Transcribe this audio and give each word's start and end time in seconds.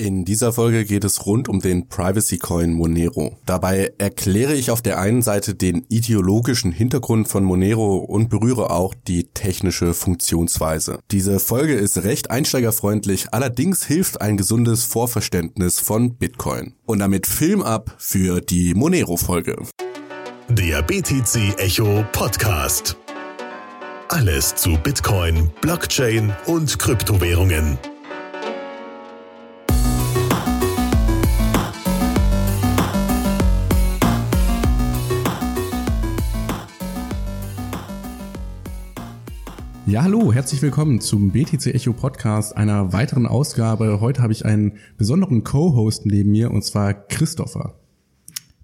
In 0.00 0.24
dieser 0.24 0.54
Folge 0.54 0.86
geht 0.86 1.04
es 1.04 1.26
rund 1.26 1.46
um 1.46 1.60
den 1.60 1.86
Privacy 1.86 2.38
Coin 2.38 2.72
Monero. 2.72 3.36
Dabei 3.44 3.92
erkläre 3.98 4.54
ich 4.54 4.70
auf 4.70 4.80
der 4.80 4.98
einen 4.98 5.20
Seite 5.20 5.54
den 5.54 5.84
ideologischen 5.90 6.72
Hintergrund 6.72 7.28
von 7.28 7.44
Monero 7.44 7.96
und 7.98 8.30
berühre 8.30 8.70
auch 8.70 8.94
die 8.94 9.24
technische 9.24 9.92
Funktionsweise. 9.92 11.00
Diese 11.10 11.38
Folge 11.38 11.74
ist 11.74 12.02
recht 12.02 12.30
einsteigerfreundlich, 12.30 13.34
allerdings 13.34 13.84
hilft 13.84 14.22
ein 14.22 14.38
gesundes 14.38 14.84
Vorverständnis 14.84 15.80
von 15.80 16.14
Bitcoin. 16.14 16.72
Und 16.86 17.00
damit 17.00 17.26
Film 17.26 17.60
ab 17.60 17.94
für 17.98 18.40
die 18.40 18.72
Monero 18.72 19.18
Folge. 19.18 19.54
Der 20.48 20.80
BTC 20.80 21.58
Echo 21.58 22.06
Podcast. 22.12 22.96
Alles 24.08 24.54
zu 24.54 24.78
Bitcoin, 24.82 25.50
Blockchain 25.60 26.34
und 26.46 26.78
Kryptowährungen. 26.78 27.76
Ja, 39.90 40.04
hallo, 40.04 40.32
herzlich 40.32 40.62
willkommen 40.62 41.00
zum 41.00 41.32
BTC 41.32 41.74
Echo 41.74 41.92
Podcast, 41.92 42.56
einer 42.56 42.92
weiteren 42.92 43.26
Ausgabe. 43.26 44.00
Heute 44.00 44.22
habe 44.22 44.32
ich 44.32 44.44
einen 44.44 44.74
besonderen 44.96 45.42
Co-Host 45.42 46.06
neben 46.06 46.30
mir, 46.30 46.52
und 46.52 46.62
zwar 46.62 46.94
Christopher. 46.94 47.74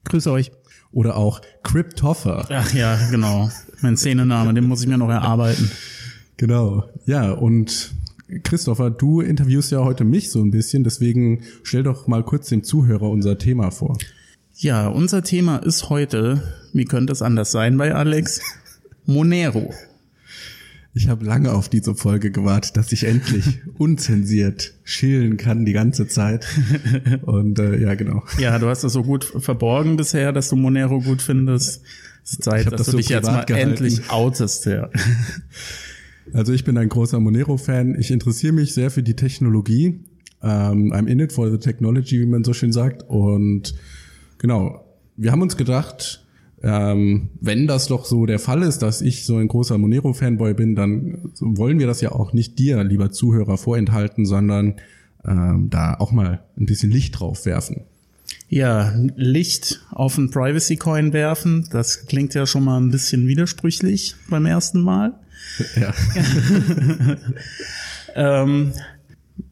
Grüße 0.04 0.30
euch. 0.30 0.52
Oder 0.92 1.16
auch 1.16 1.40
Cryptoffer. 1.64 2.46
Ach 2.48 2.72
ja, 2.72 2.96
genau. 3.10 3.50
Mein 3.80 3.96
Szenename, 3.96 4.54
den 4.54 4.68
muss 4.68 4.82
ich 4.82 4.86
mir 4.86 4.98
noch 4.98 5.08
erarbeiten. 5.08 5.68
Genau. 6.36 6.84
Ja, 7.06 7.32
und 7.32 7.92
Christopher, 8.44 8.90
du 8.90 9.20
interviewst 9.20 9.72
ja 9.72 9.82
heute 9.82 10.04
mich 10.04 10.30
so 10.30 10.40
ein 10.40 10.52
bisschen, 10.52 10.84
deswegen 10.84 11.42
stell 11.64 11.82
doch 11.82 12.06
mal 12.06 12.22
kurz 12.22 12.50
dem 12.50 12.62
Zuhörer 12.62 13.10
unser 13.10 13.36
Thema 13.36 13.72
vor. 13.72 13.98
Ja, 14.54 14.86
unser 14.86 15.24
Thema 15.24 15.56
ist 15.56 15.90
heute, 15.90 16.40
wie 16.72 16.84
könnte 16.84 17.12
es 17.12 17.20
anders 17.20 17.50
sein 17.50 17.76
bei 17.78 17.92
Alex? 17.92 18.42
Monero. 19.06 19.74
Ich 20.96 21.08
habe 21.08 21.26
lange 21.26 21.52
auf 21.52 21.68
diese 21.68 21.94
Folge 21.94 22.30
gewartet, 22.30 22.78
dass 22.78 22.90
ich 22.90 23.04
endlich 23.04 23.60
unzensiert 23.78 24.72
schillen 24.82 25.36
kann 25.36 25.66
die 25.66 25.74
ganze 25.74 26.08
Zeit. 26.08 26.46
Und 27.20 27.58
äh, 27.58 27.78
ja, 27.78 27.94
genau. 27.94 28.24
Ja, 28.38 28.58
du 28.58 28.66
hast 28.66 28.82
das 28.82 28.94
so 28.94 29.02
gut 29.02 29.22
verborgen 29.24 29.98
bisher, 29.98 30.32
dass 30.32 30.48
du 30.48 30.56
Monero 30.56 31.00
gut 31.00 31.20
findest. 31.20 31.82
Es 32.24 32.32
ist 32.32 32.44
Zeit, 32.44 32.72
dass 32.72 32.78
das 32.78 32.86
du 32.86 32.92
so 32.92 32.96
dich 32.96 33.10
jetzt 33.10 33.26
mal 33.26 33.44
gehalten. 33.44 33.72
endlich 33.72 34.10
outest. 34.10 34.64
Ja. 34.66 34.90
Also 36.32 36.52
ich 36.52 36.64
bin 36.64 36.76
ein 36.76 36.88
großer 36.88 37.20
Monero-Fan. 37.20 37.94
Ich 38.00 38.10
interessiere 38.10 38.52
mich 38.52 38.74
sehr 38.74 38.90
für 38.90 39.04
die 39.04 39.14
Technologie. 39.14 40.00
Ähm, 40.42 40.92
I'm 40.92 41.06
in 41.06 41.20
it 41.20 41.32
for 41.32 41.48
the 41.48 41.58
technology, 41.58 42.18
wie 42.20 42.26
man 42.26 42.42
so 42.42 42.52
schön 42.52 42.72
sagt. 42.72 43.04
Und 43.04 43.76
genau, 44.38 44.84
wir 45.16 45.30
haben 45.30 45.40
uns 45.40 45.56
gedacht, 45.56 46.25
ähm, 46.66 47.28
wenn 47.40 47.68
das 47.68 47.86
doch 47.86 48.04
so 48.04 48.26
der 48.26 48.40
Fall 48.40 48.64
ist, 48.64 48.80
dass 48.80 49.00
ich 49.00 49.24
so 49.24 49.36
ein 49.36 49.46
großer 49.46 49.78
Monero-Fanboy 49.78 50.54
bin, 50.54 50.74
dann 50.74 51.30
wollen 51.38 51.78
wir 51.78 51.86
das 51.86 52.00
ja 52.00 52.10
auch 52.10 52.32
nicht 52.32 52.58
dir, 52.58 52.82
lieber 52.82 53.12
Zuhörer, 53.12 53.56
vorenthalten, 53.56 54.26
sondern 54.26 54.74
ähm, 55.24 55.68
da 55.70 55.94
auch 55.94 56.10
mal 56.10 56.42
ein 56.58 56.66
bisschen 56.66 56.90
Licht 56.90 57.20
drauf 57.20 57.46
werfen. 57.46 57.82
ja, 58.48 58.92
Licht 59.14 59.80
auf 59.92 60.18
einen 60.18 60.32
Privacy 60.32 60.76
Coin 60.76 61.12
werfen, 61.12 61.68
das 61.70 62.06
klingt 62.06 62.34
ja 62.34 62.46
schon 62.46 62.64
mal 62.64 62.80
ein 62.80 62.90
bisschen 62.90 63.28
widersprüchlich 63.28 64.16
beim 64.28 64.46
ersten 64.46 64.80
Mal. 64.80 65.14
Ja. 65.76 65.94
Ähm, 68.16 68.72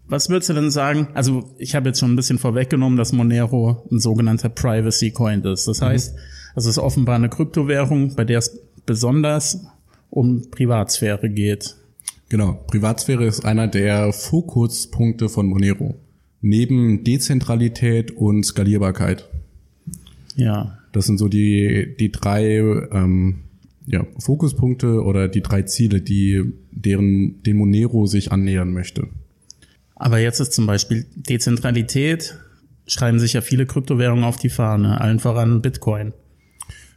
was 0.09 0.31
würdest 0.31 0.49
du 0.49 0.55
denn 0.55 0.71
sagen? 0.71 1.09
Also 1.15 1.55
ich 1.59 1.75
habe 1.75 1.89
jetzt 1.89 2.01
schon 2.01 2.13
ein 2.13 2.17
bisschen 2.17 2.39
vorweggenommen, 2.39 2.97
dass 2.97 3.13
Monero 3.13 3.87
ein 3.93 4.01
sogenannter 4.01 4.49
Privacy 4.49 5.11
Coin 5.11 5.43
ist. 5.43 5.69
Das 5.69 5.83
heißt, 5.83 6.15
es 6.55 6.67
ist 6.67 6.79
offenbar 6.79 7.17
eine 7.17 7.29
Kryptowährung, 7.29 8.15
bei 8.15 8.25
der 8.25 8.39
es 8.39 8.59
besonders 8.87 9.65
um 10.11 10.51
Privatsphäre 10.51 11.29
geht. 11.31 11.77
Genau, 12.29 12.53
Privatsphäre 12.67 13.25
ist 13.27 13.45
einer 13.45 13.69
der 13.69 14.13
Fokuspunkte 14.13 15.29
von 15.29 15.47
Monero. 15.47 15.95
Neben 16.41 17.05
Dezentralität 17.05 18.11
und 18.11 18.45
Skalierbarkeit. 18.45 19.29
Ja, 20.37 20.79
Das 20.93 21.07
sind 21.07 21.19
so 21.19 21.29
die, 21.29 21.97
die 21.99 22.13
drei 22.13 22.59
ähm, 22.93 23.41
ja, 23.87 24.07
Fokuspunkte 24.19 25.03
oder 25.03 25.29
die 25.29 25.43
drei 25.43 25.63
Ziele, 25.63 26.01
die 26.01 26.43
deren 26.71 27.43
dem 27.43 27.59
Monero 27.59 28.07
sich 28.07 28.33
annähern 28.33 28.73
möchte. 28.73 29.09
aber 29.97 30.19
jetzt 30.19 30.41
ist 30.41 30.53
zum 30.53 30.67
Beispiel 30.67 31.07
Dezentralität, 31.15 32.37
schreiben 32.87 33.19
sich 33.19 33.33
ja 33.35 33.41
viele 33.41 33.67
Kryptowährungen 33.67 34.25
auf 34.25 34.37
die 34.37 34.51
Fahne, 34.51 35.01
allen 35.01 35.21
voran 35.21 35.63
Bitcoin. 35.63 36.13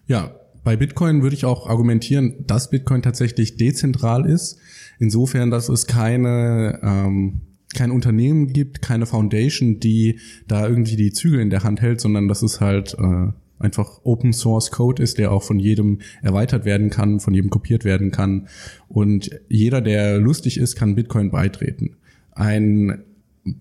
Ja, 0.08 0.36
bei 0.64 0.76
Bitcoin 0.76 1.22
würde 1.22 1.36
ich 1.36 1.46
auch 1.46 1.68
argumentieren, 1.68 2.46
dass 2.46 2.70
Bitcoin 2.70 3.02
tatsächlich 3.02 3.58
dezentral 3.58 4.26
ist. 4.26 4.58
Insofern, 5.00 5.52
dass 5.52 5.70
es 5.70 5.86
keine 5.88 6.80
ähm, 6.82 7.42
kein 7.74 7.92
Unternehmen 7.92 8.48
gibt, 8.48 8.82
keine 8.82 9.06
Foundation, 9.06 9.80
die 9.80 10.20
da 10.48 10.68
irgendwie 10.68 10.96
die 10.96 11.12
Zügel 11.12 11.42
in 11.42 11.50
der 11.50 11.64
Hand 11.64 11.82
hält, 11.82 12.02
sondern 12.02 12.28
dass 12.28 12.42
es 12.42 12.60
halt 12.60 12.96
äh, 13.00 13.28
einfach 13.60 14.02
Open 14.04 14.34
Source 14.34 14.72
Code 14.72 15.02
ist, 15.02 15.18
der 15.18 15.32
auch 15.32 15.44
von 15.44 15.60
jedem 15.60 16.00
erweitert 16.22 16.66
werden 16.66 16.90
kann, 16.90 17.20
von 17.20 17.34
jedem 17.34 17.50
kopiert 17.50 17.86
werden 17.86 18.12
kann. 18.12 18.48
Und 18.88 19.30
jeder, 19.50 19.82
der 19.82 20.20
lustig 20.20 20.58
ist, 20.58 20.76
kann 20.76 20.96
Bitcoin 20.96 21.32
beitreten. 21.32 21.98
Ein 22.32 23.04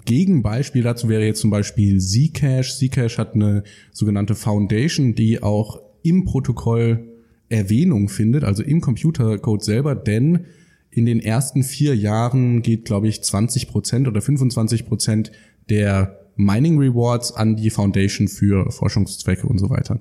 Gegenbeispiel 0.05 0.83
dazu 0.83 1.09
wäre 1.09 1.25
jetzt 1.25 1.41
zum 1.41 1.51
Beispiel 1.51 2.01
Zcash. 2.01 2.77
Zcash 2.77 3.19
hat 3.19 3.35
eine 3.35 3.63
sogenannte 3.93 4.35
Foundation, 4.35 5.15
die 5.15 5.43
auch 5.43 5.81
im 6.09 6.25
Protokoll 6.25 7.09
Erwähnung 7.49 8.09
findet, 8.09 8.45
also 8.45 8.63
im 8.63 8.81
Computercode 8.81 9.63
selber, 9.63 9.95
denn 9.95 10.47
in 10.91 11.07
den 11.07 11.21
ersten 11.21 11.63
vier 11.63 11.95
Jahren 11.95 12.63
geht, 12.63 12.85
glaube 12.85 13.09
ich, 13.09 13.23
20 13.23 13.69
Prozent 13.69 14.09
oder 14.09 14.21
25 14.21 14.87
Prozent 14.87 15.31
der 15.69 16.21
Mining 16.37 16.79
Rewards 16.79 17.33
an 17.33 17.57
die 17.57 17.71
Foundation 17.71 18.29
für 18.29 18.71
Forschungszwecke 18.71 19.47
und 19.47 19.59
so 19.59 19.71
weiter. 19.71 20.01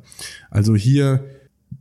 Also 0.49 0.75
hier 0.75 1.25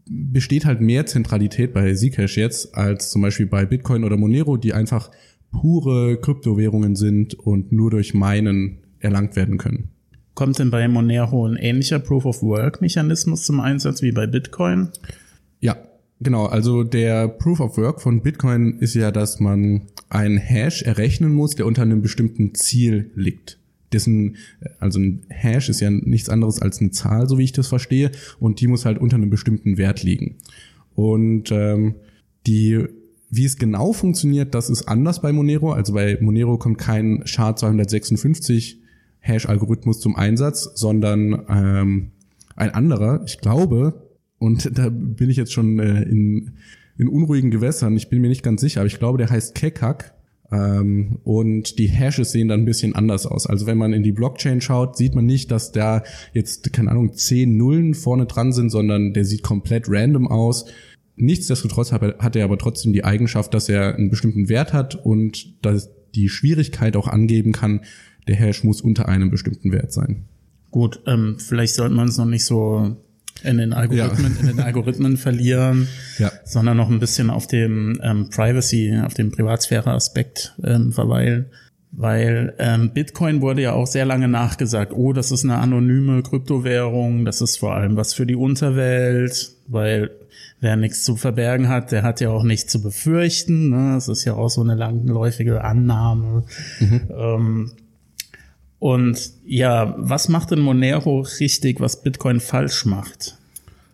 besteht 0.07 0.65
halt 0.65 0.81
mehr 0.81 1.07
Zentralität 1.07 1.73
bei 1.73 1.95
Zcash 1.95 2.37
jetzt 2.37 2.75
als 2.75 3.11
zum 3.11 3.23
Beispiel 3.23 3.47
bei 3.47 3.65
Bitcoin 3.65 4.05
oder 4.05 4.17
Monero, 4.17 4.57
die 4.57 4.73
einfach 4.73 5.11
pure 5.51 6.19
Kryptowährungen 6.21 6.97
sind 6.97 7.35
und 7.35 7.73
nur 7.73 7.91
durch 7.91 8.15
Minen 8.15 8.79
erlangt 8.99 9.37
werden 9.37 9.59
können. 9.59 9.91
Kommt 10.35 10.59
denn 10.59 10.71
bei 10.71 10.87
Monero 10.89 11.47
ein 11.47 11.57
ähnlicher 11.57 12.01
Proof-of-Work-Mechanismus 12.01 13.45
zum 13.45 13.61
Einsatz 13.61 14.03
wie 14.03 14.11
bei 14.11 14.27
Bitcoin? 14.27 14.89
Ja, 15.61 15.77
genau. 16.21 16.47
Also 16.47 16.83
der 16.83 17.29
Proof 17.29 17.61
of 17.61 17.79
Work 17.79 18.03
von 18.03 18.21
Bitcoin 18.21 18.79
ist 18.81 18.95
ja, 18.95 19.13
dass 19.13 19.39
man 19.39 19.83
einen 20.09 20.39
Hash 20.39 20.83
errechnen 20.83 21.33
muss, 21.33 21.55
der 21.55 21.67
unter 21.67 21.83
einem 21.83 22.03
bestimmten 22.03 22.55
Ziel 22.55 23.11
liegt. 23.15 23.59
Dessen, 23.93 24.37
also 24.81 24.99
ein 24.99 25.23
Hash 25.29 25.69
ist 25.69 25.81
ja 25.81 25.91
nichts 25.91 26.29
anderes 26.29 26.61
als 26.61 26.81
eine 26.81 26.91
Zahl, 26.91 27.29
so 27.29 27.39
wie 27.39 27.45
ich 27.45 27.53
das 27.53 27.69
verstehe, 27.69 28.11
und 28.41 28.61
die 28.61 28.67
muss 28.67 28.85
halt 28.85 28.99
unter 28.99 29.17
einem 29.17 29.31
bestimmten 29.31 29.79
Wert 29.79 30.03
liegen. 30.03 30.39
Und 30.97 31.53
ähm, 31.53 31.95
die, 32.49 32.85
wie 33.31 33.45
es 33.45 33.57
genau 33.57 33.93
funktioniert, 33.93 34.53
das 34.55 34.69
ist 34.69 34.89
anders 34.89 35.23
bei 35.23 35.33
Monero. 35.33 35.73
Also 35.73 35.95
bei 35.95 36.19
Monero 36.21 36.59
kommt 36.59 36.79
kein 36.79 37.23
SHA-256 37.23 38.79
Hash-Algorithmus 39.25 40.01
zum 40.01 40.17
Einsatz, 40.17 40.71
sondern 40.75 41.45
ähm, 41.49 42.11
ein 42.57 42.71
anderer, 42.71 43.23
ich 43.27 43.39
glaube, 43.39 44.11
und 44.39 44.71
da 44.79 44.91
bin 44.91 45.31
ich 45.31 45.37
jetzt 45.37 45.53
schon 45.53 45.79
äh, 45.79 46.03
in, 46.03 46.53
in 46.99 47.09
unruhigen 47.09 47.51
Gewässern, 47.51 47.97
ich 47.97 48.11
bin 48.11 48.21
mir 48.21 48.29
nicht 48.29 48.43
ganz 48.43 48.61
sicher, 48.61 48.81
aber 48.81 48.87
ich 48.87 48.99
glaube, 48.99 49.19
der 49.19 49.31
heißt 49.31 49.55
Kekak. 49.55 50.15
Ähm, 50.53 51.19
und 51.25 51.79
die 51.79 51.87
Hashes 51.87 52.33
sehen 52.33 52.49
dann 52.49 52.61
ein 52.61 52.67
bisschen 52.67 52.95
anders 52.95 53.27
aus. 53.27 53.47
Also 53.47 53.67
wenn 53.67 53.79
man 53.79 53.95
in 53.95 54.03
die 54.03 54.13
Blockchain 54.13 54.61
schaut, 54.61 54.97
sieht 54.97 55.15
man 55.15 55.25
nicht, 55.25 55.51
dass 55.51 55.73
da 55.73 56.05
jetzt, 56.35 56.71
keine 56.75 56.91
Ahnung, 56.91 57.15
zehn 57.15 57.57
Nullen 57.57 57.95
vorne 57.95 58.27
dran 58.27 58.53
sind, 58.53 58.69
sondern 58.69 59.15
der 59.15 59.25
sieht 59.25 59.43
komplett 59.43 59.87
random 59.89 60.29
aus. 60.29 60.67
Nichtsdestotrotz 61.17 61.93
hat 61.93 62.03
er, 62.03 62.19
er 62.21 62.45
aber 62.45 62.59
trotzdem 62.59 62.93
die 62.93 63.05
Eigenschaft, 63.05 63.55
dass 63.55 63.71
er 63.71 63.95
einen 63.95 64.11
bestimmten 64.11 64.51
Wert 64.51 64.75
hat 64.75 64.95
und 64.95 65.65
dass 65.65 65.91
die 66.15 66.29
Schwierigkeit 66.29 66.97
auch 66.97 67.09
angeben 67.09 67.53
kann, 67.53 67.81
der 68.29 68.37
Hash 68.37 68.65
muss 68.65 68.81
unter 68.81 69.09
einem 69.09 69.31
bestimmten 69.31 69.73
Wert 69.73 69.93
sein. 69.93 70.25
Gut, 70.71 71.01
ähm, 71.07 71.37
vielleicht 71.39 71.75
sollte 71.75 71.95
man 71.95 72.09
es 72.09 72.17
noch 72.19 72.25
nicht 72.27 72.45
so 72.45 72.97
in 73.43 73.59
den 73.59 73.73
Algorithmen, 73.73 74.37
in 74.41 74.47
den 74.47 74.61
Algorithmen 74.61 75.17
verlieren, 75.17 75.89
Ja. 76.19 76.33
sondern 76.45 76.77
noch 76.77 76.91
ein 76.91 77.01
bisschen 77.01 77.31
auf 77.31 77.47
dem 77.47 78.01
ähm, 78.03 78.31
Privacy, 78.31 78.99
auf 79.05 79.15
dem 79.15 79.31
Privatsphäre-Aspekt 79.31 80.55
ähm, 80.65 80.93
verweilen. 80.93 81.47
Weil 81.97 82.55
ähm, 82.59 82.91
Bitcoin 82.93 83.41
wurde 83.41 83.63
ja 83.63 83.73
auch 83.73 83.87
sehr 83.87 84.05
lange 84.05 84.27
nachgesagt, 84.27 84.93
oh, 84.93 85.13
das 85.13 85.31
ist 85.31 85.45
eine 85.45 85.59
anonyme 85.59 86.23
Kryptowährung, 86.23 87.25
das 87.25 87.41
ist 87.41 87.57
vor 87.59 87.75
allem 87.77 87.97
was 87.97 88.15
für 88.15 88.27
die 88.27 88.35
Unterwelt, 88.35 89.53
weil 89.69 90.11
wer 90.61 90.75
nichts 90.77 91.05
zu 91.05 91.15
verbergen 91.15 91.69
hat, 91.69 91.93
der 91.93 92.03
hat 92.03 92.21
ja 92.21 92.31
auch 92.31 92.43
nichts 92.43 92.73
zu 92.73 92.83
befürchten. 92.83 93.69
Ne? 93.71 93.93
Das 93.95 94.09
ist 94.09 94.25
ja 94.25 94.35
auch 94.35 94.49
so 94.49 94.61
eine 94.63 94.75
langläufige 94.75 95.63
Annahme. 95.63 96.45
Ähm, 96.81 97.73
Und 98.85 99.33
ja, 99.47 99.95
was 99.97 100.29
macht 100.29 100.51
denn 100.51 100.61
Monero 100.61 101.21
richtig, 101.41 101.81
was 101.81 102.03
Bitcoin 102.03 102.39
falsch 102.39 102.85
macht? 102.85 103.39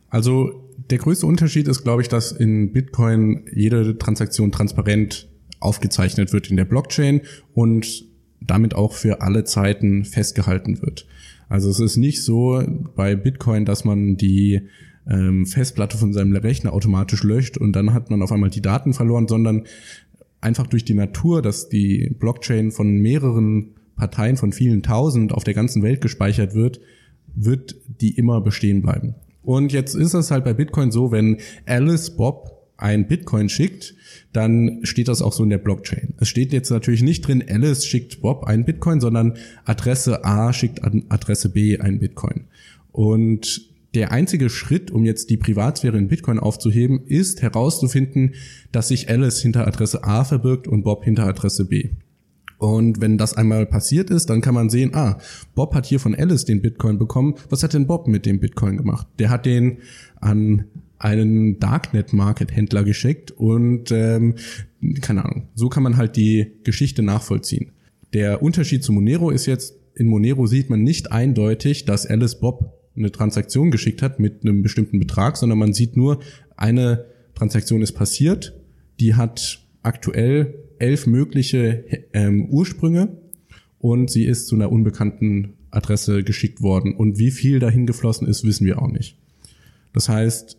Also 0.08 0.64
der 0.90 0.98
größte 0.98 1.26
Unterschied 1.26 1.68
ist, 1.68 1.84
glaube 1.84 2.02
ich, 2.02 2.08
dass 2.08 2.32
in 2.32 2.72
Bitcoin 2.72 3.44
jede 3.54 3.98
Transaktion 3.98 4.50
transparent 4.50 5.28
aufgezeichnet 5.60 6.32
wird 6.32 6.50
in 6.50 6.56
der 6.56 6.64
Blockchain 6.64 7.20
und 7.54 8.04
damit 8.40 8.74
auch 8.74 8.92
für 8.92 9.20
alle 9.20 9.44
Zeiten 9.44 10.04
festgehalten 10.04 10.82
wird. 10.82 11.06
Also 11.48 11.70
es 11.70 11.78
ist 11.78 11.96
nicht 11.96 12.24
so 12.24 12.60
bei 12.96 13.14
Bitcoin, 13.14 13.64
dass 13.64 13.84
man 13.84 14.16
die 14.16 14.62
ähm, 15.08 15.46
Festplatte 15.46 15.98
von 15.98 16.12
seinem 16.12 16.34
Rechner 16.34 16.72
automatisch 16.72 17.22
löscht 17.22 17.58
und 17.58 17.74
dann 17.74 17.94
hat 17.94 18.10
man 18.10 18.22
auf 18.22 18.32
einmal 18.32 18.50
die 18.50 18.60
Daten 18.60 18.92
verloren, 18.92 19.28
sondern 19.28 19.66
einfach 20.40 20.66
durch 20.66 20.84
die 20.84 20.94
Natur, 20.94 21.42
dass 21.42 21.68
die 21.68 22.12
Blockchain 22.18 22.72
von 22.72 22.96
mehreren 22.96 23.76
Parteien 24.00 24.38
von 24.38 24.52
vielen 24.52 24.82
tausend 24.82 25.32
auf 25.34 25.44
der 25.44 25.52
ganzen 25.52 25.82
Welt 25.82 26.00
gespeichert 26.00 26.54
wird, 26.54 26.80
wird 27.34 27.76
die 28.00 28.16
immer 28.16 28.40
bestehen 28.40 28.80
bleiben. 28.80 29.14
Und 29.42 29.72
jetzt 29.72 29.94
ist 29.94 30.14
es 30.14 30.30
halt 30.30 30.42
bei 30.42 30.54
Bitcoin 30.54 30.90
so, 30.90 31.12
wenn 31.12 31.36
Alice 31.66 32.16
Bob 32.16 32.70
ein 32.78 33.06
Bitcoin 33.06 33.50
schickt, 33.50 33.94
dann 34.32 34.80
steht 34.84 35.08
das 35.08 35.20
auch 35.20 35.34
so 35.34 35.44
in 35.44 35.50
der 35.50 35.58
Blockchain. 35.58 36.14
Es 36.18 36.28
steht 36.28 36.54
jetzt 36.54 36.70
natürlich 36.70 37.02
nicht 37.02 37.26
drin, 37.26 37.44
Alice 37.46 37.86
schickt 37.86 38.22
Bob 38.22 38.44
ein 38.44 38.64
Bitcoin, 38.64 39.00
sondern 39.00 39.36
Adresse 39.66 40.24
A 40.24 40.54
schickt 40.54 40.82
an 40.82 41.04
Adresse 41.10 41.50
B 41.50 41.78
ein 41.78 41.98
Bitcoin. 41.98 42.44
Und 42.90 43.68
der 43.94 44.12
einzige 44.12 44.48
Schritt, 44.48 44.90
um 44.90 45.04
jetzt 45.04 45.28
die 45.28 45.36
Privatsphäre 45.36 45.98
in 45.98 46.08
Bitcoin 46.08 46.38
aufzuheben, 46.38 47.02
ist 47.06 47.42
herauszufinden, 47.42 48.34
dass 48.72 48.88
sich 48.88 49.10
Alice 49.10 49.42
hinter 49.42 49.66
Adresse 49.66 50.04
A 50.04 50.24
verbirgt 50.24 50.68
und 50.68 50.84
Bob 50.84 51.04
hinter 51.04 51.26
Adresse 51.26 51.66
B. 51.66 51.90
Und 52.60 53.00
wenn 53.00 53.16
das 53.16 53.32
einmal 53.32 53.64
passiert 53.64 54.10
ist, 54.10 54.28
dann 54.28 54.42
kann 54.42 54.52
man 54.52 54.68
sehen, 54.68 54.94
ah, 54.94 55.16
Bob 55.54 55.74
hat 55.74 55.86
hier 55.86 55.98
von 55.98 56.14
Alice 56.14 56.44
den 56.44 56.60
Bitcoin 56.60 56.98
bekommen. 56.98 57.36
Was 57.48 57.62
hat 57.62 57.72
denn 57.72 57.86
Bob 57.86 58.06
mit 58.06 58.26
dem 58.26 58.38
Bitcoin 58.38 58.76
gemacht? 58.76 59.06
Der 59.18 59.30
hat 59.30 59.46
den 59.46 59.78
an 60.16 60.66
einen 60.98 61.58
Darknet-Market-Händler 61.58 62.84
geschickt 62.84 63.30
und 63.30 63.90
ähm, 63.92 64.34
keine 65.00 65.24
Ahnung. 65.24 65.48
So 65.54 65.70
kann 65.70 65.82
man 65.82 65.96
halt 65.96 66.16
die 66.16 66.52
Geschichte 66.62 67.02
nachvollziehen. 67.02 67.72
Der 68.12 68.42
Unterschied 68.42 68.84
zu 68.84 68.92
Monero 68.92 69.30
ist 69.30 69.46
jetzt, 69.46 69.76
in 69.94 70.08
Monero 70.08 70.46
sieht 70.46 70.68
man 70.68 70.82
nicht 70.82 71.12
eindeutig, 71.12 71.86
dass 71.86 72.04
Alice 72.04 72.40
Bob 72.40 72.78
eine 72.94 73.10
Transaktion 73.10 73.70
geschickt 73.70 74.02
hat 74.02 74.20
mit 74.20 74.42
einem 74.42 74.62
bestimmten 74.62 74.98
Betrag, 74.98 75.38
sondern 75.38 75.58
man 75.58 75.72
sieht 75.72 75.96
nur, 75.96 76.20
eine 76.58 77.06
Transaktion 77.34 77.80
ist 77.80 77.92
passiert, 77.92 78.54
die 79.00 79.14
hat 79.14 79.66
aktuell 79.82 80.56
elf 80.80 81.06
mögliche 81.06 81.84
ähm, 82.12 82.46
Ursprünge 82.48 83.16
und 83.78 84.10
sie 84.10 84.24
ist 84.24 84.46
zu 84.46 84.56
einer 84.56 84.72
unbekannten 84.72 85.54
Adresse 85.70 86.22
geschickt 86.22 86.62
worden. 86.62 86.94
Und 86.94 87.18
wie 87.18 87.30
viel 87.30 87.60
dahin 87.60 87.86
geflossen 87.86 88.26
ist, 88.26 88.44
wissen 88.44 88.66
wir 88.66 88.82
auch 88.82 88.90
nicht. 88.90 89.16
Das 89.92 90.08
heißt, 90.08 90.56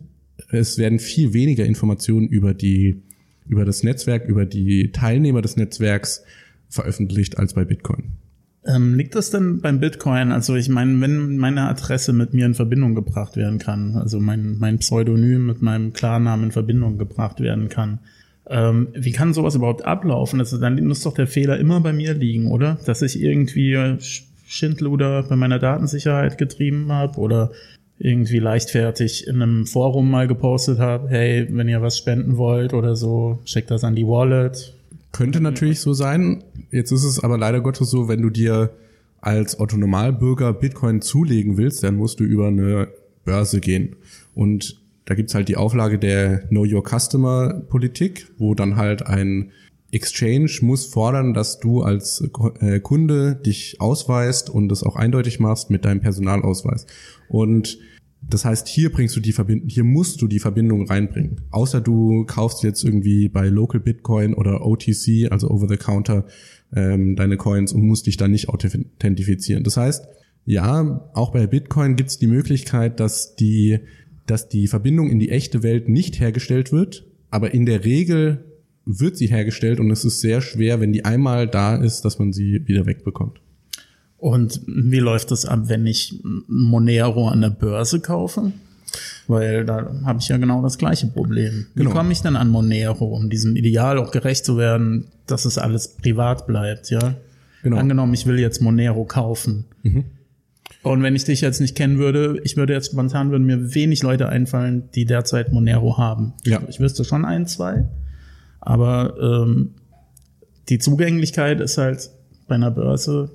es 0.50 0.78
werden 0.78 1.00
viel 1.00 1.34
weniger 1.34 1.66
Informationen 1.66 2.28
über 2.28 2.54
die, 2.54 3.02
über 3.48 3.66
das 3.66 3.84
Netzwerk, 3.84 4.28
über 4.28 4.46
die 4.46 4.92
Teilnehmer 4.92 5.42
des 5.42 5.58
Netzwerks 5.58 6.24
veröffentlicht 6.70 7.38
als 7.38 7.54
bei 7.54 7.66
Bitcoin. 7.66 8.14
Ähm, 8.64 8.94
liegt 8.94 9.16
das 9.16 9.32
denn 9.32 9.60
beim 9.62 9.80
Bitcoin? 9.80 10.32
Also 10.32 10.56
ich 10.56 10.70
meine, 10.70 11.02
wenn 11.02 11.38
meine 11.38 11.68
Adresse 11.68 12.14
mit 12.14 12.34
mir 12.34 12.46
in 12.46 12.54
Verbindung 12.54 12.94
gebracht 12.94 13.36
werden 13.36 13.58
kann, 13.58 13.96
also 13.96 14.20
mein, 14.20 14.58
mein 14.60 14.78
Pseudonym 14.78 15.48
mit 15.48 15.62
meinem 15.62 15.94
Klarnamen 15.94 16.46
in 16.46 16.52
Verbindung 16.52 16.98
gebracht 16.98 17.40
werden 17.40 17.70
kann, 17.70 18.00
ähm, 18.52 18.90
wie 18.94 19.14
kann 19.14 19.34
sowas 19.34 19.56
überhaupt 19.56 19.86
ablaufen? 19.86 20.40
Also 20.40 20.58
dann 20.58 20.84
muss 20.86 21.02
doch 21.04 21.14
der 21.14 21.28
Fehler 21.28 21.58
immer 21.58 21.80
bei 21.80 21.94
mir 21.94 22.14
liegen, 22.14 22.52
oder? 22.52 22.78
Dass 22.86 23.02
ich 23.02 23.22
irgendwie 23.22 23.98
Schindluder 24.46 25.24
bei 25.24 25.38
meiner 25.38 25.58
Datensicherheit 25.58 26.38
getrieben 26.38 26.92
habe 26.92 27.18
oder 27.20 27.52
irgendwie 27.98 28.40
leichtfertig 28.40 29.28
in 29.28 29.42
einem 29.42 29.66
Forum 29.66 30.12
mal 30.12 30.28
gepostet 30.28 30.80
habe, 30.80 31.08
hey, 31.10 31.48
wenn 31.52 31.70
ihr 31.70 31.82
was 31.82 31.98
spenden 31.98 32.36
wollt 32.36 32.74
oder 32.74 32.96
so, 32.96 33.40
schickt 33.46 33.72
das 33.72 33.84
an 33.84 33.96
die 33.96 34.08
Wallet. 34.08 34.74
Könnte 35.12 35.40
natürlich 35.40 35.80
so 35.80 35.94
sein. 35.94 36.44
Jetzt 36.72 36.92
ist 36.92 37.04
es 37.04 37.24
aber 37.24 37.38
leider 37.38 37.62
Gottes 37.62 37.90
so, 37.90 38.08
wenn 38.08 38.22
du 38.22 38.30
dir 38.30 38.72
als 39.22 39.60
Autonomalbürger 39.60 40.52
Bitcoin 40.52 41.02
zulegen 41.02 41.58
willst, 41.58 41.84
dann 41.84 41.96
musst 41.96 42.20
du 42.20 42.24
über 42.24 42.48
eine 42.48 42.88
Börse 43.24 43.62
gehen. 43.62 43.96
Und 44.34 44.81
da 45.12 45.16
gibt's 45.16 45.36
halt 45.36 45.50
die 45.50 45.58
Auflage 45.58 46.00
der 46.00 46.48
Know 46.48 46.64
Your 46.64 46.86
Customer 46.88 47.64
Politik, 47.68 48.32
wo 48.38 48.56
dann 48.56 48.78
halt 48.78 49.06
ein 49.06 49.52
Exchange 49.92 50.50
muss 50.62 50.86
fordern, 50.86 51.34
dass 51.34 51.60
du 51.60 51.82
als 51.82 52.24
äh, 52.62 52.80
Kunde 52.80 53.36
dich 53.36 53.82
ausweist 53.82 54.50
und 54.50 54.70
das 54.70 54.84
auch 54.84 54.96
eindeutig 54.96 55.42
machst 55.42 55.70
mit 55.70 55.84
deinem 55.84 56.00
Personalausweis. 56.00 56.86
Und 57.28 57.78
das 58.22 58.46
heißt, 58.46 58.70
hier 58.70 58.90
bringst 58.90 59.14
du 59.18 59.20
die 59.20 59.34
Verbindung, 59.34 59.68
hier 59.68 59.84
musst 59.84 60.22
du 60.22 60.30
die 60.30 60.40
Verbindung 60.40 60.88
reinbringen. 60.88 61.42
Außer 61.52 61.82
du 61.82 62.24
kaufst 62.24 62.64
jetzt 62.64 62.86
irgendwie 62.86 63.28
bei 63.28 63.50
Local 63.50 63.82
Bitcoin 63.82 64.34
oder 64.34 64.66
OTC, 64.66 65.30
also 65.30 65.50
Over 65.50 65.68
the 65.68 65.76
Counter, 65.76 66.26
ähm, 66.74 67.18
deine 67.18 67.36
Coins 67.36 67.74
und 67.74 67.86
musst 67.86 68.08
dich 68.08 68.16
dann 68.16 68.32
nicht 68.32 68.48
authentifizieren. 68.48 69.66
Das 69.66 69.76
heißt, 69.76 70.08
ja, 70.46 71.10
auch 71.14 71.34
bei 71.34 71.48
Bitcoin 71.48 71.98
gibt's 71.98 72.18
die 72.18 72.28
Möglichkeit, 72.28 73.02
dass 73.02 73.36
die 73.36 73.80
dass 74.26 74.50
die 74.50 74.68
Verbindung 74.68 75.10
in 75.10 75.20
die 75.20 75.30
echte 75.30 75.64
Welt 75.64 75.90
nicht 75.90 76.20
hergestellt 76.20 76.72
wird, 76.72 77.06
aber 77.30 77.54
in 77.54 77.66
der 77.66 77.84
Regel 77.84 78.46
wird 78.86 79.18
sie 79.18 79.28
hergestellt 79.28 79.80
und 79.80 79.92
es 79.92 80.06
ist 80.06 80.22
sehr 80.22 80.42
schwer, 80.42 80.80
wenn 80.80 80.92
die 80.92 81.06
einmal 81.06 81.48
da 81.48 81.76
ist, 81.76 82.04
dass 82.04 82.20
man 82.20 82.34
sie 82.34 82.68
wieder 82.68 82.86
wegbekommt. 82.86 83.40
Und 84.18 84.62
wie 84.68 85.00
läuft 85.00 85.32
das 85.32 85.46
ab, 85.46 85.62
wenn 85.64 85.88
ich 85.88 86.20
Monero 86.48 87.28
an 87.28 87.42
der 87.42 87.50
Börse 87.50 88.00
kaufe? 88.00 88.52
Weil 89.28 89.66
da 89.66 89.92
habe 90.04 90.20
ich 90.20 90.28
ja 90.28 90.38
genau 90.38 90.62
das 90.62 90.78
gleiche 90.78 91.08
Problem. 91.08 91.68
Wie 91.74 91.84
genau. 91.84 91.92
komme 91.92 92.12
ich 92.12 92.22
denn 92.22 92.36
an 92.36 92.50
Monero, 92.50 93.06
um 93.06 93.30
diesem 93.30 93.56
Ideal 93.56 93.98
auch 93.98 94.12
gerecht 94.12 94.46
zu 94.46 94.58
werden, 94.58 95.08
dass 95.26 95.46
es 95.46 95.58
alles 95.58 95.96
privat 95.96 96.46
bleibt, 96.46 96.90
ja? 96.92 97.16
Genau. 97.64 97.78
Angenommen, 97.78 98.14
ich 98.14 98.26
will 98.26 98.40
jetzt 98.40 98.62
Monero 98.62 99.06
kaufen. 99.06 99.66
Mhm. 99.84 100.06
Und 100.84 101.04
wenn 101.04 101.16
ich 101.16 101.26
dich 101.26 101.42
jetzt 101.42 101.62
nicht 101.62 101.76
kennen 101.76 102.00
würde, 102.00 102.42
ich 102.44 102.58
würde 102.58 102.74
jetzt 102.74 102.92
spontan 102.92 103.30
würden 103.32 103.46
mir 103.46 103.76
wenig 103.76 104.02
Leute 104.02 104.30
einfallen, 104.30 104.90
die 104.96 105.06
derzeit 105.06 105.52
Monero 105.54 105.98
haben. 105.98 106.34
Ja. 106.44 106.62
Ich 106.68 106.80
wüsste 106.80 107.04
schon 107.04 107.24
ein, 107.24 107.46
zwei. 107.46 107.86
Aber 108.60 109.16
ähm, 109.22 109.76
die 110.70 110.80
Zugänglichkeit 110.80 111.60
ist 111.62 111.78
halt 111.78 112.10
bei 112.48 112.56
einer 112.56 112.72
Börse 112.72 113.32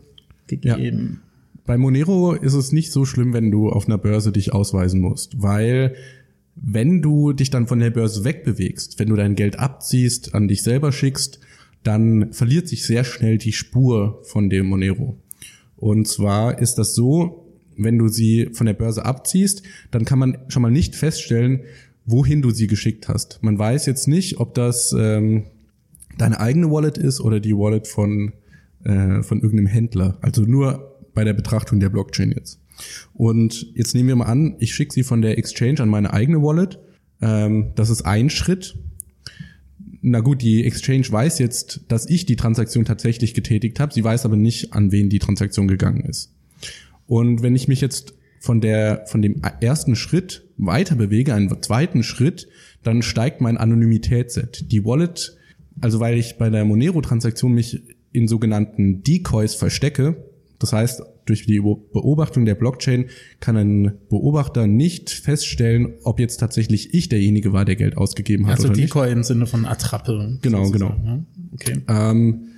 gegeben. 0.47 1.21
Ja. 1.23 1.63
Bei 1.67 1.77
Monero 1.77 2.33
ist 2.33 2.55
es 2.55 2.73
nicht 2.73 2.93
so 2.93 3.05
schlimm, 3.05 3.33
wenn 3.33 3.51
du 3.51 3.69
auf 3.69 3.87
einer 3.87 3.99
Börse 3.99 4.33
dich 4.33 4.53
ausweisen 4.53 5.01
musst, 5.01 5.43
weil 5.43 5.95
wenn 6.55 7.03
du 7.03 7.33
dich 7.33 7.51
dann 7.51 7.67
von 7.67 7.81
der 7.81 7.91
Börse 7.91 8.25
wegbewegst, 8.25 8.99
wenn 8.99 9.09
du 9.09 9.17
dein 9.17 9.35
Geld 9.35 9.59
abziehst, 9.59 10.35
an 10.35 10.49
dich 10.49 10.63
selber 10.63 10.91
schickst, 10.91 11.41
dann 11.83 12.33
verliert 12.33 12.69
sich 12.69 12.85
sehr 12.87 13.05
schnell 13.05 13.39
die 13.39 13.53
Spur 13.53 14.21
von 14.25 14.49
dem 14.49 14.67
Monero. 14.67 15.19
Und 15.87 16.09
zwar 16.09 16.59
ist 16.59 16.79
das 16.79 16.97
so, 16.97 17.47
wenn 17.77 17.97
du 17.97 18.09
sie 18.09 18.51
von 18.53 18.67
der 18.67 18.75
Börse 18.75 19.05
abziehst, 19.05 19.63
dann 19.93 20.05
kann 20.05 20.19
man 20.19 20.37
schon 20.49 20.63
mal 20.63 20.71
nicht 20.73 20.97
feststellen, 20.97 21.61
wohin 22.05 22.43
du 22.43 22.51
sie 22.51 22.67
geschickt 22.67 23.09
hast. 23.09 23.39
Man 23.43 23.57
weiß 23.57 23.87
jetzt 23.87 24.09
nicht, 24.09 24.41
ob 24.41 24.55
das 24.55 24.93
ähm, 24.99 25.45
deine 26.19 26.41
eigene 26.41 26.73
Wallet 26.73 26.99
ist 26.99 27.21
oder 27.21 27.39
die 27.39 27.57
Wallet 27.57 27.87
von, 27.87 28.33
äh, 28.83 29.23
von 29.23 29.41
irgendeinem 29.41 29.69
Händler. 29.69 30.19
Also 30.23 30.43
nur 30.43 30.99
bei 31.15 31.23
der 31.23 31.35
Betrachtung 31.35 31.79
der 31.79 31.91
Blockchain 31.91 32.33
jetzt. 32.33 32.61
Und 33.15 33.73
jetzt 33.77 33.95
nehmen 33.95 34.09
wir 34.09 34.17
mal 34.17 34.25
an, 34.25 34.57
ich 34.59 34.75
schicke 34.75 34.93
sie 34.93 35.05
von 35.05 35.23
der 35.23 35.39
Exchange 35.39 35.79
an 35.79 35.89
meine 35.89 36.13
eigene 36.13 36.43
Wallet. 36.43 36.81
Ähm, 37.21 37.75
das 37.77 37.91
ist 37.91 38.03
ein 38.03 38.29
Schritt 38.29 38.77
na 40.09 40.21
gut, 40.21 40.41
die 40.41 40.65
Exchange 40.65 41.11
weiß 41.11 41.41
jetzt, 41.41 41.81
dass 41.89 42.09
ich 42.09 42.27
die 42.27 42.37
Transaktion 42.37 42.85
tatsächlich 42.85 43.35
getätigt 43.35 43.81
habe. 43.81 43.93
Sie 43.93 44.05
weiß 44.05 44.25
aber 44.25 44.37
nicht, 44.37 44.73
an 44.73 44.93
wen 44.93 45.09
die 45.11 45.19
Transaktion 45.19 45.67
gegangen 45.67 46.05
ist. 46.05 46.33
Und 47.09 47.43
wenn 47.43 47.57
ich 47.57 47.67
mich 47.67 47.81
jetzt 47.81 48.15
von 48.39 48.61
der, 48.61 49.05
von 49.09 49.21
dem 49.21 49.43
ersten 49.61 49.97
Schritt 49.97 50.45
weiter 50.59 50.95
bewege, 50.95 51.35
einen 51.35 51.61
zweiten 51.61 52.05
Schritt, 52.05 52.47
dann 52.85 53.03
steigt 53.03 53.41
mein 53.41 53.57
Anonymitätsset. 53.57 54.71
Die 54.71 54.85
Wallet, 54.85 55.37
also 55.81 55.99
weil 55.99 56.17
ich 56.17 56.39
bei 56.39 56.51
der 56.51 56.65
Monero-Transaktion 56.65 57.53
mich 57.53 57.83
in 58.13 58.29
sogenannten 58.29 59.03
Decoys 59.03 59.57
verstecke, 59.57 60.25
das 60.61 60.73
heißt, 60.73 61.03
durch 61.27 61.47
die 61.47 61.61
Beobachtung 61.61 62.45
der 62.45 62.55
Blockchain 62.55 63.07
kann 63.41 63.57
ein 63.57 63.93
Beobachter 64.09 64.67
nicht 64.67 65.11
feststellen, 65.11 65.95
ob 66.05 66.19
jetzt 66.19 66.39
tatsächlich 66.39 66.95
ich 66.95 67.09
derjenige 67.09 67.53
war, 67.53 67.65
der 67.65 67.77
Geld 67.77 67.97
ausgegeben 67.97 68.47
hat. 68.47 68.57
Also 68.57 68.69
oder 68.69 68.77
Decoy 68.77 69.07
nicht. 69.07 69.17
im 69.17 69.23
Sinne 69.25 69.47
von 69.47 69.67
Attrappe. 69.67 70.39
Genau, 70.41 70.65
sozusagen. 70.65 71.03
genau. 71.03 71.13
Ja? 71.13 71.25
Okay. 71.53 71.83
Ähm, 71.89 72.49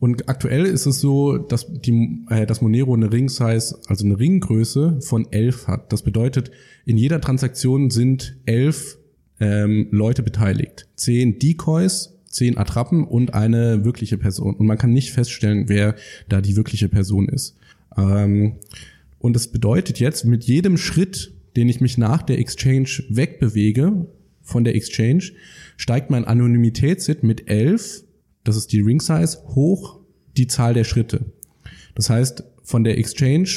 und 0.00 0.28
aktuell 0.28 0.64
ist 0.64 0.86
es 0.86 1.00
so, 1.00 1.38
dass 1.38 1.66
die, 1.72 2.24
äh, 2.30 2.46
dass 2.46 2.60
Monero 2.62 2.94
eine 2.94 3.12
Ring 3.12 3.28
Size, 3.28 3.78
also 3.86 4.04
eine 4.04 4.18
Ringgröße 4.18 5.00
von 5.00 5.26
elf 5.32 5.66
hat. 5.66 5.92
Das 5.92 6.02
bedeutet, 6.02 6.52
in 6.84 6.96
jeder 6.96 7.20
Transaktion 7.20 7.90
sind 7.90 8.36
elf 8.46 8.98
ähm, 9.40 9.88
Leute 9.90 10.22
beteiligt. 10.22 10.88
Zehn 10.94 11.38
Decoys, 11.38 12.14
zehn 12.26 12.58
Attrappen 12.58 13.04
und 13.04 13.34
eine 13.34 13.84
wirkliche 13.84 14.18
Person. 14.18 14.54
Und 14.54 14.66
man 14.66 14.78
kann 14.78 14.92
nicht 14.92 15.10
feststellen, 15.10 15.68
wer 15.68 15.96
da 16.28 16.40
die 16.40 16.56
wirkliche 16.56 16.88
Person 16.88 17.28
ist. 17.28 17.56
Ähm, 17.98 18.56
und 19.18 19.34
das 19.34 19.48
bedeutet 19.48 19.98
jetzt, 19.98 20.24
mit 20.24 20.44
jedem 20.44 20.76
Schritt, 20.76 21.34
den 21.56 21.68
ich 21.68 21.80
mich 21.80 21.98
nach 21.98 22.22
der 22.22 22.38
Exchange 22.38 23.04
wegbewege 23.08 24.06
von 24.42 24.64
der 24.64 24.76
Exchange, 24.76 25.32
steigt 25.76 26.10
mein 26.10 26.24
Anonymitätssit 26.24 27.22
mit 27.22 27.50
11, 27.50 28.04
das 28.44 28.56
ist 28.56 28.72
die 28.72 28.80
Ring 28.80 29.00
Size, 29.00 29.38
hoch 29.48 30.00
die 30.36 30.46
Zahl 30.46 30.72
der 30.72 30.84
Schritte. 30.84 31.26
Das 31.94 32.08
heißt, 32.08 32.44
von 32.62 32.84
der 32.84 32.96
Exchange 32.98 33.48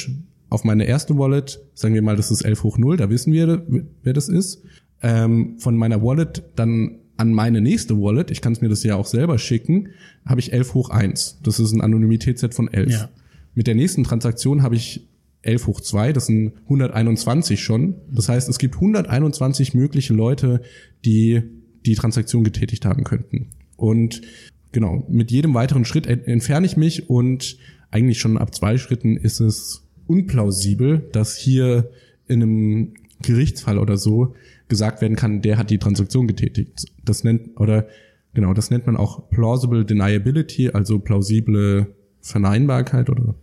auf 0.48 0.64
meine 0.64 0.84
erste 0.84 1.16
Wallet, 1.16 1.60
sagen 1.74 1.94
wir 1.94 2.02
mal, 2.02 2.16
das 2.16 2.30
ist 2.30 2.42
11 2.42 2.64
hoch 2.64 2.78
0, 2.78 2.96
da 2.96 3.08
wissen 3.08 3.32
wir, 3.32 3.64
wer 4.02 4.12
das 4.12 4.28
ist. 4.28 4.62
Ähm, 5.02 5.56
von 5.58 5.76
meiner 5.76 6.02
Wallet 6.02 6.42
dann 6.56 6.98
an 7.16 7.32
meine 7.32 7.60
nächste 7.60 7.98
Wallet, 7.98 8.30
ich 8.30 8.40
kann 8.40 8.52
es 8.52 8.60
mir 8.60 8.68
das 8.68 8.82
ja 8.82 8.96
auch 8.96 9.06
selber 9.06 9.38
schicken, 9.38 9.90
habe 10.26 10.40
ich 10.40 10.52
11 10.52 10.74
hoch 10.74 10.90
1. 10.90 11.40
Das 11.42 11.60
ist 11.60 11.72
ein 11.72 11.80
Anonymitätsset 11.80 12.54
von 12.54 12.68
11. 12.68 12.90
Ja. 12.90 13.08
Mit 13.54 13.66
der 13.66 13.74
nächsten 13.74 14.04
Transaktion 14.04 14.62
habe 14.62 14.76
ich 14.76 15.08
11 15.42 15.66
hoch 15.66 15.80
2, 15.80 16.12
das 16.12 16.26
sind 16.26 16.52
121 16.64 17.62
schon. 17.62 17.96
Das 18.10 18.28
heißt, 18.28 18.48
es 18.48 18.58
gibt 18.58 18.76
121 18.76 19.74
mögliche 19.74 20.14
Leute, 20.14 20.62
die 21.04 21.42
die 21.84 21.94
Transaktion 21.94 22.44
getätigt 22.44 22.84
haben 22.84 23.04
könnten. 23.04 23.48
Und 23.76 24.22
genau, 24.70 25.04
mit 25.08 25.30
jedem 25.30 25.54
weiteren 25.54 25.84
Schritt 25.84 26.06
entferne 26.06 26.66
ich 26.66 26.76
mich 26.76 27.10
und 27.10 27.58
eigentlich 27.90 28.20
schon 28.20 28.38
ab 28.38 28.54
zwei 28.54 28.78
Schritten 28.78 29.16
ist 29.16 29.40
es 29.40 29.82
unplausibel, 30.06 31.08
dass 31.12 31.36
hier 31.36 31.90
in 32.28 32.42
einem 32.42 32.94
Gerichtsfall 33.22 33.78
oder 33.78 33.96
so 33.96 34.34
gesagt 34.68 35.02
werden 35.02 35.16
kann, 35.16 35.42
der 35.42 35.58
hat 35.58 35.70
die 35.70 35.78
Transaktion 35.78 36.26
getätigt. 36.26 36.86
Das 37.04 37.24
nennt, 37.24 37.60
oder 37.60 37.86
genau, 38.32 38.54
das 38.54 38.70
nennt 38.70 38.86
man 38.86 38.96
auch 38.96 39.28
plausible 39.30 39.84
deniability, 39.84 40.70
also 40.70 40.98
plausible 40.98 41.94
Verneinbarkeit 42.22 43.10
oder 43.10 43.34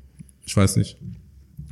ich 0.45 0.57
weiß 0.57 0.77
nicht. 0.77 0.98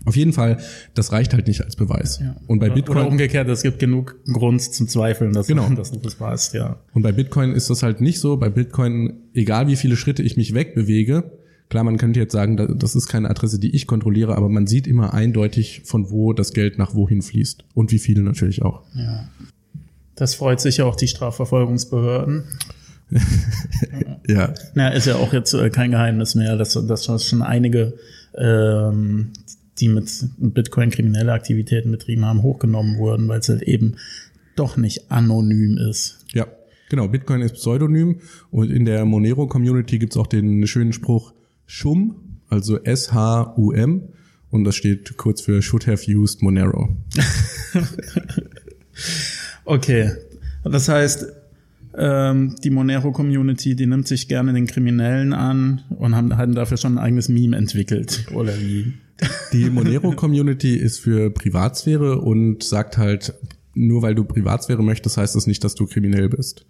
Auf 0.06 0.16
jeden 0.16 0.32
Fall, 0.32 0.58
das 0.94 1.12
reicht 1.12 1.34
halt 1.34 1.48
nicht 1.48 1.62
als 1.62 1.76
Beweis. 1.76 2.20
Ja. 2.22 2.38
Und 2.48 2.60
bei 2.60 2.70
Bitcoin. 2.70 2.98
Oder 2.98 3.08
umgekehrt, 3.08 3.50
es 3.50 3.62
gibt 3.62 3.80
genug 3.80 4.16
Grund 4.32 4.62
zum 4.62 4.88
Zweifeln, 4.88 5.34
dass, 5.34 5.48
genau. 5.48 5.70
dass 5.72 5.92
du 5.92 6.00
das 6.00 6.20
weißt, 6.20 6.54
ja. 6.54 6.80
Und 6.94 7.02
bei 7.02 7.12
Bitcoin 7.12 7.52
ist 7.52 7.70
das 7.70 7.84
halt 7.84 8.00
nicht 8.00 8.22
so. 8.22 8.38
Bei 8.38 8.50
Bitcoin, 8.50 9.16
egal 9.34 9.68
wie 9.68 9.76
viele 9.76 9.98
Schritte 9.98 10.24
ich 10.24 10.38
mich 10.38 10.54
wegbewege, 10.54 11.30
klar, 11.70 11.84
man 11.84 11.98
könnte 11.98 12.22
jetzt 12.22 12.32
sagen, 12.32 12.78
das 12.80 12.96
ist 12.96 13.08
keine 13.08 13.30
Adresse, 13.30 13.60
die 13.60 13.76
ich 13.76 13.86
kontrolliere, 13.86 14.38
aber 14.38 14.48
man 14.48 14.66
sieht 14.66 14.88
immer 14.88 15.14
eindeutig, 15.14 15.82
von 15.84 16.10
wo 16.10 16.32
das 16.32 16.54
Geld 16.54 16.78
nach 16.78 16.96
wohin 16.96 17.22
fließt. 17.22 17.66
Und 17.74 17.92
wie 17.92 18.00
viele 18.00 18.22
natürlich 18.22 18.62
auch. 18.62 18.84
Ja. 18.94 19.28
Das 20.16 20.36
freut 20.36 20.62
sich 20.62 20.78
ja 20.78 20.86
auch 20.86 20.96
die 20.96 21.10
Strafverfolgungsbehörden. 21.10 22.46
ja. 24.28 24.54
Na, 24.76 24.90
ist 24.90 25.08
ja 25.08 25.16
auch 25.16 25.34
jetzt 25.34 25.54
äh, 25.54 25.70
kein 25.70 25.92
Geheimnis 25.92 26.36
mehr, 26.36 26.58
dass, 26.58 26.74
dass 26.74 27.06
schon 27.06 27.42
einige 27.42 27.94
ähm, 28.38 29.32
die 29.80 29.90
mit 29.90 30.10
Bitcoin 30.38 30.90
kriminelle 30.90 31.34
Aktivitäten 31.34 31.92
betrieben 31.92 32.26
haben, 32.26 32.42
hochgenommen 32.42 32.98
wurden, 32.98 33.28
weil 33.28 33.40
es 33.40 33.50
halt 33.50 33.62
eben 33.62 33.96
doch 34.56 34.78
nicht 34.78 35.12
anonym 35.12 35.78
ist. 35.78 36.26
Ja, 36.34 36.48
genau. 36.90 37.08
Bitcoin 37.08 37.42
ist 37.42 37.54
pseudonym 37.54 38.22
und 38.50 38.72
in 38.72 38.86
der 38.86 39.06
Monero-Community 39.06 40.00
gibt's 40.00 40.18
auch 40.18 40.28
den 40.28 40.66
schönen 40.68 40.94
Spruch 40.94 41.34
SHUM, 41.68 42.16
also 42.50 42.78
S-H-U-M 42.78 44.10
und 44.50 44.64
das 44.64 44.76
steht 44.76 45.18
kurz 45.18 45.42
für 45.42 45.62
Should 45.62 45.88
Have 45.88 46.10
Used 46.10 46.42
Monero. 46.42 46.96
okay, 49.66 50.12
das 50.64 50.90
heißt, 50.90 51.26
ähm, 51.98 52.56
die 52.64 52.70
Monero-Community, 52.70 53.76
die 53.76 53.88
nimmt 53.88 54.08
sich 54.08 54.28
gerne 54.28 54.54
den 54.54 54.68
Kriminellen 54.68 55.34
an 55.34 55.82
und 55.90 56.16
haben, 56.16 56.38
haben 56.38 56.54
dafür 56.54 56.78
schon 56.78 56.98
ein 56.98 57.04
eigenes 57.04 57.30
Meme 57.30 57.58
entwickelt, 57.58 58.26
oder 58.34 58.54
wie? 58.60 58.94
Die 59.52 59.70
Monero-Community 59.70 60.76
ist 60.76 61.00
für 61.00 61.32
Privatsphäre 61.32 62.20
und 62.20 62.64
sagt 62.64 62.98
halt, 62.98 63.34
nur 63.74 64.02
weil 64.02 64.16
du 64.16 64.24
Privatsphäre 64.24 64.84
möchtest, 64.84 65.18
heißt 65.18 65.36
das 65.36 65.48
nicht, 65.48 65.64
dass 65.64 65.76
du 65.76 65.88
kriminell 65.88 66.30
bist. 66.30 66.66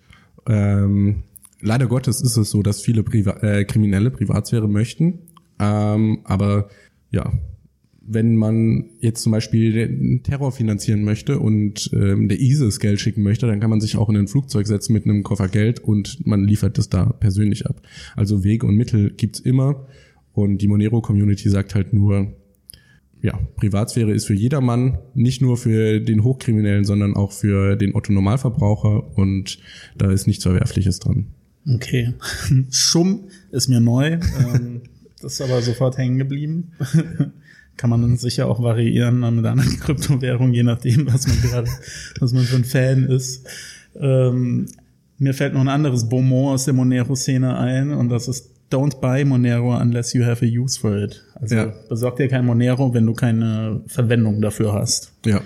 Ähm, 0.46 1.24
leider 1.62 1.88
Gottes 1.88 2.22
ist 2.22 2.38
es 2.38 2.50
so, 2.50 2.64
dass 2.64 2.82
viele 2.82 3.04
Priva 3.04 3.38
äh, 3.42 3.66
Kriminelle 3.66 4.12
Privatsphäre 4.12 4.68
möchten. 4.68 5.20
Ähm, 5.60 6.20
aber 6.24 6.70
ja, 7.12 7.32
wenn 8.10 8.36
man 8.38 8.86
jetzt 9.00 9.22
zum 9.22 9.34
Beispiel 9.34 9.74
den 9.74 10.24
Terror 10.24 10.54
finanzieren 10.54 11.04
möchte 11.04 11.40
und 11.40 11.90
ähm, 11.94 12.30
der 12.30 12.40
ISIS 12.40 12.80
Geld 12.80 13.02
schicken 13.02 13.22
möchte, 13.22 13.48
dann 13.48 13.60
kann 13.60 13.70
man 13.70 13.82
sich 13.82 13.98
auch 13.98 14.10
in 14.10 14.16
ein 14.16 14.30
Flugzeug 14.30 14.66
setzen 14.66 14.94
mit 14.94 15.04
einem 15.04 15.24
Koffer 15.24 15.50
Geld 15.50 15.82
und 15.82 16.26
man 16.26 16.46
liefert 16.46 16.78
das 16.78 16.88
da 16.88 17.06
persönlich 17.06 17.66
ab. 17.66 17.82
Also 18.16 18.46
Wege 18.46 18.66
und 18.66 18.76
Mittel 18.76 19.12
gibt's 19.12 19.42
immer. 19.42 19.88
Und 20.32 20.60
die 20.60 20.68
Monero-Community 20.68 21.50
sagt 21.50 21.76
halt 21.76 21.94
nur, 21.94 22.34
ja, 23.22 23.40
Privatsphäre 23.56 24.14
ist 24.14 24.26
für 24.26 24.36
jedermann, 24.36 25.00
nicht 25.14 25.42
nur 25.42 25.58
für 25.58 26.00
den 26.00 26.24
Hochkriminellen, 26.24 26.86
sondern 26.86 27.16
auch 27.16 27.34
für 27.34 27.76
den 27.76 27.94
Otto-Normalverbraucher 27.94 29.18
und 29.18 29.60
da 29.98 30.12
ist 30.12 30.28
nichts 30.28 30.44
Verwerfliches 30.44 31.00
dran. 31.00 31.28
Okay. 31.68 32.14
Schumm 32.70 33.28
ist 33.52 33.68
mir 33.68 33.82
neu. 33.82 34.20
Ähm, 34.40 34.82
das 35.22 35.34
ist 35.34 35.42
aber 35.42 35.62
sofort 35.62 35.98
hängen 35.98 36.20
geblieben. 36.20 36.72
Kann 37.78 37.90
man 37.90 38.02
dann 38.02 38.18
sicher 38.18 38.48
auch 38.48 38.62
variieren 38.62 39.20
mit 39.36 39.46
anderen 39.46 39.80
Kryptowährungen, 39.80 40.54
je 40.54 40.64
nachdem, 40.64 41.12
was 41.12 41.28
man 41.28 41.42
gerade, 41.42 41.70
was 42.20 42.34
man 42.34 42.44
für 42.44 42.56
ein 42.58 42.66
Fan 42.66 43.06
ist. 43.06 43.48
Ähm, 43.96 44.68
mir 45.20 45.34
fällt 45.34 45.54
noch 45.54 45.62
ein 45.62 45.68
anderes 45.68 46.10
Beaumont 46.10 46.56
aus 46.56 46.66
der 46.66 46.74
Monero-Szene 46.74 47.58
ein 47.58 47.92
und 47.92 48.10
das 48.10 48.28
ist 48.28 48.52
don't 48.72 49.00
buy 49.00 49.24
Monero 49.24 49.76
unless 49.78 50.14
you 50.14 50.26
have 50.26 50.46
a 50.46 50.48
use 50.48 50.80
for 50.80 50.98
it. 50.98 51.24
Also 51.36 51.56
ja. 51.56 51.74
besorg 51.90 52.18
dir 52.18 52.28
kein 52.28 52.46
Monero, 52.46 52.94
wenn 52.94 53.06
du 53.06 53.14
keine 53.14 53.82
Verwendung 53.88 54.42
dafür 54.42 54.74
hast. 54.74 55.14
Ja. 55.26 55.42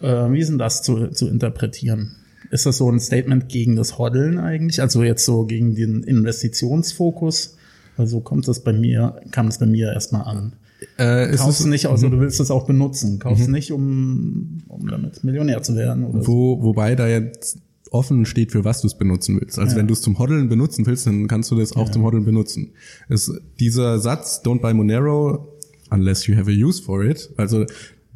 Äh, 0.00 0.32
wie 0.32 0.40
ist 0.40 0.48
denn 0.48 0.58
das 0.58 0.82
zu, 0.82 1.08
zu 1.08 1.28
interpretieren? 1.28 2.16
Ist 2.50 2.66
das 2.66 2.78
so 2.78 2.90
ein 2.90 3.00
Statement 3.00 3.48
gegen 3.48 3.76
das 3.76 3.98
Hoddeln 3.98 4.38
eigentlich? 4.38 4.80
Also 4.80 5.02
jetzt 5.02 5.24
so 5.24 5.44
gegen 5.44 5.74
den 5.74 6.02
Investitionsfokus? 6.02 7.56
Also 7.96 8.20
kommt 8.20 8.48
das 8.48 8.60
bei 8.60 8.72
mir, 8.72 9.20
kam 9.30 9.46
das 9.46 9.58
bei 9.58 9.66
mir 9.66 9.92
erstmal 9.92 10.22
an. 10.22 10.52
Äh, 10.96 11.36
Kaufst 11.36 11.60
es 11.60 11.66
nicht, 11.66 11.86
außer 11.86 12.08
mhm. 12.08 12.12
du 12.12 12.20
willst 12.20 12.40
es 12.40 12.50
auch 12.50 12.66
benutzen. 12.66 13.18
Kaufst 13.18 13.46
mhm. 13.46 13.54
nicht, 13.54 13.72
um, 13.72 14.58
um 14.68 14.86
damit 14.88 15.24
Millionär 15.24 15.62
zu 15.62 15.74
werden. 15.74 16.04
Oder 16.04 16.26
Wo. 16.26 16.62
Wobei 16.62 16.94
da 16.94 17.06
jetzt 17.06 17.58
offen 17.90 18.26
steht, 18.26 18.52
für 18.52 18.64
was 18.64 18.80
du 18.80 18.88
es 18.88 18.98
benutzen 18.98 19.40
willst. 19.40 19.58
Also 19.58 19.72
ja. 19.72 19.78
wenn 19.78 19.86
du 19.86 19.92
es 19.92 20.02
zum 20.02 20.18
Hoddeln 20.18 20.48
benutzen 20.48 20.84
willst, 20.86 21.06
dann 21.06 21.28
kannst 21.28 21.50
du 21.50 21.56
das 21.56 21.76
auch 21.76 21.86
ja. 21.86 21.92
zum 21.92 22.02
Hoddeln 22.02 22.24
benutzen. 22.24 22.72
Es, 23.08 23.32
dieser 23.60 23.98
Satz, 23.98 24.42
don't 24.44 24.60
buy 24.60 24.74
Monero 24.74 25.54
unless 25.90 26.26
you 26.26 26.36
have 26.36 26.50
a 26.50 26.54
use 26.54 26.82
for 26.82 27.04
it, 27.04 27.30
also 27.36 27.64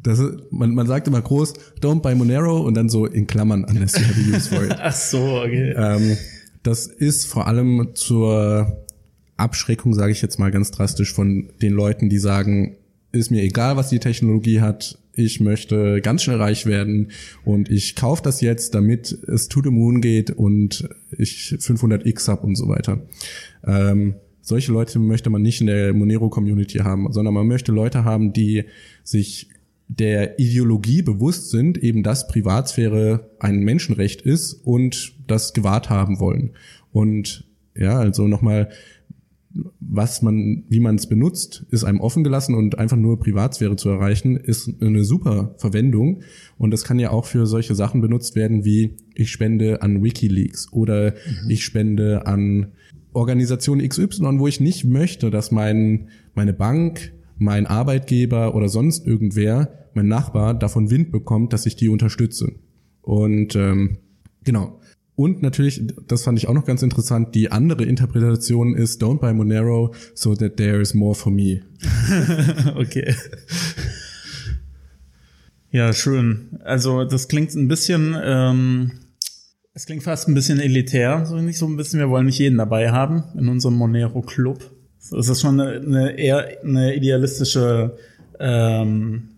das 0.01 0.21
man, 0.49 0.73
man 0.73 0.87
sagt 0.87 1.07
immer 1.07 1.21
groß, 1.21 1.53
don't 1.81 2.01
buy 2.01 2.15
Monero 2.15 2.61
und 2.61 2.75
dann 2.75 2.89
so 2.89 3.05
in 3.05 3.27
Klammern, 3.27 3.65
unless 3.69 3.97
you 3.97 4.05
have 4.05 4.19
a 4.19 4.35
use 4.35 4.49
for 4.49 4.63
it. 4.63 4.75
Ach 4.79 4.93
so, 4.93 5.41
okay. 5.41 5.73
Ähm, 5.75 6.17
das 6.63 6.87
ist 6.87 7.25
vor 7.25 7.47
allem 7.47 7.89
zur 7.95 8.85
Abschreckung, 9.39 9.93
sage 9.93 10.11
ich 10.11 10.21
jetzt 10.21 10.39
mal 10.39 10.51
ganz 10.51 10.71
drastisch, 10.71 11.13
von 11.13 11.49
den 11.61 11.73
Leuten, 11.73 12.09
die 12.09 12.19
sagen, 12.19 12.77
ist 13.11 13.31
mir 13.31 13.41
egal, 13.41 13.75
was 13.75 13.89
die 13.89 13.99
Technologie 13.99 14.61
hat, 14.61 14.97
ich 15.13 15.39
möchte 15.39 16.01
ganz 16.01 16.23
schnell 16.23 16.37
reich 16.37 16.65
werden 16.65 17.11
und 17.43 17.69
ich 17.69 17.95
kaufe 17.95 18.21
das 18.23 18.41
jetzt, 18.41 18.73
damit 18.75 19.11
es 19.11 19.49
to 19.49 19.61
the 19.61 19.69
moon 19.69 20.01
geht 20.01 20.31
und 20.31 20.87
ich 21.17 21.55
500x 21.59 22.27
hab 22.27 22.43
und 22.43 22.55
so 22.55 22.69
weiter. 22.69 23.01
Ähm, 23.65 24.15
solche 24.41 24.71
Leute 24.71 24.97
möchte 24.99 25.29
man 25.29 25.41
nicht 25.41 25.61
in 25.61 25.67
der 25.67 25.93
Monero-Community 25.93 26.79
haben, 26.79 27.11
sondern 27.11 27.33
man 27.33 27.47
möchte 27.47 27.71
Leute 27.71 28.05
haben, 28.05 28.31
die 28.33 28.65
sich 29.03 29.49
der 29.89 30.39
Ideologie 30.39 31.01
bewusst 31.01 31.49
sind, 31.49 31.77
eben 31.77 32.03
dass 32.03 32.27
Privatsphäre 32.27 33.31
ein 33.39 33.59
Menschenrecht 33.59 34.21
ist 34.21 34.53
und 34.53 35.13
das 35.27 35.53
gewahrt 35.53 35.89
haben 35.89 36.19
wollen. 36.19 36.51
Und 36.91 37.43
ja, 37.75 37.97
also 37.97 38.27
nochmal, 38.27 38.69
was 39.79 40.21
man, 40.21 40.63
wie 40.69 40.79
man 40.79 40.95
es 40.95 41.07
benutzt, 41.07 41.65
ist 41.71 41.83
einem 41.83 42.01
offen 42.01 42.23
gelassen 42.23 42.53
und 42.53 42.77
einfach 42.77 42.97
nur 42.97 43.19
Privatsphäre 43.19 43.75
zu 43.75 43.89
erreichen, 43.89 44.37
ist 44.37 44.69
eine 44.81 45.03
super 45.03 45.55
Verwendung. 45.57 46.21
Und 46.57 46.71
das 46.71 46.83
kann 46.83 46.99
ja 46.99 47.09
auch 47.09 47.25
für 47.25 47.47
solche 47.47 47.73
Sachen 47.73 48.01
benutzt 48.01 48.35
werden, 48.35 48.63
wie 48.63 48.97
ich 49.15 49.31
spende 49.31 49.81
an 49.81 50.03
WikiLeaks 50.03 50.71
oder 50.71 51.11
mhm. 51.11 51.49
ich 51.49 51.63
spende 51.63 52.27
an 52.27 52.67
Organisation 53.13 53.79
XY, 53.79 54.39
wo 54.39 54.47
ich 54.47 54.59
nicht 54.59 54.85
möchte, 54.85 55.31
dass 55.31 55.51
mein, 55.51 56.09
meine 56.35 56.53
Bank, 56.53 57.13
mein 57.37 57.65
Arbeitgeber 57.65 58.53
oder 58.53 58.69
sonst 58.69 59.07
irgendwer, 59.07 59.73
mein 59.95 60.07
Nachbar 60.07 60.53
davon 60.53 60.91
Wind 60.91 61.11
bekommt, 61.11 61.53
dass 61.53 61.65
ich 61.65 61.75
die 61.75 61.89
unterstütze. 61.89 62.53
Und 63.01 63.55
ähm, 63.55 63.97
genau, 64.43 64.78
und 65.19 65.41
natürlich, 65.41 65.83
das 66.07 66.23
fand 66.23 66.39
ich 66.39 66.47
auch 66.47 66.53
noch 66.53 66.63
ganz 66.63 66.81
interessant, 66.81 67.35
die 67.35 67.51
andere 67.51 67.83
Interpretation 67.83 68.73
ist 68.73 69.03
Don't 69.03 69.19
buy 69.19 69.33
Monero 69.33 69.93
so 70.15 70.33
that 70.33 70.55
there 70.55 70.79
is 70.79 70.93
more 70.93 71.13
for 71.13 71.29
me. 71.29 71.59
okay. 72.77 73.13
Ja, 75.71 75.91
schön. 75.91 76.61
Also 76.63 77.03
das 77.03 77.27
klingt 77.27 77.53
ein 77.53 77.67
bisschen, 77.67 78.15
ähm, 78.23 78.91
es 79.73 79.85
klingt 79.85 80.03
fast 80.03 80.29
ein 80.29 80.35
bisschen 80.35 80.61
elitär, 80.61 81.25
so 81.25 81.35
nicht 81.35 81.57
so 81.57 81.67
ein 81.67 81.75
bisschen. 81.75 81.99
Wir 81.99 82.09
wollen 82.09 82.27
nicht 82.27 82.39
jeden 82.39 82.57
dabei 82.57 82.89
haben 82.89 83.25
in 83.37 83.49
unserem 83.49 83.75
Monero 83.75 84.21
Club. 84.21 84.71
Das 85.11 85.27
ist 85.27 85.41
schon 85.41 85.59
eine, 85.59 85.81
eine 85.81 86.17
eher 86.17 86.47
eine 86.63 86.95
idealistische 86.95 87.97
ähm, 88.39 89.28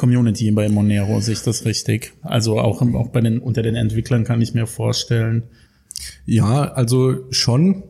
Community 0.00 0.50
bei 0.50 0.70
Monero, 0.70 1.20
sehe 1.20 1.34
ich 1.34 1.42
das 1.42 1.66
richtig? 1.66 2.14
Also 2.22 2.58
auch, 2.58 2.80
auch 2.80 3.08
bei 3.08 3.20
den, 3.20 3.38
unter 3.38 3.62
den 3.62 3.74
Entwicklern 3.74 4.24
kann 4.24 4.40
ich 4.40 4.54
mir 4.54 4.66
vorstellen. 4.66 5.42
Ja, 6.24 6.72
also 6.72 7.26
schon. 7.30 7.82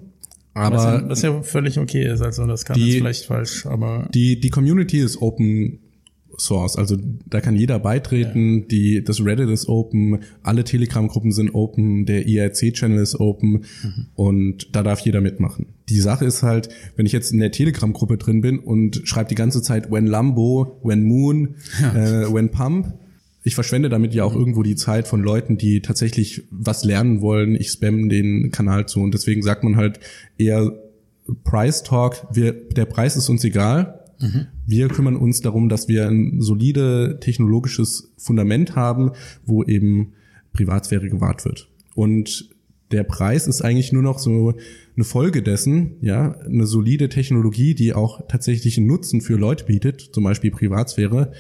Aber 0.53 0.77
was 0.77 0.85
ja, 0.85 1.09
was 1.09 1.23
ja 1.23 1.43
völlig 1.43 1.79
okay 1.79 2.05
ist, 2.05 2.21
also 2.21 2.47
das 2.47 2.65
kann 2.65 2.77
die, 2.77 2.87
jetzt 2.87 2.97
vielleicht 2.97 3.25
falsch, 3.27 3.67
aber. 3.67 4.09
Die, 4.13 4.41
die 4.41 4.51
Community 4.51 4.99
ist 4.99 5.23
Open 5.23 5.79
Source, 6.41 6.77
also 6.77 6.97
da 7.29 7.41
kann 7.41 7.57
jeder 7.57 7.79
beitreten, 7.79 8.61
ja. 8.61 8.65
die, 8.71 9.05
das 9.05 9.25
Reddit 9.25 9.49
ist 9.49 9.69
open, 9.69 10.21
alle 10.43 10.65
Telegram-Gruppen 10.65 11.33
sind 11.33 11.55
open, 11.55 12.07
der 12.07 12.27
IRC-Channel 12.27 13.01
ist 13.01 13.21
open 13.21 13.65
mhm. 13.83 14.07
und 14.15 14.75
da 14.75 14.83
darf 14.83 15.01
jeder 15.01 15.21
mitmachen. 15.21 15.67
Die 15.89 16.01
Sache 16.01 16.25
ist 16.25 16.43
halt, 16.43 16.69
wenn 16.97 17.07
ich 17.07 17.13
jetzt 17.13 17.33
in 17.33 17.41
der 17.41 17.51
Telegram-Gruppe 17.51 18.17
drin 18.17 18.41
bin 18.41 18.59
und 18.59 19.03
schreibe 19.05 19.29
die 19.29 19.35
ganze 19.35 19.63
Zeit 19.63 19.91
when 19.91 20.07
Lambo, 20.07 20.81
when 20.83 21.05
Moon, 21.05 21.57
ja. 21.81 22.23
äh, 22.25 22.33
when 22.33 22.51
Pump, 22.51 22.95
ich 23.43 23.55
verschwende 23.55 23.89
damit 23.89 24.15
ja 24.15 24.25
auch 24.25 24.35
mhm. 24.35 24.41
irgendwo 24.41 24.63
die 24.63 24.77
Zeit 24.77 25.09
von 25.09 25.23
Leuten, 25.23 25.57
die 25.57 25.81
tatsächlich 25.81 26.45
was 26.51 26.85
lernen 26.85 27.21
wollen. 27.21 27.55
Ich 27.55 27.71
spam 27.71 28.09
den 28.09 28.51
Kanal 28.51 28.87
zu 28.87 29.01
und 29.01 29.15
deswegen 29.15 29.43
sagt 29.43 29.65
man 29.65 29.77
halt 29.77 30.01
eher 30.37 30.73
Price 31.45 31.83
Talk. 31.83 32.27
Wir, 32.33 32.53
der 32.53 32.85
Preis 32.85 33.17
ist 33.17 33.29
uns 33.29 33.45
egal. 33.45 34.00
Mhm. 34.21 34.47
Wir 34.67 34.89
kümmern 34.89 35.17
uns 35.17 35.41
darum, 35.41 35.69
dass 35.69 35.89
wir 35.89 36.09
ein 36.09 36.41
solide 36.41 37.19
technologisches 37.21 38.13
Fundament 38.17 38.77
haben, 38.77 39.13
wo 39.45 39.65
eben 39.65 40.13
Privatsphäre 40.53 41.09
gewahrt 41.09 41.45
wird. 41.45 41.69
Und 41.95 42.51
der 42.91 43.05
Preis 43.05 43.47
ist 43.47 43.63
eigentlich 43.63 43.93
nur 43.93 44.03
noch 44.03 44.19
so 44.19 44.55
eine 44.97 45.05
Folge 45.05 45.43
dessen, 45.43 45.93
ja, 46.01 46.33
eine 46.41 46.67
solide 46.67 47.09
Technologie, 47.09 47.75
die 47.75 47.93
auch 47.93 48.27
tatsächlich 48.27 48.79
einen 48.79 48.89
Nutzen 48.89 49.21
für 49.21 49.37
Leute 49.37 49.65
bietet, 49.65 50.01
zum 50.13 50.25
Beispiel 50.25 50.51
Privatsphäre, 50.51 51.33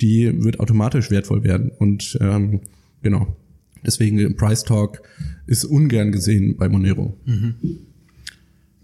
die 0.00 0.44
wird 0.44 0.60
automatisch 0.60 1.10
wertvoll 1.10 1.44
werden. 1.44 1.70
Und 1.78 2.18
ähm, 2.20 2.60
genau, 3.02 3.36
deswegen 3.84 4.36
Price 4.36 4.64
Talk 4.64 5.02
ist 5.46 5.64
ungern 5.64 6.12
gesehen 6.12 6.56
bei 6.56 6.68
Monero. 6.68 7.16
Mhm. 7.24 7.54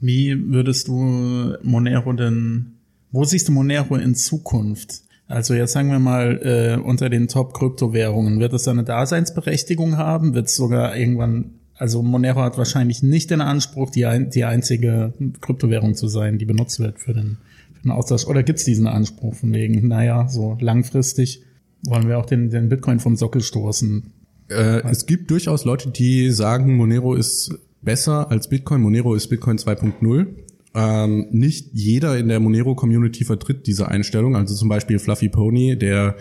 Wie 0.00 0.36
würdest 0.50 0.88
du 0.88 1.54
Monero 1.62 2.12
denn, 2.12 2.71
wo 3.12 3.24
siehst 3.24 3.48
du 3.48 3.52
Monero 3.52 3.96
in 3.96 4.14
Zukunft? 4.14 5.02
Also 5.28 5.54
jetzt 5.54 5.72
sagen 5.72 5.90
wir 5.90 5.98
mal, 5.98 6.40
äh, 6.42 6.82
unter 6.82 7.08
den 7.08 7.28
Top-Kryptowährungen, 7.28 8.40
wird 8.40 8.52
es 8.52 8.68
eine 8.68 8.84
Daseinsberechtigung 8.84 9.96
haben? 9.96 10.34
Wird 10.34 10.48
es 10.48 10.56
sogar 10.56 10.96
irgendwann, 10.96 11.52
also 11.74 12.02
Monero 12.02 12.42
hat 12.42 12.58
wahrscheinlich 12.58 13.02
nicht 13.02 13.30
den 13.30 13.40
Anspruch, 13.40 13.90
die, 13.90 14.06
ein, 14.06 14.30
die 14.30 14.44
einzige 14.44 15.14
Kryptowährung 15.40 15.94
zu 15.94 16.08
sein, 16.08 16.38
die 16.38 16.44
benutzt 16.44 16.80
wird 16.80 16.98
für 16.98 17.14
den 17.14 17.38
einen 17.82 17.92
Austausch? 17.92 18.26
Oder 18.26 18.42
gibt 18.42 18.58
es 18.58 18.64
diesen 18.64 18.86
Anspruch 18.86 19.34
von 19.34 19.52
wegen, 19.52 19.88
naja, 19.88 20.28
so 20.28 20.56
langfristig 20.60 21.42
wollen 21.84 22.08
wir 22.08 22.18
auch 22.18 22.26
den, 22.26 22.50
den 22.50 22.68
Bitcoin 22.68 23.00
vom 23.00 23.16
Sockel 23.16 23.42
stoßen? 23.42 24.12
Äh, 24.48 24.82
es 24.88 25.06
gibt 25.06 25.30
durchaus 25.30 25.64
Leute, 25.64 25.90
die 25.90 26.30
sagen, 26.30 26.76
Monero 26.76 27.14
ist 27.14 27.54
besser 27.80 28.30
als 28.30 28.48
Bitcoin. 28.48 28.80
Monero 28.80 29.14
ist 29.14 29.28
Bitcoin 29.28 29.58
2.0. 29.58 30.26
Ähm, 30.74 31.26
nicht 31.30 31.70
jeder 31.72 32.18
in 32.18 32.28
der 32.28 32.40
Monero-Community 32.40 33.24
vertritt 33.24 33.66
diese 33.66 33.88
Einstellung. 33.88 34.36
Also 34.36 34.54
zum 34.54 34.68
Beispiel 34.68 34.98
Fluffy 34.98 35.28
Pony, 35.28 35.76
der 35.76 36.16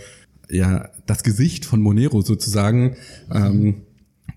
ja 0.49 0.89
das 1.05 1.23
Gesicht 1.23 1.65
von 1.65 1.81
Monero 1.81 2.21
sozusagen 2.21 2.97
ähm, 3.33 3.83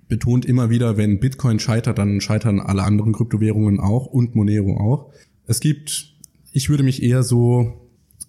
betont 0.09 0.45
immer 0.45 0.71
wieder, 0.71 0.97
wenn 0.97 1.19
Bitcoin 1.19 1.59
scheitert, 1.59 1.99
dann 1.99 2.21
scheitern 2.21 2.61
alle 2.61 2.85
anderen 2.85 3.13
Kryptowährungen 3.13 3.81
auch 3.81 4.07
und 4.07 4.37
Monero 4.37 4.77
auch. 4.77 5.13
Es 5.47 5.61
gibt 5.61 6.15
ich 6.55 6.71
würde 6.71 6.85
mich 6.85 7.03
eher 7.03 7.23
so 7.23 7.75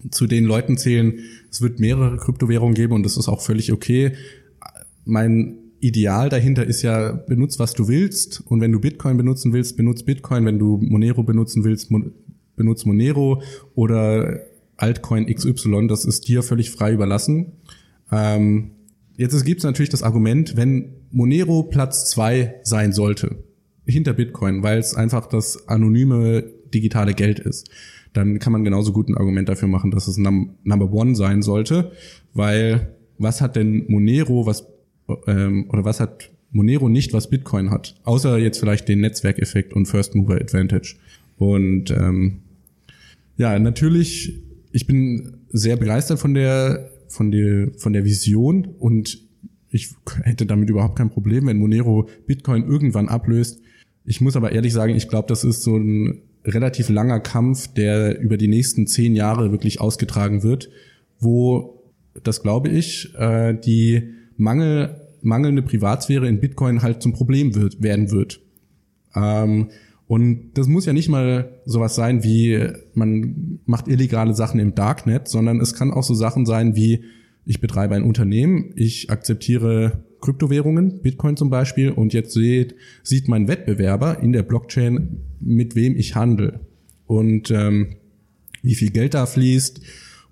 zu 0.10 0.28
den 0.28 0.46
Leuten 0.46 0.78
zählen, 0.78 1.20
es 1.50 1.62
wird 1.62 1.80
mehrere 1.80 2.18
Kryptowährungen 2.18 2.74
geben 2.74 2.94
und 2.94 3.04
das 3.04 3.18
ist 3.18 3.30
auch 3.30 3.42
völlig 3.42 3.72
okay. 3.72 4.14
Mein 5.06 5.58
Ideal 5.86 6.30
dahinter 6.30 6.66
ist 6.66 6.82
ja, 6.82 7.12
benutz 7.12 7.60
was 7.60 7.74
du 7.74 7.88
willst. 7.88 8.44
Und 8.48 8.60
wenn 8.60 8.72
du 8.72 8.80
Bitcoin 8.80 9.18
benutzen 9.18 9.54
willst, 9.54 9.78
benutz 9.78 10.04
Bitcoin, 10.04 10.46
wenn 10.46 10.58
du 10.58 10.78
Monero 10.78 11.24
benutzen 11.24 11.64
willst, 11.64 11.92
benutz 12.56 12.86
Monero. 12.86 13.44
Oder 13.76 14.40
Altcoin 14.78 15.28
XY, 15.28 15.88
das 15.88 16.06
ist 16.06 16.28
dir 16.28 16.42
völlig 16.42 16.72
frei 16.72 16.94
überlassen. 16.94 17.54
Ähm, 18.12 18.72
jetzt 19.16 19.46
gibt 19.46 19.60
es 19.60 19.64
natürlich 19.64 19.90
das 19.90 20.02
Argument, 20.02 20.58
wenn 20.58 20.94
Monero 21.12 21.64
Platz 21.64 22.10
zwei 22.10 22.56
sein 22.64 22.92
sollte, 22.92 23.44
hinter 23.86 24.14
Bitcoin, 24.14 24.64
weil 24.64 24.80
es 24.80 24.96
einfach 24.96 25.28
das 25.28 25.68
anonyme 25.68 26.46
digitale 26.74 27.14
Geld 27.14 27.40
ist 27.40 27.70
dann 28.16 28.40
kann 28.40 28.54
man 28.54 28.64
genauso 28.64 28.94
gut 28.94 29.10
ein 29.10 29.18
Argument 29.18 29.50
dafür 29.50 29.68
machen, 29.68 29.92
dass 29.92 30.08
es 30.08 30.18
Num 30.18 30.56
Number 30.64 30.90
One 30.92 31.16
sein 31.16 31.42
sollte, 31.42 31.92
weil 32.34 32.96
was 33.18 33.42
hat 33.42 33.58
denn 33.58 33.86
Monero, 33.90 34.46
was 34.46 34.66
ähm, 35.28 35.70
oder 35.70 35.86
was 35.86 36.00
hat 36.00 36.32
Monero 36.52 36.90
nicht, 36.90 37.14
was 37.14 37.30
Bitcoin 37.30 37.70
hat, 37.70 37.96
außer 38.04 38.38
jetzt 38.38 38.60
vielleicht 38.60 38.88
den 38.88 39.02
Netzwerkeffekt 39.02 39.74
und 39.74 39.88
First 39.88 40.16
Mover 40.16 40.36
Advantage. 40.36 40.96
Und 41.38 41.92
ähm, 41.92 42.42
ja, 43.38 43.58
natürlich, 43.60 44.42
ich 44.72 44.88
bin 44.88 45.38
sehr 45.50 45.76
begeistert 45.76 46.20
von 46.20 46.34
der 46.34 46.92
von 47.10 47.32
der 47.32 47.72
von 47.78 47.94
der 47.94 48.06
Vision 48.06 48.66
und 48.80 49.22
ich 49.70 49.94
hätte 50.24 50.46
damit 50.46 50.70
überhaupt 50.70 50.98
kein 50.98 51.10
Problem, 51.10 51.48
wenn 51.48 51.58
Monero 51.58 52.08
Bitcoin 52.26 52.66
irgendwann 52.66 53.10
ablöst. 53.10 53.60
Ich 54.06 54.22
muss 54.22 54.38
aber 54.38 54.54
ehrlich 54.54 54.72
sagen, 54.72 54.96
ich 54.96 55.10
glaube, 55.10 55.28
das 55.28 55.44
ist 55.44 55.64
so 55.64 55.76
ein 55.78 56.22
relativ 56.46 56.90
langer 56.90 57.20
Kampf, 57.20 57.68
der 57.74 58.20
über 58.20 58.38
die 58.38 58.48
nächsten 58.48 58.88
zehn 58.88 59.16
Jahre 59.16 59.52
wirklich 59.52 59.82
ausgetragen 59.82 60.44
wird, 60.44 60.70
wo, 61.20 61.84
das 62.24 62.42
glaube 62.42 62.70
ich, 62.70 63.14
äh, 63.16 63.54
die 63.54 64.14
Mangel, 64.38 65.02
mangelnde 65.22 65.62
Privatsphäre 65.62 66.28
in 66.28 66.40
Bitcoin 66.40 66.82
halt 66.82 67.02
zum 67.02 67.14
Problem 67.14 67.56
wird, 67.56 67.82
werden 67.82 68.12
wird. 68.12 68.42
Ähm, 69.16 69.70
und 70.08 70.52
das 70.54 70.68
muss 70.68 70.86
ja 70.86 70.94
nicht 70.94 71.10
mal 71.10 71.62
sowas 71.66 71.96
sein 71.96 72.24
wie, 72.24 72.68
man 72.94 73.60
macht 73.66 73.88
illegale 73.88 74.36
Sachen 74.36 74.60
im 74.60 74.76
Darknet, 74.76 75.28
sondern 75.28 75.60
es 75.60 75.74
kann 75.74 75.92
auch 75.92 76.04
so 76.04 76.14
Sachen 76.14 76.46
sein 76.46 76.76
wie, 76.76 77.04
ich 77.46 77.60
betreibe 77.60 77.96
ein 77.96 78.04
Unternehmen, 78.04 78.72
ich 78.76 79.10
akzeptiere 79.10 80.04
Kryptowährungen, 80.22 81.02
Bitcoin 81.02 81.38
zum 81.38 81.50
Beispiel, 81.50 81.92
und 81.92 82.14
jetzt 82.14 82.34
sieht, 82.34 82.76
sieht 83.04 83.28
mein 83.28 83.48
Wettbewerber 83.48 84.20
in 84.20 84.32
der 84.32 84.44
Blockchain, 84.44 85.22
mit 85.40 85.76
wem 85.76 85.96
ich 85.96 86.16
handle 86.16 86.60
und 87.08 87.52
ähm, 87.52 87.96
wie 88.62 88.76
viel 88.76 88.92
Geld 88.92 89.14
da 89.14 89.26
fließt 89.26 89.82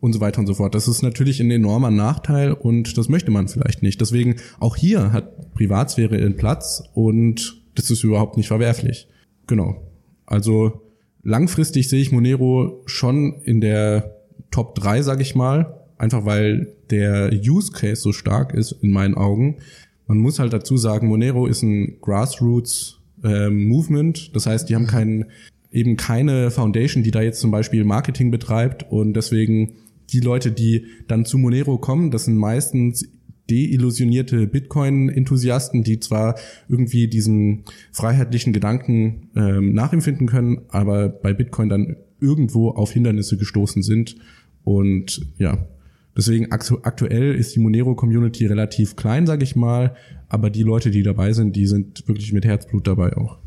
und 0.04 0.12
so 0.12 0.20
weiter 0.20 0.40
und 0.40 0.48
so 0.48 0.56
fort. 0.56 0.76
Das 0.76 0.90
ist 0.90 1.02
natürlich 1.02 1.40
ein 1.40 1.50
enormer 1.50 1.90
Nachteil 1.90 2.52
und 2.52 2.98
das 2.98 3.08
möchte 3.08 3.32
man 3.32 3.48
vielleicht 3.48 3.84
nicht. 3.84 4.02
Deswegen 4.02 4.36
auch 4.60 4.76
hier 4.76 5.14
hat 5.14 5.54
Privatsphäre 5.54 6.20
ihren 6.20 6.36
Platz 6.36 6.84
und 6.94 7.64
das 7.76 7.90
ist 7.90 8.04
überhaupt 8.04 8.36
nicht 8.36 8.50
verwerflich. 8.50 9.08
Genau. 9.48 9.82
Also 10.26 10.82
langfristig 11.24 11.88
sehe 11.88 12.02
ich 12.02 12.12
Monero 12.12 12.82
schon 12.86 13.42
in 13.46 13.62
der 13.62 14.18
Top 14.52 14.76
3, 14.76 15.04
sag 15.04 15.22
ich 15.22 15.36
mal, 15.36 15.80
einfach 15.98 16.26
weil 16.26 16.76
der 16.90 17.32
Use 17.32 17.72
Case 17.72 18.02
so 18.02 18.12
stark 18.12 18.54
ist 18.54 18.74
in 18.82 18.92
meinen 18.92 19.16
Augen. 19.16 19.60
Man 20.08 20.18
muss 20.18 20.38
halt 20.38 20.52
dazu 20.52 20.76
sagen, 20.76 21.08
Monero 21.08 21.48
ist 21.48 21.64
ein 21.64 22.02
Grassroots 22.02 23.00
äh, 23.24 23.50
Movement. 23.50 24.36
Das 24.36 24.48
heißt, 24.48 24.68
die 24.68 24.76
haben 24.76 24.86
keinen, 24.86 25.28
eben 25.72 25.96
keine 25.96 26.52
Foundation, 26.52 27.04
die 27.04 27.12
da 27.12 27.22
jetzt 27.22 27.40
zum 27.40 27.52
Beispiel 27.52 27.86
Marketing 27.86 28.32
betreibt 28.32 28.92
und 28.92 29.14
deswegen 29.14 29.76
die 30.10 30.20
Leute, 30.20 30.52
die 30.52 30.86
dann 31.08 31.26
zu 31.26 31.38
Monero 31.38 31.78
kommen, 31.78 32.12
das 32.12 32.26
sind 32.26 32.38
meistens 32.38 33.06
deillusionierte 33.50 34.48
Bitcoin-Enthusiasten, 34.48 35.84
die 35.84 36.00
zwar 36.00 36.36
irgendwie 36.70 37.08
diesen 37.08 37.64
freiheitlichen 37.92 38.54
Gedanken 38.54 39.30
ähm, 39.36 39.74
nachempfinden 39.74 40.28
können, 40.28 40.62
aber 40.70 41.10
bei 41.10 41.34
Bitcoin 41.34 41.70
dann 41.70 41.98
irgendwo 42.22 42.70
auf 42.70 42.92
Hindernisse 42.92 43.38
gestoßen 43.38 43.84
sind. 43.84 44.16
Und 44.64 45.28
ja, 45.38 45.68
Deswegen 46.16 46.52
aktuell 46.52 47.34
ist 47.34 47.56
die 47.56 47.60
Monero-Community 47.60 48.46
relativ 48.46 48.96
klein, 48.96 49.26
sage 49.26 49.44
ich 49.44 49.56
mal, 49.56 49.96
aber 50.30 50.50
die 50.50 50.62
Leute, 50.62 50.92
die 50.92 51.02
dabei 51.02 51.34
sind, 51.34 51.56
die 51.56 51.66
sind 51.66 52.08
wirklich 52.08 52.32
mit 52.34 52.46
Herzblut 52.46 52.88
dabei 52.88 53.18
auch. 53.18 53.40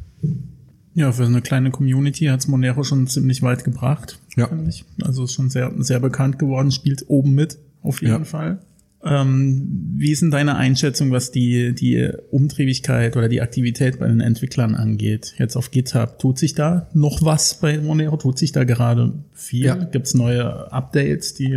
Ja, 0.94 1.12
für 1.12 1.24
eine 1.24 1.42
kleine 1.42 1.70
Community 1.70 2.24
hat's 2.24 2.48
Monero 2.48 2.82
schon 2.82 3.06
ziemlich 3.06 3.42
weit 3.42 3.64
gebracht, 3.64 4.18
ja. 4.36 4.50
Also 5.02 5.24
ist 5.24 5.32
schon 5.32 5.50
sehr, 5.50 5.72
sehr 5.78 6.00
bekannt 6.00 6.38
geworden, 6.38 6.70
spielt 6.70 7.04
oben 7.08 7.34
mit, 7.34 7.58
auf 7.82 8.00
jeden 8.02 8.12
ja. 8.12 8.24
Fall. 8.24 8.60
Ähm, 9.04 9.94
wie 9.96 10.10
ist 10.10 10.22
denn 10.22 10.30
deine 10.30 10.56
Einschätzung, 10.56 11.12
was 11.12 11.30
die, 11.30 11.74
die 11.74 12.08
Umtriebigkeit 12.30 13.16
oder 13.16 13.28
die 13.28 13.40
Aktivität 13.40 13.98
bei 13.98 14.08
den 14.08 14.20
Entwicklern 14.20 14.74
angeht? 14.74 15.34
Jetzt 15.38 15.56
auf 15.56 15.70
GitHub, 15.70 16.18
tut 16.18 16.38
sich 16.38 16.54
da 16.54 16.88
noch 16.92 17.22
was 17.22 17.60
bei 17.60 17.78
Monero? 17.78 18.16
Tut 18.16 18.38
sich 18.38 18.52
da 18.52 18.64
gerade 18.64 19.12
viel? 19.32 19.66
Ja. 19.66 19.74
Gibt's 19.76 20.14
neue 20.14 20.72
Updates, 20.72 21.34
die 21.34 21.56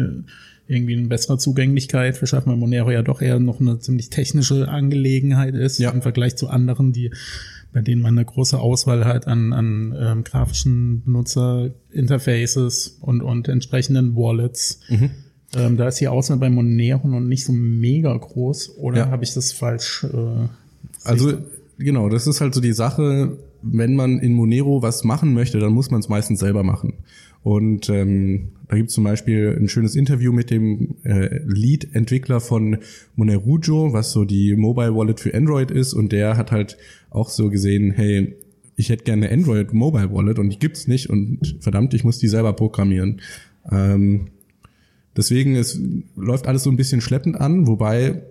irgendwie 0.68 0.96
eine 0.96 1.08
bessere 1.08 1.40
Zugänglichkeit, 1.40 2.22
weshalb 2.22 2.46
man 2.46 2.60
Monero 2.60 2.92
ja 2.92 3.02
doch 3.02 3.22
eher 3.22 3.40
noch 3.40 3.60
eine 3.60 3.80
ziemlich 3.80 4.12
technische 4.12 4.68
Angelegenheit 4.68 5.56
ist 5.56 5.80
ja. 5.80 5.90
im 5.90 6.04
Vergleich 6.04 6.36
zu 6.36 6.50
anderen, 6.50 6.94
die 6.94 7.12
bei 7.72 7.82
denen 7.82 8.02
man 8.02 8.18
eine 8.18 8.26
große 8.26 8.60
Auswahl 8.60 9.06
hat 9.06 9.28
an, 9.28 9.54
an 9.54 9.96
ähm, 10.00 10.24
grafischen 10.24 11.04
Benutzerinterfaces 11.04 12.98
und, 13.02 13.22
und 13.22 13.48
entsprechenden 13.48 14.16
Wallets. 14.16 14.80
Mhm. 14.90 15.12
Ähm, 15.56 15.78
da 15.78 15.88
ist 15.88 16.00
die 16.00 16.08
Auswahl 16.08 16.38
bei 16.38 16.50
Monero 16.50 17.08
noch 17.08 17.20
nicht 17.20 17.44
so 17.44 17.54
mega 17.54 18.16
groß, 18.16 18.78
oder 18.78 18.98
ja. 18.98 19.10
habe 19.10 19.24
ich 19.24 19.34
das 19.34 19.52
falsch? 19.52 20.06
Äh, 20.12 20.48
also 21.04 21.34
genau, 21.78 22.10
das 22.10 22.28
ist 22.28 22.42
halt 22.42 22.54
so 22.54 22.62
die 22.62 22.74
Sache, 22.74 23.38
wenn 23.62 23.96
man 23.96 24.20
in 24.20 24.34
Monero 24.34 24.82
was 24.82 25.04
machen 25.04 25.34
möchte, 25.34 25.60
dann 25.60 25.74
muss 25.74 25.92
man 25.92 26.00
es 26.00 26.10
meistens 26.10 26.40
selber 26.40 26.64
machen. 26.64 26.94
Und 27.42 27.90
ähm, 27.90 28.50
da 28.68 28.76
gibt 28.76 28.90
es 28.90 28.96
zum 28.96 29.06
Beispiel 29.06 29.58
ein 29.60 29.70
schönes 29.70 29.96
Interview 29.96 30.34
mit 30.34 30.52
dem 30.52 30.96
äh, 31.04 31.40
Lead-Entwickler 31.46 32.42
von 32.42 32.78
Monerujo, 33.16 33.94
was 33.94 34.12
so 34.12 34.26
die 34.26 34.56
Mobile 34.56 34.94
Wallet 34.94 35.20
für 35.20 35.34
Android 35.34 35.72
ist. 35.72 35.94
Und 35.94 36.12
der 36.12 36.38
hat 36.38 36.52
halt 36.52 36.78
auch 37.10 37.30
so 37.30 37.50
gesehen, 37.50 37.92
hey, 37.92 38.36
ich 38.76 38.90
hätte 38.90 39.04
gerne 39.04 39.28
eine 39.28 39.36
Android 39.36 39.74
Mobile 39.74 40.12
Wallet 40.12 40.40
und 40.40 40.50
die 40.50 40.60
gibt's 40.60 40.88
nicht 40.88 41.10
und 41.10 41.58
verdammt, 41.60 41.94
ich 41.94 42.04
muss 42.04 42.20
die 42.20 42.30
selber 42.30 42.54
programmieren. 42.54 43.22
Ähm, 43.70 44.28
deswegen 45.18 45.56
es 45.56 45.80
läuft 46.16 46.48
alles 46.48 46.64
so 46.64 46.70
ein 46.70 46.78
bisschen 46.78 47.02
schleppend 47.02 47.40
an, 47.40 47.68
wobei 47.68 48.24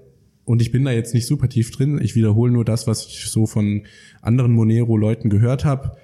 und 0.45 0.63
ich 0.63 0.73
bin 0.73 0.85
da 0.85 0.93
jetzt 0.93 1.13
nicht 1.13 1.27
super 1.27 1.51
tief 1.51 1.71
drin. 1.71 2.01
Ich 2.03 2.15
wiederhole 2.15 2.51
nur 2.51 2.65
das, 2.65 2.87
was 2.87 3.07
ich 3.07 3.27
so 3.27 3.47
von 3.47 3.83
anderen 4.23 4.53
Monero-Leuten 4.53 5.29
gehört 5.29 5.67
habe. 5.67 5.99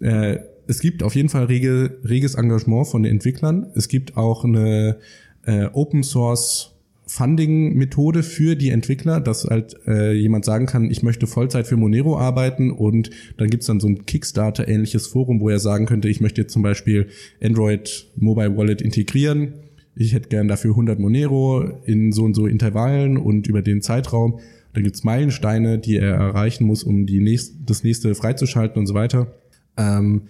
Äh, 0.00 0.38
es 0.66 0.80
gibt 0.80 1.02
auf 1.02 1.14
jeden 1.14 1.28
Fall 1.28 1.44
rege, 1.44 1.98
reges 2.04 2.34
Engagement 2.34 2.86
von 2.86 3.02
den 3.02 3.12
Entwicklern. 3.12 3.66
Es 3.74 3.88
gibt 3.88 4.16
auch 4.16 4.44
eine 4.44 5.00
äh, 5.44 5.66
Open 5.66 6.02
Source 6.02 6.79
Funding 7.10 7.76
Methode 7.76 8.22
für 8.22 8.54
die 8.54 8.70
Entwickler, 8.70 9.20
dass 9.20 9.44
halt 9.44 9.74
äh, 9.86 10.12
jemand 10.12 10.44
sagen 10.44 10.66
kann, 10.66 10.90
ich 10.90 11.02
möchte 11.02 11.26
Vollzeit 11.26 11.66
für 11.66 11.76
Monero 11.76 12.16
arbeiten 12.16 12.70
und 12.70 13.10
dann 13.36 13.50
gibt's 13.50 13.66
dann 13.66 13.80
so 13.80 13.88
ein 13.88 14.06
Kickstarter 14.06 14.68
ähnliches 14.68 15.08
Forum, 15.08 15.40
wo 15.40 15.48
er 15.48 15.58
sagen 15.58 15.86
könnte, 15.86 16.08
ich 16.08 16.20
möchte 16.20 16.42
jetzt 16.42 16.52
zum 16.52 16.62
Beispiel 16.62 17.08
Android 17.42 18.06
Mobile 18.14 18.56
Wallet 18.56 18.80
integrieren. 18.80 19.54
Ich 19.96 20.12
hätte 20.12 20.28
gern 20.28 20.46
dafür 20.46 20.70
100 20.70 21.00
Monero 21.00 21.68
in 21.84 22.12
so 22.12 22.22
und 22.22 22.34
so 22.34 22.46
Intervallen 22.46 23.16
und 23.16 23.48
über 23.48 23.60
den 23.60 23.82
Zeitraum. 23.82 24.38
Dann 24.72 24.84
gibt's 24.84 25.02
Meilensteine, 25.02 25.80
die 25.80 25.96
er 25.96 26.14
erreichen 26.14 26.64
muss, 26.64 26.84
um 26.84 27.06
die 27.06 27.18
nächst, 27.18 27.56
das 27.66 27.82
nächste 27.82 28.14
freizuschalten 28.14 28.78
und 28.78 28.86
so 28.86 28.94
weiter. 28.94 29.34
Ähm, 29.76 30.22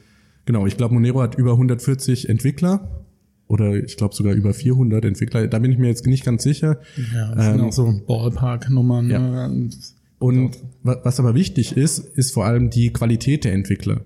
Genau, 0.50 0.66
ich 0.66 0.76
glaube, 0.76 0.94
Monero 0.94 1.20
hat 1.20 1.36
über 1.36 1.52
140 1.52 2.28
Entwickler 2.28 3.04
oder 3.50 3.74
ich 3.74 3.96
glaube 3.96 4.14
sogar 4.14 4.32
über 4.32 4.54
400 4.54 5.04
Entwickler. 5.04 5.48
Da 5.48 5.58
bin 5.58 5.72
ich 5.72 5.78
mir 5.78 5.88
jetzt 5.88 6.06
nicht 6.06 6.24
ganz 6.24 6.44
sicher. 6.44 6.78
Ja, 7.12 7.34
das 7.34 7.46
ähm, 7.46 7.52
sind 7.52 7.60
auch 7.62 7.72
so 7.72 8.00
Ballpark-Nummern. 8.06 9.10
Ja. 9.10 9.48
Ne? 9.48 9.70
Und 10.20 10.56
was 10.84 11.18
aber 11.18 11.34
wichtig 11.34 11.76
ist, 11.76 11.98
ist 11.98 12.32
vor 12.32 12.44
allem 12.44 12.70
die 12.70 12.92
Qualität 12.92 13.44
der 13.44 13.52
Entwickler. 13.52 14.04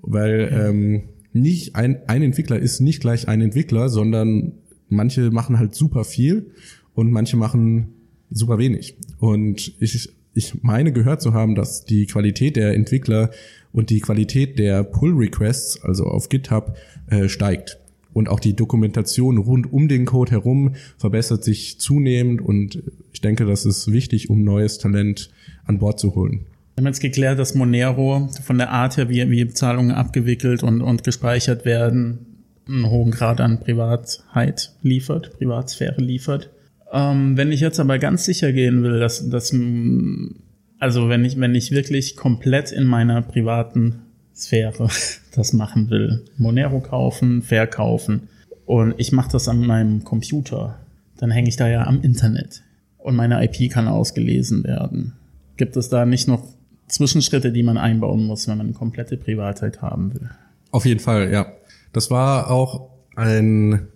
Weil 0.00 0.48
ja. 0.50 0.68
ähm, 0.68 1.02
nicht 1.34 1.76
ein, 1.76 1.98
ein 2.06 2.22
Entwickler 2.22 2.58
ist 2.58 2.80
nicht 2.80 3.00
gleich 3.00 3.28
ein 3.28 3.42
Entwickler, 3.42 3.90
sondern 3.90 4.52
manche 4.88 5.30
machen 5.30 5.58
halt 5.58 5.74
super 5.74 6.04
viel 6.04 6.52
und 6.94 7.10
manche 7.10 7.36
machen 7.36 7.88
super 8.30 8.56
wenig. 8.56 8.96
Und 9.18 9.74
ich, 9.78 10.08
ich 10.32 10.62
meine 10.62 10.92
gehört 10.92 11.20
zu 11.20 11.34
haben, 11.34 11.54
dass 11.54 11.84
die 11.84 12.06
Qualität 12.06 12.56
der 12.56 12.72
Entwickler 12.72 13.30
und 13.72 13.90
die 13.90 14.00
Qualität 14.00 14.58
der 14.58 14.84
Pull-Requests, 14.84 15.82
also 15.82 16.04
auf 16.04 16.30
GitHub, 16.30 16.78
äh, 17.08 17.28
steigt. 17.28 17.78
Und 18.16 18.30
auch 18.30 18.40
die 18.40 18.56
Dokumentation 18.56 19.36
rund 19.36 19.70
um 19.70 19.88
den 19.88 20.06
Code 20.06 20.30
herum 20.30 20.74
verbessert 20.96 21.44
sich 21.44 21.78
zunehmend 21.78 22.40
und 22.40 22.82
ich 23.12 23.20
denke, 23.20 23.44
das 23.44 23.66
ist 23.66 23.92
wichtig, 23.92 24.30
um 24.30 24.42
neues 24.42 24.78
Talent 24.78 25.28
an 25.66 25.80
Bord 25.80 26.00
zu 26.00 26.14
holen. 26.14 26.46
Wir 26.76 26.82
haben 26.82 26.86
jetzt 26.86 27.00
geklärt, 27.00 27.38
dass 27.38 27.54
Monero 27.54 28.30
von 28.42 28.56
der 28.56 28.70
Art 28.70 28.96
her, 28.96 29.10
wie, 29.10 29.30
wie 29.30 29.46
Zahlungen 29.48 29.90
abgewickelt 29.90 30.62
und, 30.62 30.80
und 30.80 31.04
gespeichert 31.04 31.66
werden, 31.66 32.20
einen 32.66 32.88
hohen 32.88 33.10
Grad 33.10 33.42
an 33.42 33.60
Privatheit 33.60 34.72
liefert, 34.80 35.36
Privatsphäre 35.36 36.00
liefert. 36.00 36.48
Ähm, 36.94 37.36
wenn 37.36 37.52
ich 37.52 37.60
jetzt 37.60 37.80
aber 37.80 37.98
ganz 37.98 38.24
sicher 38.24 38.50
gehen 38.50 38.82
will, 38.82 38.98
dass, 38.98 39.28
dass 39.28 39.54
also 40.78 41.10
wenn 41.10 41.22
ich, 41.26 41.38
wenn 41.38 41.54
ich 41.54 41.70
wirklich 41.70 42.16
komplett 42.16 42.72
in 42.72 42.84
meiner 42.84 43.20
privaten 43.20 44.05
Sphäre 44.36 44.88
das 45.34 45.52
machen 45.52 45.90
will, 45.90 46.24
Monero 46.36 46.80
kaufen, 46.80 47.42
verkaufen 47.42 48.28
und 48.66 48.94
ich 48.98 49.12
mache 49.12 49.32
das 49.32 49.48
an 49.48 49.66
meinem 49.66 50.04
Computer, 50.04 50.78
dann 51.16 51.30
hänge 51.30 51.48
ich 51.48 51.56
da 51.56 51.68
ja 51.68 51.86
am 51.86 52.02
Internet 52.02 52.62
und 52.98 53.16
meine 53.16 53.42
IP 53.44 53.70
kann 53.70 53.88
ausgelesen 53.88 54.64
werden. 54.64 55.14
Gibt 55.56 55.76
es 55.76 55.88
da 55.88 56.04
nicht 56.04 56.28
noch 56.28 56.44
Zwischenschritte, 56.88 57.52
die 57.52 57.62
man 57.62 57.78
einbauen 57.78 58.24
muss, 58.24 58.46
wenn 58.46 58.58
man 58.58 58.74
komplette 58.74 59.16
Privatheit 59.16 59.82
haben 59.82 60.14
will? 60.14 60.30
Auf 60.70 60.84
jeden 60.84 61.00
Fall, 61.00 61.32
ja. 61.32 61.52
Das 61.92 62.10
war 62.10 62.50
auch 62.50 62.90
ein 63.14 63.88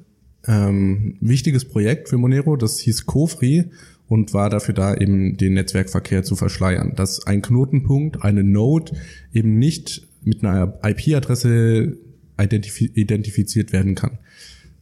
ähm, 0.47 1.17
wichtiges 1.21 1.67
Projekt 1.67 2.09
für 2.09 2.17
Monero, 2.17 2.57
das 2.57 2.79
hieß 2.79 3.05
Kofri 3.05 3.71
und 4.09 4.33
war 4.33 4.51
dafür 4.51 4.75
da, 4.75 4.95
eben 4.95 5.37
den 5.37 5.55
Netzwerkverkehr 5.55 6.23
zu 6.23 6.35
verschleiern. 6.35 6.95
Dass 6.97 7.27
ein 7.27 7.43
Knotenpunkt, 7.43 8.25
eine 8.25 8.43
Node 8.43 8.93
eben 9.33 9.59
nicht 9.59 10.09
mit 10.23 10.45
einer 10.45 10.79
IP-Adresse 10.83 11.97
identif 12.39 12.81
identifiziert 12.81 13.73
werden 13.73 13.95
kann. 13.95 14.19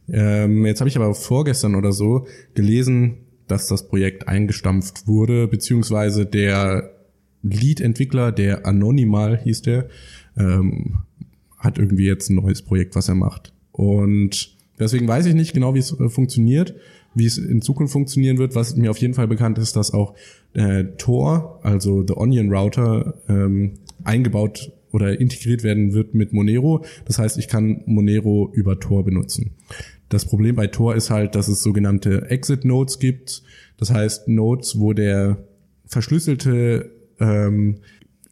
Ähm, 0.07 0.65
jetzt 0.65 0.79
habe 0.79 0.89
ich 0.89 0.95
aber 0.95 1.13
vorgestern 1.13 1.75
oder 1.75 1.91
so 1.91 2.27
gelesen, 2.53 3.17
dass 3.47 3.67
das 3.67 3.87
Projekt 3.87 4.27
eingestampft 4.27 5.07
wurde, 5.07 5.47
beziehungsweise 5.47 6.25
der 6.25 6.91
Lead-Entwickler, 7.43 8.31
der 8.31 8.65
Anonymal 8.65 9.39
hieß 9.39 9.61
der, 9.63 9.89
ähm, 10.37 10.99
hat 11.57 11.77
irgendwie 11.77 12.05
jetzt 12.05 12.29
ein 12.29 12.35
neues 12.35 12.61
Projekt, 12.61 12.95
was 12.95 13.09
er 13.09 13.15
macht. 13.15 13.53
Und 13.71 14.57
deswegen 14.79 15.07
weiß 15.07 15.25
ich 15.25 15.35
nicht 15.35 15.53
genau, 15.53 15.73
wie 15.73 15.79
es 15.79 15.97
äh, 15.99 16.09
funktioniert 16.09 16.75
wie 17.13 17.25
es 17.25 17.37
in 17.37 17.61
Zukunft 17.61 17.93
funktionieren 17.93 18.37
wird. 18.37 18.55
Was 18.55 18.75
mir 18.75 18.91
auf 18.91 18.97
jeden 18.97 19.13
Fall 19.13 19.27
bekannt 19.27 19.57
ist, 19.57 19.75
dass 19.75 19.93
auch 19.93 20.15
äh, 20.53 20.85
Tor, 20.97 21.59
also 21.63 22.05
The 22.05 22.15
Onion 22.15 22.51
Router, 22.51 23.15
ähm, 23.27 23.73
eingebaut 24.03 24.71
oder 24.91 25.19
integriert 25.19 25.63
werden 25.63 25.93
wird 25.93 26.13
mit 26.13 26.33
Monero. 26.33 26.85
Das 27.05 27.19
heißt, 27.19 27.37
ich 27.37 27.47
kann 27.47 27.81
Monero 27.85 28.51
über 28.53 28.79
Tor 28.79 29.05
benutzen. 29.05 29.51
Das 30.09 30.25
Problem 30.25 30.55
bei 30.55 30.67
Tor 30.67 30.95
ist 30.95 31.09
halt, 31.09 31.35
dass 31.35 31.47
es 31.47 31.61
sogenannte 31.61 32.29
Exit 32.29 32.65
Nodes 32.65 32.99
gibt. 32.99 33.43
Das 33.77 33.91
heißt 33.91 34.27
Nodes, 34.27 34.79
wo 34.79 34.93
der 34.93 35.37
verschlüsselte 35.85 36.91
ähm, 37.19 37.77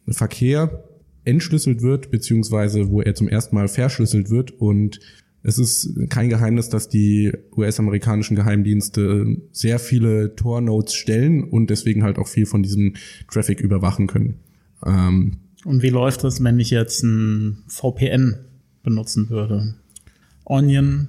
Verkehr 0.08 0.84
entschlüsselt 1.24 1.82
wird, 1.82 2.10
beziehungsweise 2.10 2.90
wo 2.90 3.02
er 3.02 3.14
zum 3.14 3.28
ersten 3.28 3.54
Mal 3.54 3.68
verschlüsselt 3.68 4.30
wird 4.30 4.50
und 4.50 5.00
es 5.42 5.58
ist 5.58 5.94
kein 6.10 6.28
Geheimnis, 6.28 6.68
dass 6.68 6.88
die 6.88 7.32
US-amerikanischen 7.56 8.34
Geheimdienste 8.34 9.36
sehr 9.52 9.78
viele 9.78 10.34
Tor-Nodes 10.34 10.94
stellen 10.94 11.44
und 11.44 11.70
deswegen 11.70 12.02
halt 12.02 12.18
auch 12.18 12.26
viel 12.26 12.44
von 12.44 12.62
diesem 12.62 12.94
Traffic 13.30 13.60
überwachen 13.60 14.08
können. 14.08 14.40
Ähm, 14.84 15.38
und 15.68 15.82
wie 15.82 15.90
läuft 15.90 16.24
das, 16.24 16.42
wenn 16.42 16.58
ich 16.58 16.70
jetzt 16.70 17.02
ein 17.02 17.62
VPN 17.68 18.36
benutzen 18.82 19.28
würde? 19.28 19.74
Onion 20.46 21.08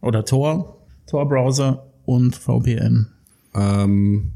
oder 0.00 0.24
Tor, 0.24 0.86
Tor-Browser 1.08 1.90
und 2.04 2.36
VPN. 2.36 3.08
Ähm, 3.52 4.30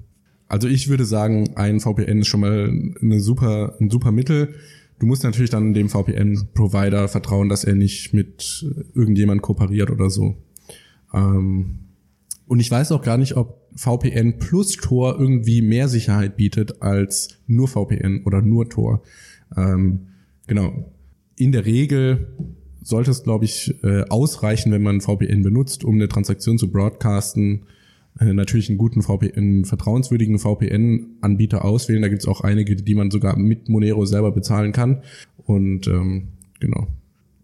also 0.48 0.66
ich 0.66 0.88
würde 0.88 1.04
sagen, 1.04 1.52
ein 1.54 1.78
VPN 1.78 2.18
ist 2.18 2.26
schon 2.26 2.40
mal 2.40 2.72
eine 3.00 3.20
super, 3.20 3.76
ein 3.80 3.90
super 3.90 4.10
Mittel. 4.10 4.56
Du 4.98 5.06
musst 5.06 5.22
natürlich 5.22 5.50
dann 5.50 5.72
dem 5.72 5.88
VPN-Provider 5.88 7.06
vertrauen, 7.06 7.48
dass 7.48 7.62
er 7.62 7.76
nicht 7.76 8.12
mit 8.12 8.66
irgendjemand 8.94 9.40
kooperiert 9.40 9.92
oder 9.92 10.10
so. 10.10 10.36
Ähm, 11.14 11.78
und 12.48 12.58
ich 12.58 12.68
weiß 12.68 12.90
auch 12.90 13.02
gar 13.02 13.18
nicht, 13.18 13.36
ob 13.36 13.60
VPN 13.76 14.38
plus 14.38 14.72
Tor 14.72 15.20
irgendwie 15.20 15.62
mehr 15.62 15.86
Sicherheit 15.86 16.36
bietet 16.36 16.82
als 16.82 17.38
nur 17.46 17.68
VPN 17.68 18.24
oder 18.24 18.42
nur 18.42 18.68
Tor. 18.68 19.02
Ähm, 19.56 20.08
genau. 20.46 20.92
In 21.36 21.52
der 21.52 21.64
Regel 21.64 22.28
sollte 22.82 23.10
es, 23.10 23.22
glaube 23.22 23.44
ich, 23.44 23.74
äh, 23.82 24.02
ausreichen, 24.08 24.72
wenn 24.72 24.82
man 24.82 25.00
VPN 25.00 25.42
benutzt, 25.42 25.84
um 25.84 25.96
eine 25.96 26.08
Transaktion 26.08 26.58
zu 26.58 26.70
broadcasten 26.70 27.66
äh, 28.18 28.32
natürlich 28.32 28.68
einen 28.68 28.78
guten 28.78 29.02
VPN, 29.02 29.36
einen 29.36 29.64
vertrauenswürdigen 29.64 30.38
VPN-Anbieter 30.38 31.64
auswählen. 31.64 32.02
Da 32.02 32.08
gibt 32.08 32.22
es 32.22 32.28
auch 32.28 32.40
einige, 32.40 32.76
die 32.76 32.94
man 32.94 33.10
sogar 33.10 33.38
mit 33.38 33.68
Monero 33.68 34.04
selber 34.04 34.32
bezahlen 34.32 34.72
kann. 34.72 35.02
Und 35.44 35.86
ähm, 35.86 36.28
genau. 36.58 36.88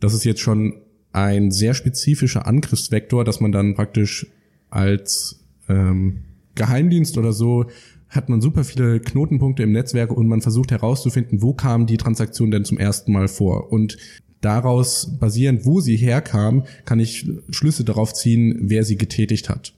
Das 0.01 0.13
ist 0.13 0.25
jetzt 0.25 0.41
schon 0.41 0.75
ein 1.13 1.51
sehr 1.51 1.75
spezifischer 1.75 2.47
Angriffsvektor, 2.47 3.25
dass 3.25 3.41
man 3.41 3.53
dann 3.53 3.75
praktisch 3.75 4.27
als 4.69 5.47
ähm, 5.69 6.25
Geheimdienst 6.55 7.17
oder 7.17 7.33
so 7.33 7.67
hat 8.09 8.29
man 8.29 8.41
super 8.41 8.65
viele 8.65 9.01
Knotenpunkte 9.01 9.63
im 9.63 9.73
Netzwerk 9.73 10.11
und 10.11 10.29
man 10.29 10.41
versucht 10.41 10.71
herauszufinden, 10.71 11.43
wo 11.43 11.55
kam 11.55 11.87
die 11.87 11.97
Transaktion 11.97 12.51
denn 12.51 12.65
zum 12.65 12.79
ersten 12.79 13.13
Mal 13.13 13.29
vor. 13.29 13.73
Und 13.73 13.97
daraus 14.41 15.19
basierend, 15.19 15.65
wo 15.65 15.81
sie 15.81 15.97
herkam, 15.97 16.65
kann 16.85 17.01
ich 17.01 17.29
Schlüsse 17.51 17.85
darauf 17.85 18.15
ziehen, 18.15 18.57
wer 18.63 18.85
sie 18.85 18.97
getätigt 18.97 19.49
hat. 19.49 19.75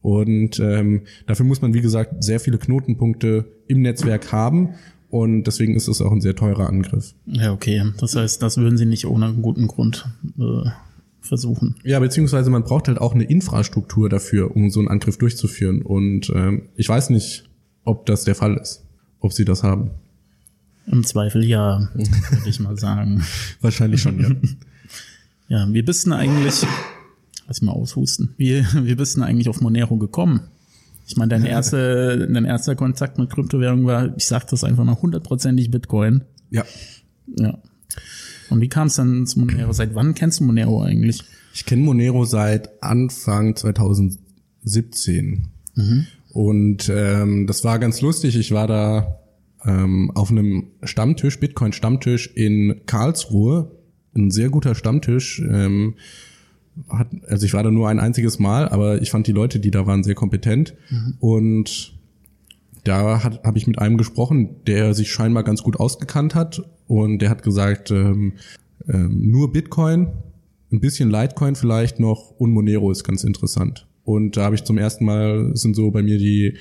Und 0.00 0.58
ähm, 0.58 1.02
dafür 1.26 1.46
muss 1.46 1.62
man, 1.62 1.74
wie 1.74 1.80
gesagt, 1.80 2.22
sehr 2.22 2.40
viele 2.40 2.58
Knotenpunkte 2.58 3.46
im 3.68 3.82
Netzwerk 3.82 4.32
haben. 4.32 4.70
Und 5.10 5.44
deswegen 5.44 5.76
ist 5.76 5.88
es 5.88 6.00
auch 6.00 6.10
ein 6.10 6.20
sehr 6.20 6.34
teurer 6.34 6.68
Angriff. 6.68 7.14
Ja, 7.26 7.52
okay. 7.52 7.84
Das 7.98 8.16
heißt, 8.16 8.42
das 8.42 8.56
würden 8.56 8.78
Sie 8.78 8.86
nicht 8.86 9.06
ohne 9.06 9.32
guten 9.34 9.68
Grund 9.68 10.08
äh, 10.38 10.70
versuchen. 11.20 11.76
Ja, 11.84 12.00
beziehungsweise 12.00 12.50
man 12.50 12.64
braucht 12.64 12.88
halt 12.88 12.98
auch 12.98 13.14
eine 13.14 13.24
Infrastruktur 13.24 14.08
dafür, 14.08 14.56
um 14.56 14.70
so 14.70 14.80
einen 14.80 14.88
Angriff 14.88 15.18
durchzuführen. 15.18 15.82
Und 15.82 16.32
ähm, 16.34 16.62
ich 16.76 16.88
weiß 16.88 17.10
nicht, 17.10 17.44
ob 17.84 18.06
das 18.06 18.24
der 18.24 18.34
Fall 18.34 18.56
ist, 18.56 18.84
ob 19.20 19.32
sie 19.32 19.44
das 19.44 19.62
haben. 19.62 19.90
Im 20.86 21.04
Zweifel 21.04 21.44
ja, 21.44 21.88
würde 21.94 22.48
ich 22.48 22.60
mal 22.60 22.76
sagen. 22.76 23.24
Wahrscheinlich 23.60 24.02
schon, 24.02 24.20
ja. 24.20 24.30
Ja, 25.48 25.70
wie 25.70 25.82
bist 25.82 26.10
eigentlich, 26.10 26.64
lass 27.46 27.58
ich 27.58 27.62
mal 27.62 27.72
aushusten, 27.72 28.32
wie, 28.38 28.64
wie 28.72 28.94
bist 28.94 29.18
eigentlich 29.20 29.50
auf 29.50 29.60
Monero 29.60 29.98
gekommen? 29.98 30.40
Ich 31.06 31.16
meine, 31.16 31.28
dein, 31.28 31.44
erste, 31.44 32.26
dein 32.32 32.46
erster 32.46 32.74
Kontakt 32.74 33.18
mit 33.18 33.28
Kryptowährung 33.28 33.84
war, 33.84 34.16
ich 34.16 34.26
sag 34.26 34.46
das 34.46 34.64
einfach 34.64 34.84
mal, 34.84 34.96
hundertprozentig 34.96 35.70
Bitcoin. 35.70 36.22
ja. 36.50 36.64
Ja. 37.38 37.58
Und 38.52 38.60
wie 38.60 38.68
kam 38.68 38.88
es 38.88 38.96
dann 38.96 39.26
zu 39.26 39.40
Monero? 39.40 39.72
Seit 39.72 39.94
wann 39.94 40.14
kennst 40.14 40.40
du 40.40 40.44
Monero 40.44 40.82
eigentlich? 40.82 41.22
Ich 41.54 41.64
kenne 41.64 41.82
Monero 41.82 42.24
seit 42.24 42.82
Anfang 42.82 43.56
2017. 43.56 45.48
Und 46.32 46.90
ähm, 46.94 47.46
das 47.46 47.62
war 47.62 47.78
ganz 47.78 48.00
lustig. 48.00 48.36
Ich 48.36 48.52
war 48.52 48.66
da 48.66 49.18
ähm, 49.64 50.10
auf 50.14 50.30
einem 50.30 50.68
Stammtisch, 50.82 51.38
Bitcoin-Stammtisch 51.38 52.28
in 52.34 52.80
Karlsruhe. 52.86 53.70
Ein 54.14 54.30
sehr 54.30 54.48
guter 54.48 54.74
Stammtisch. 54.74 55.40
Ähm, 55.40 55.94
hat, 56.88 57.08
also 57.28 57.44
ich 57.44 57.52
war 57.52 57.62
da 57.62 57.70
nur 57.70 57.88
ein 57.88 58.00
einziges 58.00 58.38
Mal, 58.38 58.68
aber 58.68 59.02
ich 59.02 59.10
fand 59.10 59.26
die 59.26 59.32
Leute, 59.32 59.60
die 59.60 59.70
da 59.70 59.86
waren, 59.86 60.04
sehr 60.04 60.14
kompetent. 60.14 60.74
Und 61.20 61.92
da 62.84 63.22
habe 63.22 63.58
ich 63.58 63.66
mit 63.66 63.78
einem 63.78 63.98
gesprochen, 63.98 64.56
der 64.66 64.94
sich 64.94 65.12
scheinbar 65.12 65.44
ganz 65.44 65.62
gut 65.62 65.78
ausgekannt 65.78 66.34
hat 66.34 66.62
und 66.86 67.20
der 67.20 67.30
hat 67.30 67.42
gesagt, 67.42 67.90
ähm, 67.90 68.34
ähm, 68.88 69.30
nur 69.30 69.52
Bitcoin, 69.52 70.08
ein 70.72 70.80
bisschen 70.80 71.10
Litecoin 71.10 71.54
vielleicht 71.54 72.00
noch 72.00 72.30
und 72.38 72.52
Monero 72.52 72.90
ist 72.90 73.04
ganz 73.04 73.22
interessant. 73.22 73.86
Und 74.04 74.36
da 74.36 74.44
habe 74.44 74.54
ich 74.54 74.64
zum 74.64 74.78
ersten 74.78 75.04
Mal 75.04 75.50
sind 75.54 75.74
so 75.74 75.90
bei 75.90 76.02
mir 76.02 76.18
die 76.18 76.56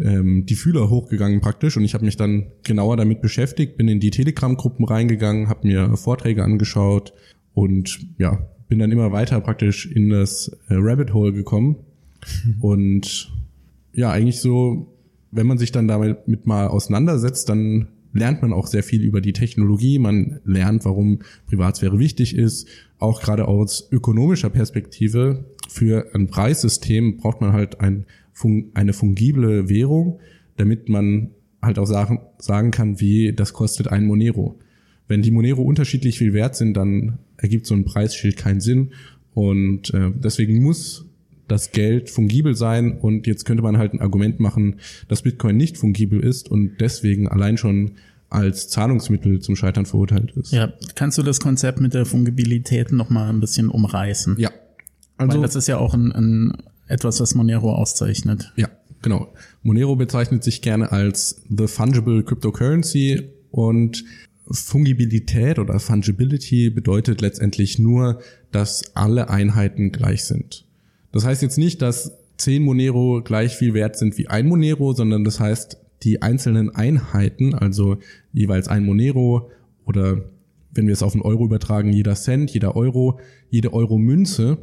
ähm, 0.00 0.46
die 0.46 0.54
Fühler 0.54 0.90
hochgegangen 0.90 1.40
praktisch. 1.40 1.76
Und 1.76 1.84
ich 1.84 1.94
habe 1.94 2.04
mich 2.04 2.16
dann 2.16 2.46
genauer 2.62 2.96
damit 2.96 3.20
beschäftigt, 3.20 3.76
bin 3.76 3.88
in 3.88 4.00
die 4.00 4.10
Telegram-Gruppen 4.10 4.84
reingegangen, 4.84 5.48
habe 5.48 5.66
mir 5.66 5.96
Vorträge 5.96 6.42
angeschaut 6.42 7.12
und 7.54 8.00
ja 8.18 8.46
bin 8.68 8.78
dann 8.78 8.92
immer 8.92 9.10
weiter 9.10 9.40
praktisch 9.40 9.86
in 9.86 10.10
das 10.10 10.48
äh, 10.68 10.74
Rabbit 10.74 11.12
Hole 11.12 11.32
gekommen. 11.32 11.76
Und 12.60 13.32
ja 13.94 14.10
eigentlich 14.10 14.40
so 14.40 14.86
wenn 15.30 15.46
man 15.46 15.58
sich 15.58 15.72
dann 15.72 15.88
damit 15.88 16.26
mit 16.28 16.46
mal 16.46 16.66
auseinandersetzt, 16.66 17.48
dann 17.48 17.88
lernt 18.12 18.42
man 18.42 18.52
auch 18.52 18.66
sehr 18.66 18.82
viel 18.82 19.02
über 19.02 19.20
die 19.20 19.32
Technologie, 19.32 19.98
man 19.98 20.40
lernt, 20.44 20.84
warum 20.84 21.20
Privatsphäre 21.46 21.98
wichtig 21.98 22.34
ist. 22.34 22.68
Auch 22.98 23.22
gerade 23.22 23.46
aus 23.48 23.88
ökonomischer 23.90 24.50
Perspektive 24.50 25.44
für 25.68 26.14
ein 26.14 26.26
Preissystem 26.26 27.16
braucht 27.16 27.40
man 27.40 27.52
halt 27.52 27.80
ein, 27.80 28.06
eine 28.74 28.92
fungible 28.92 29.68
Währung, 29.68 30.18
damit 30.56 30.88
man 30.88 31.30
halt 31.62 31.78
auch 31.78 31.86
sagen, 31.86 32.20
sagen 32.38 32.70
kann, 32.70 33.00
wie 33.00 33.32
das 33.32 33.52
kostet 33.52 33.88
ein 33.88 34.06
Monero. 34.06 34.58
Wenn 35.08 35.22
die 35.22 35.30
Monero 35.30 35.62
unterschiedlich 35.62 36.18
viel 36.18 36.32
wert 36.32 36.56
sind, 36.56 36.74
dann 36.74 37.18
ergibt 37.36 37.66
so 37.66 37.74
ein 37.74 37.84
Preisschild 37.84 38.36
keinen 38.36 38.60
Sinn. 38.60 38.92
Und 39.34 39.92
äh, 39.94 40.10
deswegen 40.14 40.62
muss 40.62 41.09
das 41.50 41.72
Geld 41.72 42.10
fungibel 42.10 42.54
sein 42.54 42.98
und 42.98 43.26
jetzt 43.26 43.44
könnte 43.44 43.62
man 43.62 43.78
halt 43.78 43.92
ein 43.92 44.00
Argument 44.00 44.40
machen, 44.40 44.76
dass 45.08 45.22
Bitcoin 45.22 45.56
nicht 45.56 45.76
fungibel 45.76 46.20
ist 46.20 46.50
und 46.50 46.76
deswegen 46.80 47.28
allein 47.28 47.56
schon 47.56 47.92
als 48.28 48.68
Zahlungsmittel 48.68 49.40
zum 49.40 49.56
Scheitern 49.56 49.86
verurteilt 49.86 50.30
ist. 50.36 50.52
Ja, 50.52 50.72
kannst 50.94 51.18
du 51.18 51.22
das 51.22 51.40
Konzept 51.40 51.80
mit 51.80 51.94
der 51.94 52.06
Fungibilität 52.06 52.92
noch 52.92 53.10
mal 53.10 53.28
ein 53.28 53.40
bisschen 53.40 53.68
umreißen? 53.68 54.36
Ja. 54.38 54.50
Also 55.16 55.36
Weil 55.36 55.42
das 55.42 55.56
ist 55.56 55.66
ja 55.66 55.78
auch 55.78 55.94
ein, 55.94 56.12
ein 56.12 56.52
etwas, 56.86 57.20
was 57.20 57.34
Monero 57.34 57.74
auszeichnet. 57.74 58.52
Ja, 58.56 58.68
genau. 59.02 59.32
Monero 59.62 59.96
bezeichnet 59.96 60.44
sich 60.44 60.62
gerne 60.62 60.92
als 60.92 61.42
the 61.48 61.66
fungible 61.66 62.22
cryptocurrency 62.22 63.28
und 63.50 64.04
Fungibilität 64.50 65.58
oder 65.58 65.78
Fungibility 65.78 66.70
bedeutet 66.70 67.20
letztendlich 67.20 67.78
nur, 67.78 68.20
dass 68.52 68.96
alle 68.96 69.28
Einheiten 69.28 69.92
gleich 69.92 70.24
sind. 70.24 70.64
Das 71.12 71.24
heißt 71.24 71.42
jetzt 71.42 71.58
nicht, 71.58 71.82
dass 71.82 72.18
10 72.38 72.62
Monero 72.62 73.22
gleich 73.22 73.56
viel 73.56 73.74
wert 73.74 73.96
sind 73.96 74.16
wie 74.18 74.28
ein 74.28 74.46
Monero, 74.46 74.92
sondern 74.92 75.24
das 75.24 75.40
heißt, 75.40 75.78
die 76.02 76.22
einzelnen 76.22 76.74
Einheiten, 76.74 77.54
also 77.54 77.98
jeweils 78.32 78.68
ein 78.68 78.84
Monero 78.84 79.50
oder 79.84 80.22
wenn 80.72 80.86
wir 80.86 80.94
es 80.94 81.02
auf 81.02 81.14
einen 81.14 81.22
Euro 81.22 81.44
übertragen, 81.44 81.92
jeder 81.92 82.14
Cent, 82.14 82.50
jeder 82.52 82.76
Euro, 82.76 83.18
jede 83.50 83.72
Euro-Münze 83.72 84.58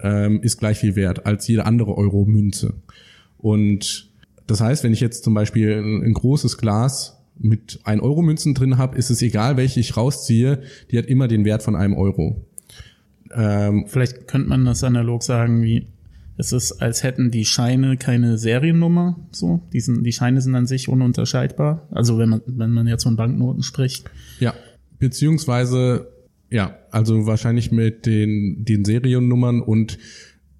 ähm, 0.00 0.40
ist 0.42 0.58
gleich 0.58 0.78
viel 0.78 0.96
wert 0.96 1.26
als 1.26 1.46
jede 1.46 1.66
andere 1.66 1.96
Euro-Münze. 1.96 2.74
Und 3.38 4.10
das 4.46 4.60
heißt, 4.60 4.82
wenn 4.82 4.92
ich 4.92 5.00
jetzt 5.00 5.24
zum 5.24 5.34
Beispiel 5.34 5.72
ein, 5.74 6.02
ein 6.02 6.14
großes 6.14 6.58
Glas 6.58 7.22
mit 7.38 7.80
1 7.84 8.02
Euro 8.02 8.22
Münzen 8.22 8.54
drin 8.54 8.78
habe, 8.78 8.96
ist 8.96 9.10
es 9.10 9.22
egal, 9.22 9.56
welche 9.56 9.80
ich 9.80 9.96
rausziehe, 9.96 10.62
die 10.90 10.98
hat 10.98 11.06
immer 11.06 11.28
den 11.28 11.44
Wert 11.44 11.62
von 11.62 11.76
einem 11.76 11.94
Euro. 11.94 12.44
Ähm, 13.34 13.86
Vielleicht 13.88 14.28
könnte 14.28 14.48
man 14.48 14.64
das 14.64 14.84
analog 14.84 15.22
sagen, 15.22 15.62
wie 15.62 15.86
es 16.36 16.52
ist, 16.52 16.72
als 16.80 17.02
hätten 17.02 17.30
die 17.30 17.44
Scheine 17.44 17.96
keine 17.96 18.38
Seriennummer, 18.38 19.18
so. 19.30 19.62
Die, 19.72 19.80
sind, 19.80 20.04
die 20.04 20.12
Scheine 20.12 20.40
sind 20.40 20.54
an 20.54 20.66
sich 20.66 20.88
ununterscheidbar. 20.88 21.88
Also 21.90 22.18
wenn 22.18 22.30
man, 22.30 22.42
wenn 22.46 22.70
man 22.70 22.86
jetzt 22.86 23.04
von 23.04 23.16
Banknoten 23.16 23.62
spricht. 23.62 24.10
Ja, 24.40 24.54
beziehungsweise, 24.98 26.08
ja, 26.50 26.78
also 26.90 27.26
wahrscheinlich 27.26 27.70
mit 27.70 28.06
den, 28.06 28.64
den 28.64 28.84
Seriennummern 28.84 29.60
und 29.60 29.98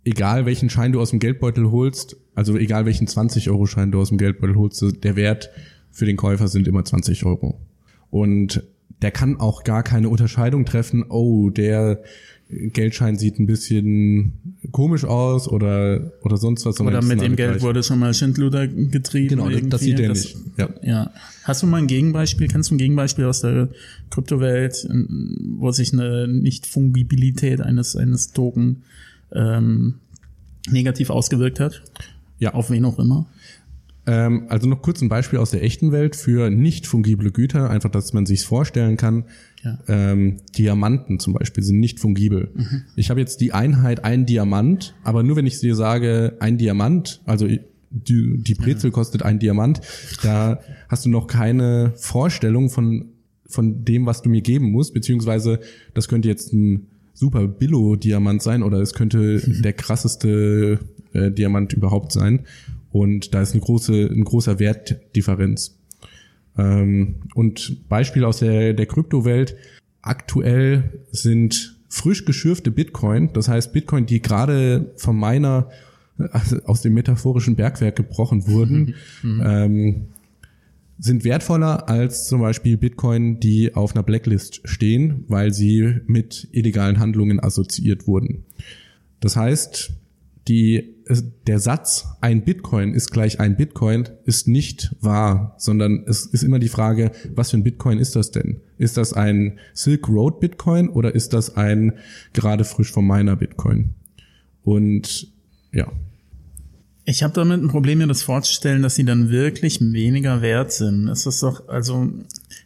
egal 0.04 0.46
welchen 0.46 0.68
Schein 0.68 0.92
du 0.92 1.00
aus 1.00 1.10
dem 1.10 1.20
Geldbeutel 1.20 1.70
holst, 1.70 2.16
also 2.34 2.56
egal 2.56 2.86
welchen 2.86 3.06
20-Euro-Schein 3.06 3.92
du 3.92 4.00
aus 4.00 4.08
dem 4.08 4.18
Geldbeutel 4.18 4.56
holst, 4.56 4.84
der 5.04 5.16
Wert 5.16 5.50
für 5.90 6.06
den 6.06 6.16
Käufer 6.16 6.48
sind 6.48 6.66
immer 6.68 6.84
20 6.84 7.24
Euro. 7.24 7.60
Und 8.10 8.62
der 9.02 9.10
kann 9.10 9.38
auch 9.40 9.64
gar 9.64 9.82
keine 9.82 10.08
Unterscheidung 10.08 10.64
treffen, 10.64 11.04
oh, 11.08 11.50
der 11.50 12.02
Geldschein 12.52 13.16
sieht 13.16 13.38
ein 13.38 13.46
bisschen 13.46 14.32
komisch 14.72 15.04
aus 15.04 15.48
oder 15.48 16.12
oder 16.22 16.36
sonst 16.36 16.66
was. 16.66 16.78
Oder 16.80 17.02
mit 17.02 17.20
dem 17.20 17.36
Geld 17.36 17.52
gleich. 17.52 17.62
wurde 17.62 17.82
schon 17.82 17.98
mal 17.98 18.12
Schindluder 18.12 18.66
getrieben. 18.66 19.28
Genau, 19.28 19.48
irgendwie. 19.48 19.70
das 19.70 19.80
sieht 19.80 19.98
er 19.98 20.10
nicht. 20.10 20.36
Ja. 20.58 20.68
ja. 20.82 21.10
Hast 21.44 21.62
du 21.62 21.66
mal 21.66 21.78
ein 21.78 21.86
Gegenbeispiel? 21.86 22.48
Kennst 22.48 22.70
du 22.70 22.74
ein 22.74 22.78
Gegenbeispiel 22.78 23.24
aus 23.24 23.40
der 23.40 23.68
Kryptowelt, 24.10 24.86
wo 25.58 25.70
sich 25.70 25.92
eine 25.92 26.28
Nicht-Fungibilität 26.28 27.60
eines 27.60 27.96
eines 27.96 28.32
Token 28.32 28.82
ähm, 29.32 29.94
negativ 30.70 31.10
ausgewirkt 31.10 31.58
hat? 31.58 31.82
Ja. 32.38 32.54
Auf 32.54 32.70
wen 32.70 32.84
auch 32.84 32.98
immer? 32.98 33.26
Ähm, 34.04 34.46
also 34.48 34.68
noch 34.68 34.82
kurz 34.82 35.00
ein 35.00 35.08
Beispiel 35.08 35.38
aus 35.38 35.50
der 35.50 35.62
echten 35.62 35.92
Welt 35.92 36.16
für 36.16 36.50
nicht 36.50 36.86
fungible 36.86 37.30
Güter, 37.30 37.70
einfach, 37.70 37.90
dass 37.90 38.12
man 38.12 38.26
sich's 38.26 38.44
vorstellen 38.44 38.96
kann. 38.96 39.24
Ja. 39.62 39.78
Ähm, 39.86 40.38
Diamanten 40.56 41.20
zum 41.20 41.34
Beispiel 41.34 41.62
sind 41.62 41.78
nicht 41.78 42.00
fungibel. 42.00 42.50
Mhm. 42.54 42.82
Ich 42.96 43.10
habe 43.10 43.20
jetzt 43.20 43.40
die 43.40 43.52
Einheit 43.52 44.04
ein 44.04 44.26
Diamant, 44.26 44.94
aber 45.04 45.22
nur 45.22 45.36
wenn 45.36 45.46
ich 45.46 45.60
dir 45.60 45.76
sage, 45.76 46.36
ein 46.40 46.58
Diamant, 46.58 47.22
also 47.26 47.46
die, 47.46 48.42
die 48.42 48.54
Brezel 48.54 48.90
ja. 48.90 48.94
kostet 48.94 49.22
ein 49.22 49.38
Diamant, 49.38 49.80
da 50.22 50.60
hast 50.88 51.04
du 51.04 51.10
noch 51.10 51.28
keine 51.28 51.92
Vorstellung 51.96 52.70
von, 52.70 53.12
von 53.46 53.84
dem, 53.84 54.06
was 54.06 54.22
du 54.22 54.30
mir 54.30 54.40
geben 54.40 54.72
musst, 54.72 54.94
beziehungsweise 54.94 55.60
das 55.94 56.08
könnte 56.08 56.28
jetzt 56.28 56.52
ein 56.52 56.88
super 57.12 57.46
Billo-Diamant 57.46 58.42
sein 58.42 58.64
oder 58.64 58.80
es 58.80 58.94
könnte 58.94 59.40
der 59.62 59.74
krasseste 59.74 60.80
äh, 61.12 61.30
Diamant 61.30 61.72
überhaupt 61.72 62.10
sein. 62.10 62.40
Und 62.92 63.34
da 63.34 63.42
ist 63.42 63.52
eine 63.52 63.62
große, 63.62 64.10
ein 64.10 64.24
großer 64.24 64.58
Wertdifferenz. 64.58 65.78
Ähm, 66.56 67.16
und 67.34 67.88
Beispiel 67.88 68.24
aus 68.24 68.38
der, 68.38 68.74
der 68.74 68.86
Kryptowelt. 68.86 69.56
Aktuell 70.02 71.00
sind 71.10 71.78
frisch 71.88 72.24
geschürfte 72.24 72.70
Bitcoin, 72.70 73.32
das 73.32 73.48
heißt 73.48 73.72
Bitcoin, 73.72 74.06
die 74.06 74.20
gerade 74.22 74.92
vom 74.96 75.18
Miner 75.18 75.68
also 76.30 76.56
aus 76.64 76.82
dem 76.82 76.94
metaphorischen 76.94 77.56
Bergwerk 77.56 77.96
gebrochen 77.96 78.46
wurden, 78.46 78.94
Mhm. 79.22 79.42
ähm, 79.44 80.06
sind 80.98 81.24
wertvoller 81.24 81.88
als 81.88 82.28
zum 82.28 82.40
Beispiel 82.40 82.76
Bitcoin, 82.76 83.40
die 83.40 83.74
auf 83.74 83.94
einer 83.94 84.04
Blacklist 84.04 84.60
stehen, 84.64 85.24
weil 85.26 85.52
sie 85.52 85.96
mit 86.06 86.48
illegalen 86.52 87.00
Handlungen 87.00 87.40
assoziiert 87.42 88.06
wurden. 88.06 88.44
Das 89.18 89.34
heißt, 89.36 89.92
die, 90.46 90.94
der 91.46 91.58
Satz, 91.58 92.06
ein 92.20 92.44
Bitcoin 92.44 92.94
ist 92.94 93.10
gleich 93.10 93.40
ein 93.40 93.56
Bitcoin, 93.56 94.08
ist 94.24 94.48
nicht 94.48 94.94
wahr, 95.00 95.54
sondern 95.58 96.04
es 96.06 96.26
ist 96.26 96.42
immer 96.42 96.58
die 96.58 96.68
Frage, 96.68 97.12
was 97.34 97.50
für 97.50 97.58
ein 97.58 97.64
Bitcoin 97.64 97.98
ist 97.98 98.16
das 98.16 98.30
denn? 98.30 98.60
Ist 98.78 98.96
das 98.96 99.12
ein 99.12 99.58
Silk 99.74 100.08
Road 100.08 100.40
Bitcoin 100.40 100.88
oder 100.88 101.14
ist 101.14 101.32
das 101.32 101.56
ein 101.56 101.94
gerade 102.32 102.64
frisch 102.64 102.92
vom 102.92 103.06
Miner 103.06 103.36
Bitcoin? 103.36 103.90
Und 104.62 105.28
ja. 105.72 105.90
Ich 107.04 107.22
habe 107.24 107.34
damit 107.34 107.60
ein 107.60 107.68
Problem, 107.68 107.98
mir 107.98 108.06
das 108.06 108.22
vorzustellen, 108.22 108.82
dass 108.82 108.94
sie 108.94 109.04
dann 109.04 109.30
wirklich 109.30 109.80
weniger 109.80 110.40
wert 110.40 110.72
sind. 110.72 111.08
Es 111.08 111.26
ist 111.26 111.42
doch, 111.42 111.68
also 111.68 112.08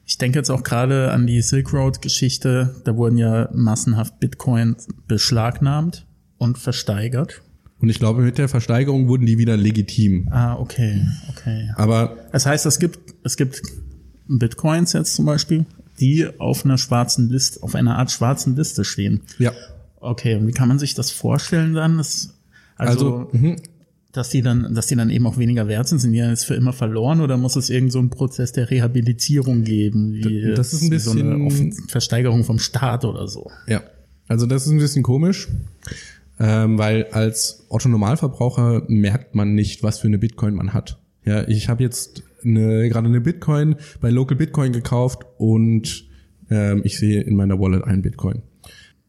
ich 0.05 0.19
denke 0.19 0.39
jetzt 0.39 0.51
auch 0.51 0.63
gerade 0.63 1.11
an 1.11 1.27
die 1.27 1.41
Silk 1.41 1.73
Road-Geschichte. 1.73 2.75
Da 2.85 2.97
wurden 2.97 3.17
ja 3.17 3.49
massenhaft 3.55 4.21
Bitcoins 4.21 4.89
beschlagnahmt 5.09 6.07
und 6.37 6.59
versteigert. 6.59 7.43
Und 7.79 7.91
ich 7.91 7.99
glaube, 7.99 8.23
mit 8.23 8.39
der 8.39 8.49
Versteigerung 8.49 9.07
wurden 9.09 9.27
die 9.27 9.37
wieder 9.39 9.57
legitim. 9.57 10.29
Ah, 10.31 10.55
okay, 10.55 11.03
okay. 11.31 11.71
Aber 11.77 12.17
Das 12.33 12.47
heißt, 12.47 12.65
es 12.67 12.79
gibt, 12.79 12.99
es 13.23 13.37
gibt 13.37 13.61
Bitcoins 14.29 14.93
jetzt 14.95 15.15
zum 15.15 15.27
Beispiel, 15.27 15.67
die 16.01 16.27
auf 16.39 16.65
einer 16.65 16.79
schwarzen 16.79 17.29
Liste, 17.29 17.63
auf 17.63 17.75
einer 17.75 17.99
Art 17.99 18.11
schwarzen 18.11 18.57
Liste 18.57 18.85
stehen. 18.85 19.21
ja, 19.39 19.53
Okay, 19.99 20.37
und 20.37 20.47
wie 20.47 20.53
kann 20.53 20.69
man 20.69 20.79
sich 20.79 20.95
das 20.95 21.11
vorstellen 21.11 21.75
dann? 21.75 21.97
Das, 21.99 22.35
also, 22.77 22.93
also 23.17 23.29
mhm. 23.33 23.57
dass 24.13 24.29
die 24.29 24.41
dann, 24.43 24.73
dass 24.75 24.87
die 24.87 24.95
dann 24.95 25.11
eben 25.11 25.27
auch 25.27 25.37
weniger 25.39 25.67
wert 25.69 25.89
sind, 25.89 25.99
sind 25.99 26.13
die 26.13 26.19
dann 26.21 26.31
jetzt 26.31 26.45
für 26.45 26.55
immer 26.55 26.73
verloren 26.73 27.21
oder 27.21 27.37
muss 27.37 27.57
es 27.57 27.71
irgend 27.71 27.93
so 27.93 27.99
einen 27.99 28.11
Prozess 28.11 28.53
der 28.53 28.71
Rehabilitierung 28.71 29.65
geben, 29.65 30.13
wie 30.13 30.53
Das 30.55 30.73
ist 30.73 30.83
ein 30.83 30.91
wie 30.93 30.99
so 30.99 31.11
eine 31.13 31.37
bisschen- 31.45 31.73
Versteigerung 31.89 32.45
vom 32.45 32.59
Staat 32.59 33.05
oder 33.05 33.27
so? 33.27 33.51
Ja, 33.67 33.83
also 34.29 34.47
das 34.47 34.67
ist 34.67 34.71
ein 34.73 34.79
bisschen 34.79 35.03
komisch, 35.03 35.49
ähm, 36.39 36.79
weil 36.79 37.05
als 37.13 37.67
Otto 37.69 37.89
Normalverbraucher 37.89 38.85
merkt 38.89 39.35
man 39.35 39.55
nicht, 39.55 39.83
was 39.83 39.99
für 39.99 40.09
eine 40.09 40.19
Bitcoin 40.19 40.55
man 40.55 40.75
hat. 40.75 41.01
Ja, 41.25 41.47
ich 41.49 41.69
habe 41.69 41.83
jetzt 41.83 42.23
eine, 42.45 42.89
gerade 42.89 43.09
eine 43.09 43.21
Bitcoin 43.21 43.77
bei 44.01 44.11
Local 44.11 44.37
Bitcoin 44.37 44.73
gekauft 44.73 45.25
und 45.39 46.09
ähm, 46.51 46.83
ich 46.85 46.99
sehe 46.99 47.23
in 47.23 47.37
meiner 47.37 47.59
Wallet 47.59 47.85
einen 47.85 48.03
Bitcoin. 48.03 48.43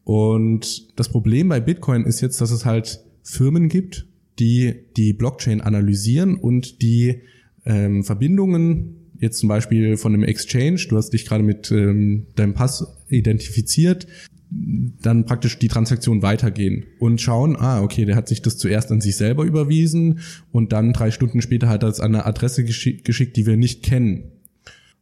Und 0.04 0.98
das 0.98 1.10
Problem 1.10 1.48
bei 1.48 1.60
Bitcoin 1.60 2.04
ist 2.04 2.20
jetzt, 2.20 2.40
dass 2.40 2.50
es 2.50 2.64
halt 2.64 3.04
Firmen 3.22 3.68
gibt, 3.68 4.06
die 4.38 4.74
die 4.96 5.12
Blockchain 5.12 5.60
analysieren 5.60 6.36
und 6.36 6.82
die 6.82 7.20
ähm, 7.66 8.04
Verbindungen, 8.04 9.12
jetzt 9.20 9.38
zum 9.38 9.48
Beispiel 9.48 9.96
von 9.96 10.14
einem 10.14 10.24
Exchange, 10.24 10.86
du 10.88 10.96
hast 10.96 11.10
dich 11.10 11.26
gerade 11.26 11.44
mit 11.44 11.70
ähm, 11.70 12.28
deinem 12.36 12.54
Pass 12.54 12.86
identifiziert, 13.08 14.06
dann 14.50 15.26
praktisch 15.26 15.58
die 15.58 15.68
Transaktion 15.68 16.22
weitergehen 16.22 16.86
und 16.98 17.20
schauen, 17.20 17.56
ah, 17.56 17.82
okay, 17.82 18.04
der 18.04 18.16
hat 18.16 18.28
sich 18.28 18.40
das 18.40 18.56
zuerst 18.56 18.90
an 18.90 19.00
sich 19.00 19.16
selber 19.16 19.44
überwiesen 19.44 20.20
und 20.52 20.72
dann 20.72 20.92
drei 20.92 21.10
Stunden 21.10 21.42
später 21.42 21.68
hat 21.68 21.82
er 21.82 21.90
es 21.90 22.00
an 22.00 22.14
eine 22.14 22.24
Adresse 22.24 22.64
geschi 22.64 22.96
geschickt, 23.04 23.36
die 23.36 23.46
wir 23.46 23.56
nicht 23.56 23.82
kennen. 23.82 24.32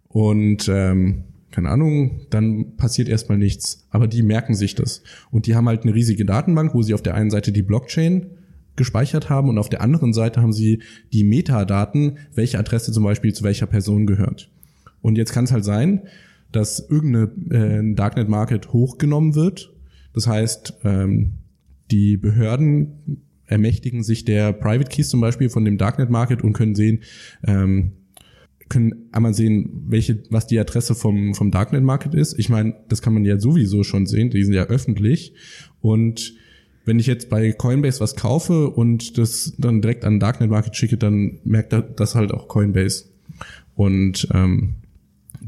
Und 0.08 0.68
ähm, 0.68 1.24
keine 1.50 1.70
Ahnung, 1.70 2.26
dann 2.30 2.76
passiert 2.76 3.08
erstmal 3.08 3.38
nichts. 3.38 3.86
Aber 3.90 4.08
die 4.08 4.22
merken 4.22 4.54
sich 4.54 4.74
das. 4.74 5.02
Und 5.30 5.46
die 5.46 5.54
haben 5.54 5.68
halt 5.68 5.84
eine 5.84 5.94
riesige 5.94 6.24
Datenbank, 6.24 6.74
wo 6.74 6.82
sie 6.82 6.94
auf 6.94 7.02
der 7.02 7.14
einen 7.14 7.30
Seite 7.30 7.52
die 7.52 7.62
Blockchain 7.62 8.26
gespeichert 8.76 9.30
haben 9.30 9.48
und 9.48 9.56
auf 9.56 9.70
der 9.70 9.80
anderen 9.80 10.12
Seite 10.12 10.42
haben 10.42 10.52
sie 10.52 10.82
die 11.12 11.24
Metadaten, 11.24 12.18
welche 12.34 12.58
Adresse 12.58 12.92
zum 12.92 13.04
Beispiel 13.04 13.32
zu 13.32 13.42
welcher 13.42 13.66
Person 13.66 14.06
gehört. 14.06 14.50
Und 15.00 15.16
jetzt 15.16 15.32
kann 15.32 15.44
es 15.44 15.52
halt 15.52 15.64
sein, 15.64 16.02
dass 16.56 16.80
irgendeine 16.80 17.30
äh, 17.50 17.94
Darknet 17.94 18.28
Market 18.30 18.72
hochgenommen 18.72 19.34
wird. 19.34 19.74
Das 20.14 20.26
heißt, 20.26 20.78
ähm, 20.84 21.34
die 21.90 22.16
Behörden 22.16 23.22
ermächtigen 23.44 24.02
sich 24.02 24.24
der 24.24 24.54
Private 24.54 24.88
Keys 24.88 25.10
zum 25.10 25.20
Beispiel 25.20 25.50
von 25.50 25.66
dem 25.66 25.76
Darknet 25.76 26.08
Market 26.08 26.42
und 26.42 26.54
können 26.54 26.74
sehen, 26.74 27.02
ähm, 27.46 27.92
können 28.70 29.10
einmal 29.12 29.34
sehen, 29.34 29.84
welche, 29.86 30.22
was 30.30 30.46
die 30.46 30.58
Adresse 30.58 30.94
vom, 30.94 31.34
vom 31.34 31.50
Darknet 31.50 31.84
Market 31.84 32.14
ist. 32.14 32.38
Ich 32.38 32.48
meine, 32.48 32.74
das 32.88 33.02
kann 33.02 33.12
man 33.12 33.26
ja 33.26 33.38
sowieso 33.38 33.84
schon 33.84 34.06
sehen, 34.06 34.30
die 34.30 34.42
sind 34.42 34.54
ja 34.54 34.64
öffentlich. 34.64 35.34
Und 35.80 36.34
wenn 36.86 36.98
ich 36.98 37.06
jetzt 37.06 37.28
bei 37.28 37.52
Coinbase 37.52 38.00
was 38.00 38.16
kaufe 38.16 38.70
und 38.70 39.18
das 39.18 39.54
dann 39.58 39.82
direkt 39.82 40.06
an 40.06 40.20
Darknet 40.20 40.50
Market 40.50 40.74
schicke, 40.74 40.96
dann 40.96 41.38
merkt 41.44 41.74
das 42.00 42.14
halt 42.14 42.32
auch 42.32 42.48
Coinbase. 42.48 43.04
Und 43.74 44.26
ähm, 44.32 44.76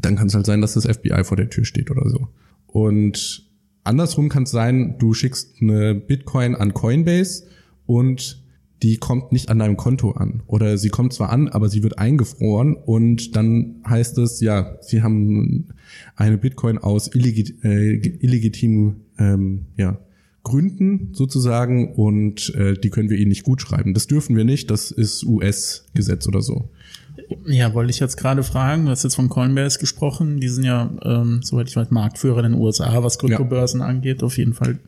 dann 0.01 0.17
kann 0.17 0.29
es 0.29 0.35
halt 0.35 0.47
sein, 0.47 0.61
dass 0.61 0.75
das 0.75 0.87
FBI 0.87 1.25
vor 1.25 1.37
der 1.37 1.51
Tür 1.51 1.65
steht 1.65 1.91
oder 1.91 2.09
so. 2.09 2.29
Und 2.67 3.49
andersrum 3.85 4.29
kann 4.29 4.45
es 4.45 4.51
sein, 4.51 4.97
du 4.99 5.15
schickst 5.15 5.61
eine 5.61 5.95
Bitcoin 5.95 6.55
an 6.55 6.75
Coinbase 6.75 7.45
und 7.87 8.43
die 8.83 8.97
kommt 8.97 9.33
nicht 9.33 9.49
an 9.49 9.59
deinem 9.59 9.77
Konto 9.77 10.13
an. 10.13 10.43
Oder 10.47 10.79
sie 10.79 10.89
kommt 10.89 11.13
zwar 11.13 11.31
an, 11.31 11.49
aber 11.49 11.69
sie 11.69 11.83
wird 11.83 11.99
eingefroren 11.99 12.75
und 12.75 13.35
dann 13.35 13.83
heißt 13.89 14.19
es, 14.19 14.41
ja, 14.41 14.77
sie 14.81 15.03
haben 15.03 15.69
eine 16.15 16.39
Bitcoin 16.39 16.79
aus 16.79 17.13
illegit 17.13 17.65
äh, 17.65 17.95
illegitimen 17.95 19.01
ähm, 19.19 19.67
ja, 19.77 19.99
Gründen 20.45 21.11
sozusagen 21.13 21.93
und 21.95 22.55
äh, 22.55 22.75
die 22.75 22.91
können 22.91 23.11
wir 23.11 23.19
ihnen 23.19 23.31
nicht 23.31 23.43
gut 23.43 23.61
schreiben. 23.61 23.95
Das 23.95 24.07
dürfen 24.07 24.37
wir 24.37 24.45
nicht, 24.45 24.71
das 24.71 24.93
ist 24.93 25.25
US-Gesetz 25.25 26.29
oder 26.29 26.41
so. 26.41 26.71
Ja, 27.47 27.75
wollte 27.75 27.91
ich 27.91 28.01
jetzt 28.01 28.17
gerade 28.17 28.43
fragen, 28.43 28.87
du 28.87 28.91
hast 28.91 29.05
jetzt 29.05 29.17
von 29.17 29.29
Coinbase 29.29 29.79
gesprochen, 29.79 30.41
die 30.41 30.49
sind 30.49 30.65
ja, 30.65 30.91
ähm, 31.03 31.41
soweit 31.43 31.69
ich 31.69 31.77
weiß, 31.77 31.91
Marktführer 31.91 32.45
in 32.45 32.53
den 32.53 32.61
USA, 32.61 33.03
was 33.03 33.19
Kryptobörsen 33.19 33.83
angeht, 33.83 34.23
auf 34.23 34.39
jeden 34.39 34.55
Fall. 34.55 34.79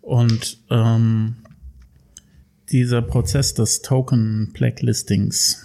Und 0.00 0.58
ähm, 0.70 1.36
dieser 2.70 3.02
Prozess 3.02 3.54
des 3.54 3.82
Token 3.82 4.50
Blacklistings, 4.52 5.64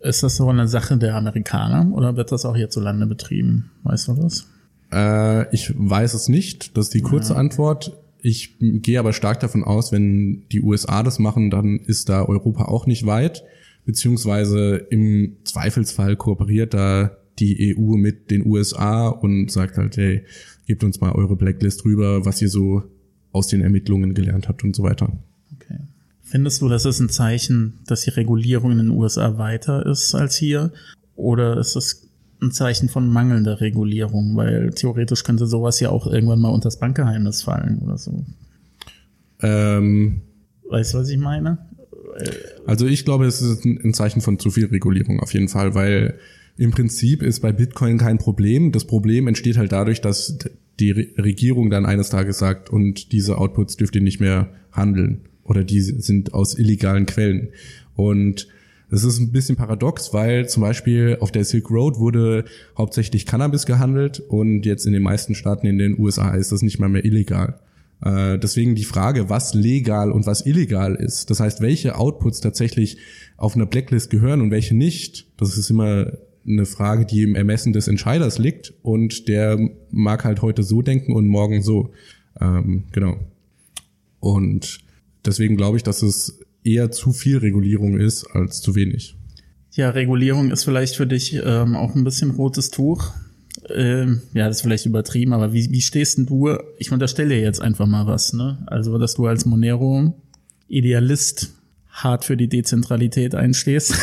ist 0.00 0.22
das 0.22 0.36
so 0.36 0.48
eine 0.48 0.68
Sache 0.68 0.96
der 0.96 1.16
Amerikaner 1.16 1.90
oder 1.92 2.16
wird 2.16 2.30
das 2.30 2.44
auch 2.44 2.56
hierzulande 2.56 3.06
betrieben? 3.06 3.70
Weißt 3.82 4.08
du 4.08 4.14
das? 4.14 4.46
Äh, 4.92 5.52
ich 5.54 5.74
weiß 5.76 6.14
es 6.14 6.28
nicht, 6.28 6.76
das 6.76 6.86
ist 6.86 6.94
die 6.94 7.00
kurze 7.00 7.36
Antwort. 7.36 7.92
Ich 8.20 8.56
gehe 8.60 8.98
aber 8.98 9.12
stark 9.12 9.40
davon 9.40 9.64
aus, 9.64 9.92
wenn 9.92 10.44
die 10.50 10.60
USA 10.60 11.02
das 11.02 11.18
machen, 11.18 11.50
dann 11.50 11.78
ist 11.78 12.08
da 12.08 12.24
Europa 12.24 12.64
auch 12.64 12.86
nicht 12.86 13.06
weit, 13.06 13.44
beziehungsweise 13.88 14.86
im 14.90 15.38
Zweifelsfall 15.44 16.14
kooperiert 16.16 16.74
da 16.74 17.16
die 17.38 17.74
EU 17.74 17.96
mit 17.96 18.30
den 18.30 18.44
USA 18.44 19.08
und 19.08 19.50
sagt 19.50 19.78
halt, 19.78 19.96
hey, 19.96 20.24
gebt 20.66 20.84
uns 20.84 21.00
mal 21.00 21.12
eure 21.12 21.36
Blacklist 21.36 21.86
rüber, 21.86 22.26
was 22.26 22.42
ihr 22.42 22.50
so 22.50 22.82
aus 23.32 23.46
den 23.46 23.62
Ermittlungen 23.62 24.12
gelernt 24.12 24.46
habt 24.46 24.62
und 24.62 24.76
so 24.76 24.82
weiter. 24.82 25.10
Okay. 25.54 25.78
Findest 26.20 26.60
du, 26.60 26.68
das 26.68 26.84
ist 26.84 27.00
ein 27.00 27.08
Zeichen, 27.08 27.78
dass 27.86 28.02
die 28.02 28.10
Regulierung 28.10 28.72
in 28.72 28.76
den 28.76 28.90
USA 28.90 29.38
weiter 29.38 29.86
ist 29.86 30.14
als 30.14 30.36
hier? 30.36 30.70
Oder 31.14 31.56
ist 31.56 31.74
es 31.74 32.10
ein 32.42 32.50
Zeichen 32.50 32.90
von 32.90 33.08
mangelnder 33.08 33.62
Regulierung? 33.62 34.36
Weil 34.36 34.68
theoretisch 34.68 35.24
könnte 35.24 35.46
sowas 35.46 35.80
ja 35.80 35.88
auch 35.88 36.06
irgendwann 36.06 36.40
mal 36.40 36.50
unter 36.50 36.66
das 36.66 36.78
Bankgeheimnis 36.78 37.40
fallen 37.40 37.78
oder 37.78 37.96
so. 37.96 38.22
Ähm, 39.40 40.20
Weißt 40.68 40.92
du, 40.92 40.98
was 40.98 41.08
ich 41.08 41.16
meine? 41.16 41.67
Also 42.66 42.86
ich 42.86 43.04
glaube, 43.04 43.26
es 43.26 43.40
ist 43.40 43.64
ein 43.64 43.94
Zeichen 43.94 44.20
von 44.20 44.38
zu 44.38 44.50
viel 44.50 44.66
Regulierung 44.66 45.20
auf 45.20 45.32
jeden 45.32 45.48
Fall, 45.48 45.74
weil 45.74 46.18
im 46.56 46.72
Prinzip 46.72 47.22
ist 47.22 47.40
bei 47.40 47.52
Bitcoin 47.52 47.98
kein 47.98 48.18
Problem. 48.18 48.72
Das 48.72 48.84
Problem 48.84 49.28
entsteht 49.28 49.56
halt 49.56 49.72
dadurch, 49.72 50.00
dass 50.00 50.38
die 50.80 50.90
Re- 50.90 51.06
Regierung 51.16 51.70
dann 51.70 51.86
eines 51.86 52.10
Tages 52.10 52.38
sagt, 52.38 52.70
und 52.70 53.12
diese 53.12 53.38
Outputs 53.38 53.76
dürft 53.76 53.94
ihr 53.94 54.02
nicht 54.02 54.20
mehr 54.20 54.48
handeln 54.72 55.22
oder 55.44 55.64
die 55.64 55.80
sind 55.80 56.34
aus 56.34 56.58
illegalen 56.58 57.06
Quellen. 57.06 57.48
Und 57.94 58.48
das 58.90 59.04
ist 59.04 59.18
ein 59.18 59.32
bisschen 59.32 59.56
paradox, 59.56 60.12
weil 60.14 60.48
zum 60.48 60.62
Beispiel 60.62 61.18
auf 61.20 61.30
der 61.30 61.44
Silk 61.44 61.70
Road 61.70 61.98
wurde 61.98 62.44
hauptsächlich 62.76 63.26
Cannabis 63.26 63.66
gehandelt 63.66 64.20
und 64.20 64.64
jetzt 64.64 64.86
in 64.86 64.92
den 64.92 65.02
meisten 65.02 65.34
Staaten 65.34 65.66
in 65.66 65.78
den 65.78 65.98
USA 65.98 66.34
ist 66.34 66.52
das 66.52 66.62
nicht 66.62 66.78
mal 66.78 66.88
mehr 66.88 67.04
illegal. 67.04 67.60
Äh, 68.02 68.38
deswegen 68.38 68.74
die 68.74 68.84
Frage, 68.84 69.28
was 69.28 69.54
legal 69.54 70.12
und 70.12 70.26
was 70.26 70.46
illegal 70.46 70.94
ist. 70.94 71.30
Das 71.30 71.40
heißt, 71.40 71.60
welche 71.60 71.96
Outputs 71.96 72.40
tatsächlich 72.40 72.98
auf 73.36 73.54
einer 73.54 73.66
Blacklist 73.66 74.10
gehören 74.10 74.40
und 74.40 74.50
welche 74.50 74.76
nicht. 74.76 75.26
Das 75.36 75.56
ist 75.56 75.70
immer 75.70 76.12
eine 76.46 76.66
Frage, 76.66 77.04
die 77.04 77.22
im 77.22 77.34
Ermessen 77.34 77.72
des 77.72 77.88
Entscheiders 77.88 78.38
liegt 78.38 78.72
und 78.82 79.28
der 79.28 79.58
mag 79.90 80.24
halt 80.24 80.42
heute 80.42 80.62
so 80.62 80.82
denken 80.82 81.12
und 81.12 81.26
morgen 81.26 81.62
so. 81.62 81.92
Ähm, 82.40 82.84
genau. 82.92 83.18
Und 84.20 84.78
deswegen 85.24 85.56
glaube 85.56 85.76
ich, 85.76 85.82
dass 85.82 86.02
es 86.02 86.40
eher 86.64 86.90
zu 86.90 87.12
viel 87.12 87.38
Regulierung 87.38 87.98
ist 87.98 88.24
als 88.24 88.60
zu 88.60 88.74
wenig. 88.74 89.16
Ja, 89.72 89.90
Regulierung 89.90 90.50
ist 90.50 90.64
vielleicht 90.64 90.96
für 90.96 91.06
dich 91.06 91.34
ähm, 91.44 91.76
auch 91.76 91.94
ein 91.94 92.04
bisschen 92.04 92.30
rotes 92.30 92.70
Tuch. 92.70 93.12
Ähm, 93.74 94.22
ja, 94.34 94.46
das 94.46 94.58
ist 94.58 94.62
vielleicht 94.62 94.86
übertrieben, 94.86 95.32
aber 95.32 95.52
wie, 95.52 95.70
wie 95.70 95.80
stehst 95.80 96.18
denn 96.18 96.26
du? 96.26 96.56
Ich 96.78 96.92
unterstelle 96.92 97.30
dir 97.30 97.40
jetzt 97.40 97.60
einfach 97.60 97.86
mal 97.86 98.06
was, 98.06 98.32
ne? 98.32 98.58
Also, 98.66 98.98
dass 98.98 99.14
du 99.14 99.26
als 99.26 99.44
Monero 99.44 100.14
Idealist 100.68 101.50
hart 101.90 102.24
für 102.24 102.36
die 102.36 102.48
Dezentralität 102.48 103.34
einstehst 103.34 103.94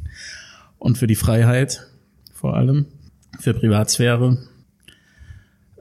und 0.78 0.98
für 0.98 1.06
die 1.06 1.14
Freiheit 1.14 1.86
vor 2.32 2.56
allem, 2.56 2.86
für 3.40 3.54
Privatsphäre. 3.54 4.38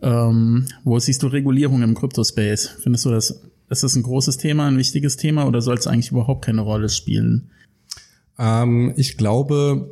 Ähm, 0.01 0.65
wo 0.83 0.97
siehst 0.99 1.23
du 1.23 1.27
Regulierung 1.27 1.81
im 1.81 1.95
Cryptospace? 1.95 2.67
Findest 2.81 3.05
du 3.05 3.09
das, 3.09 3.41
ist 3.69 3.83
das 3.83 3.95
ein 3.95 4.03
großes 4.03 4.37
Thema, 4.37 4.67
ein 4.67 4.77
wichtiges 4.77 5.17
Thema 5.17 5.45
oder 5.45 5.61
soll 5.61 5.77
es 5.77 5.87
eigentlich 5.87 6.11
überhaupt 6.11 6.45
keine 6.45 6.61
Rolle 6.61 6.89
spielen? 6.89 7.51
Ähm, 8.37 8.93
ich 8.95 9.17
glaube, 9.17 9.91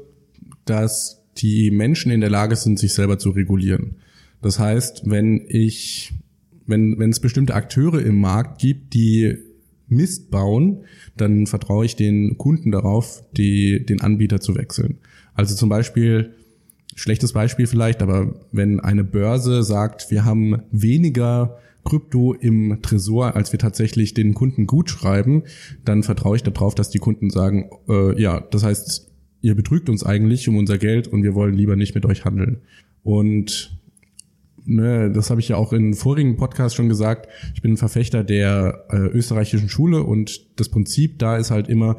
dass 0.66 1.21
die 1.38 1.72
Menschen 1.72 2.12
in 2.12 2.22
der 2.22 2.30
Lage 2.30 2.56
sind, 2.56 2.80
sich 2.80 2.94
selber 2.94 3.20
zu 3.20 3.32
regulieren. 3.32 3.96
Das 4.42 4.60
heißt, 4.60 5.04
wenn 5.06 5.46
ich, 5.48 6.14
wenn, 6.66 6.98
wenn 7.00 7.12
es 7.12 7.20
bestimmte 7.20 7.54
Akteure 7.54 8.02
im 8.02 8.20
Markt 8.20 8.60
gibt, 8.60 8.94
die 8.94 9.38
Mist 9.88 10.32
bauen, 10.32 10.86
dann 11.18 11.48
vertraue 11.48 11.86
ich 11.86 11.96
den 11.96 12.38
Kunden 12.38 12.72
darauf, 12.72 13.24
die, 13.36 13.86
den 13.86 14.02
Anbieter 14.02 14.40
zu 14.40 14.56
wechseln. 14.56 14.98
Also 15.34 15.56
zum 15.56 15.70
Beispiel, 15.70 16.34
schlechtes 16.96 17.34
Beispiel 17.34 17.68
vielleicht, 17.68 18.02
aber 18.02 18.34
wenn 18.52 18.80
eine 18.80 19.04
Börse 19.04 19.64
sagt, 19.64 20.10
wir 20.10 20.26
haben 20.26 20.62
weniger 20.72 21.58
Krypto 21.84 22.34
im 22.34 22.82
Tresor, 22.82 23.36
als 23.36 23.52
wir 23.52 23.60
tatsächlich 23.60 24.14
den 24.14 24.34
Kunden 24.34 24.68
gut 24.68 24.90
schreiben, 24.90 25.44
dann 25.84 26.04
vertraue 26.04 26.36
ich 26.36 26.44
darauf, 26.44 26.76
dass 26.76 26.90
die 26.90 27.00
Kunden 27.00 27.30
sagen, 27.30 27.70
äh, 27.90 28.20
ja, 28.22 28.40
das 28.40 28.64
heißt, 28.64 29.11
ihr 29.42 29.56
betrügt 29.56 29.90
uns 29.90 30.04
eigentlich 30.06 30.48
um 30.48 30.58
unser 30.58 30.78
Geld 30.78 31.08
und 31.08 31.24
wir 31.24 31.34
wollen 31.34 31.56
lieber 31.56 31.76
nicht 31.76 31.96
mit 31.96 32.06
euch 32.06 32.26
handeln. 32.26 32.58
Und 33.04 33.78
ne, 34.66 35.12
das 35.12 35.30
habe 35.30 35.42
ich 35.42 35.50
ja 35.50 35.56
auch 35.56 35.74
in 35.74 35.94
vorigen 35.94 36.38
Podcast 36.38 36.76
schon 36.76 36.90
gesagt, 36.90 37.28
ich 37.54 37.62
bin 37.62 37.74
ein 37.74 37.78
Verfechter 37.78 38.24
der 38.24 38.86
äh, 38.90 38.98
österreichischen 38.98 39.70
Schule 39.70 40.04
und 40.04 40.60
das 40.60 40.70
Prinzip 40.70 41.20
da 41.20 41.38
ist 41.38 41.52
halt 41.52 41.68
immer, 41.68 41.98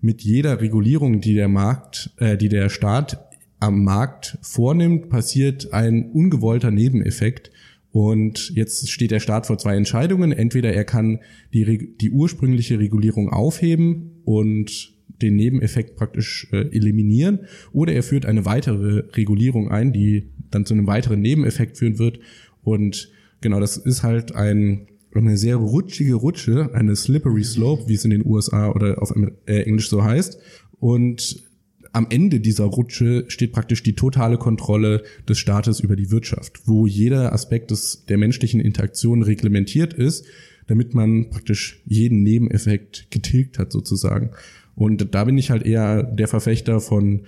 mit 0.00 0.20
jeder 0.20 0.60
Regulierung, 0.60 1.22
die 1.22 1.34
der 1.34 1.48
Markt, 1.48 2.10
äh, 2.18 2.36
die 2.36 2.50
der 2.50 2.68
Staat 2.68 3.26
am 3.58 3.84
Markt 3.84 4.38
vornimmt, 4.42 5.08
passiert 5.08 5.72
ein 5.72 6.10
ungewollter 6.10 6.70
Nebeneffekt. 6.70 7.50
Und 7.90 8.50
jetzt 8.54 8.90
steht 8.90 9.12
der 9.12 9.20
Staat 9.20 9.46
vor 9.46 9.56
zwei 9.56 9.76
Entscheidungen. 9.76 10.30
Entweder 10.30 10.74
er 10.74 10.84
kann 10.84 11.20
die, 11.54 11.96
die 11.96 12.10
ursprüngliche 12.10 12.78
Regulierung 12.78 13.30
aufheben 13.30 14.20
und 14.24 14.93
den 15.22 15.36
Nebeneffekt 15.36 15.96
praktisch 15.96 16.48
äh, 16.52 16.68
eliminieren, 16.74 17.40
oder 17.72 17.92
er 17.92 18.02
führt 18.02 18.26
eine 18.26 18.44
weitere 18.44 19.04
Regulierung 19.14 19.70
ein, 19.70 19.92
die 19.92 20.28
dann 20.50 20.66
zu 20.66 20.74
einem 20.74 20.86
weiteren 20.86 21.20
Nebeneffekt 21.20 21.78
führen 21.78 21.98
wird. 21.98 22.18
Und 22.62 23.10
genau, 23.40 23.60
das 23.60 23.76
ist 23.76 24.02
halt 24.02 24.34
ein, 24.34 24.86
eine 25.14 25.36
sehr 25.36 25.56
rutschige 25.56 26.14
Rutsche, 26.14 26.70
eine 26.74 26.96
slippery 26.96 27.44
slope, 27.44 27.88
wie 27.88 27.94
es 27.94 28.04
in 28.04 28.10
den 28.10 28.26
USA 28.26 28.70
oder 28.70 29.00
auf 29.00 29.14
äh, 29.46 29.62
Englisch 29.62 29.88
so 29.88 30.02
heißt. 30.02 30.38
Und 30.80 31.44
am 31.92 32.08
Ende 32.10 32.40
dieser 32.40 32.64
Rutsche 32.64 33.24
steht 33.28 33.52
praktisch 33.52 33.84
die 33.84 33.94
totale 33.94 34.36
Kontrolle 34.36 35.04
des 35.28 35.38
Staates 35.38 35.78
über 35.78 35.94
die 35.94 36.10
Wirtschaft, 36.10 36.62
wo 36.66 36.86
jeder 36.86 37.32
Aspekt 37.32 37.70
des, 37.70 38.04
der 38.06 38.18
menschlichen 38.18 38.60
Interaktion 38.60 39.22
reglementiert 39.22 39.94
ist, 39.94 40.26
damit 40.66 40.94
man 40.94 41.30
praktisch 41.30 41.82
jeden 41.86 42.22
Nebeneffekt 42.22 43.06
getilgt 43.10 43.58
hat 43.60 43.70
sozusagen. 43.70 44.30
Und 44.76 45.14
da 45.14 45.24
bin 45.24 45.38
ich 45.38 45.50
halt 45.50 45.64
eher 45.64 46.02
der 46.02 46.28
Verfechter 46.28 46.80
von 46.80 47.22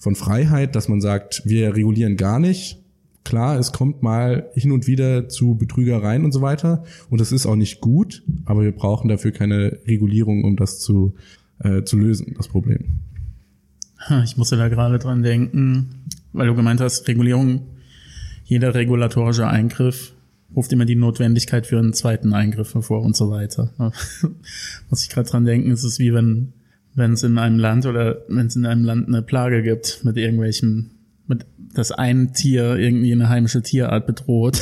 von 0.00 0.14
Freiheit, 0.14 0.74
dass 0.74 0.88
man 0.88 1.02
sagt, 1.02 1.42
wir 1.44 1.76
regulieren 1.76 2.16
gar 2.16 2.40
nicht. 2.40 2.78
Klar, 3.22 3.58
es 3.58 3.70
kommt 3.70 4.02
mal 4.02 4.48
hin 4.54 4.72
und 4.72 4.86
wieder 4.86 5.28
zu 5.28 5.56
Betrügereien 5.56 6.24
und 6.24 6.32
so 6.32 6.40
weiter. 6.40 6.84
Und 7.10 7.20
das 7.20 7.32
ist 7.32 7.44
auch 7.44 7.54
nicht 7.54 7.82
gut, 7.82 8.22
aber 8.46 8.62
wir 8.62 8.72
brauchen 8.72 9.08
dafür 9.08 9.30
keine 9.30 9.78
Regulierung, 9.86 10.42
um 10.44 10.56
das 10.56 10.80
zu, 10.80 11.14
äh, 11.58 11.82
zu 11.82 11.98
lösen, 11.98 12.34
das 12.38 12.48
Problem. 12.48 12.86
Ich 14.24 14.38
musste 14.38 14.56
da 14.56 14.68
gerade 14.68 14.98
dran 14.98 15.22
denken, 15.22 16.06
weil 16.32 16.46
du 16.46 16.54
gemeint 16.54 16.80
hast, 16.80 17.06
Regulierung, 17.06 17.66
jeder 18.46 18.74
regulatorische 18.74 19.46
Eingriff 19.46 20.14
ruft 20.56 20.72
immer 20.72 20.86
die 20.86 20.96
Notwendigkeit 20.96 21.66
für 21.66 21.78
einen 21.78 21.92
zweiten 21.92 22.32
Eingriff 22.32 22.72
hervor 22.72 23.02
und 23.02 23.14
so 23.14 23.30
weiter. 23.30 23.70
Muss 24.88 25.02
ich 25.02 25.10
gerade 25.10 25.28
dran 25.28 25.44
denken, 25.44 25.70
es 25.70 25.84
ist 25.84 25.98
wie 25.98 26.14
wenn 26.14 26.54
wenn 26.94 27.12
es 27.12 27.22
in 27.22 27.38
einem 27.38 27.58
Land 27.58 27.86
oder 27.86 28.22
wenn 28.28 28.46
es 28.46 28.56
in 28.56 28.66
einem 28.66 28.84
Land 28.84 29.08
eine 29.08 29.22
Plage 29.22 29.62
gibt 29.62 30.04
mit 30.04 30.16
irgendwelchen, 30.16 30.90
mit 31.26 31.46
das 31.74 31.92
ein 31.92 32.32
Tier 32.32 32.76
irgendwie 32.76 33.12
eine 33.12 33.28
heimische 33.28 33.62
Tierart 33.62 34.06
bedroht. 34.06 34.60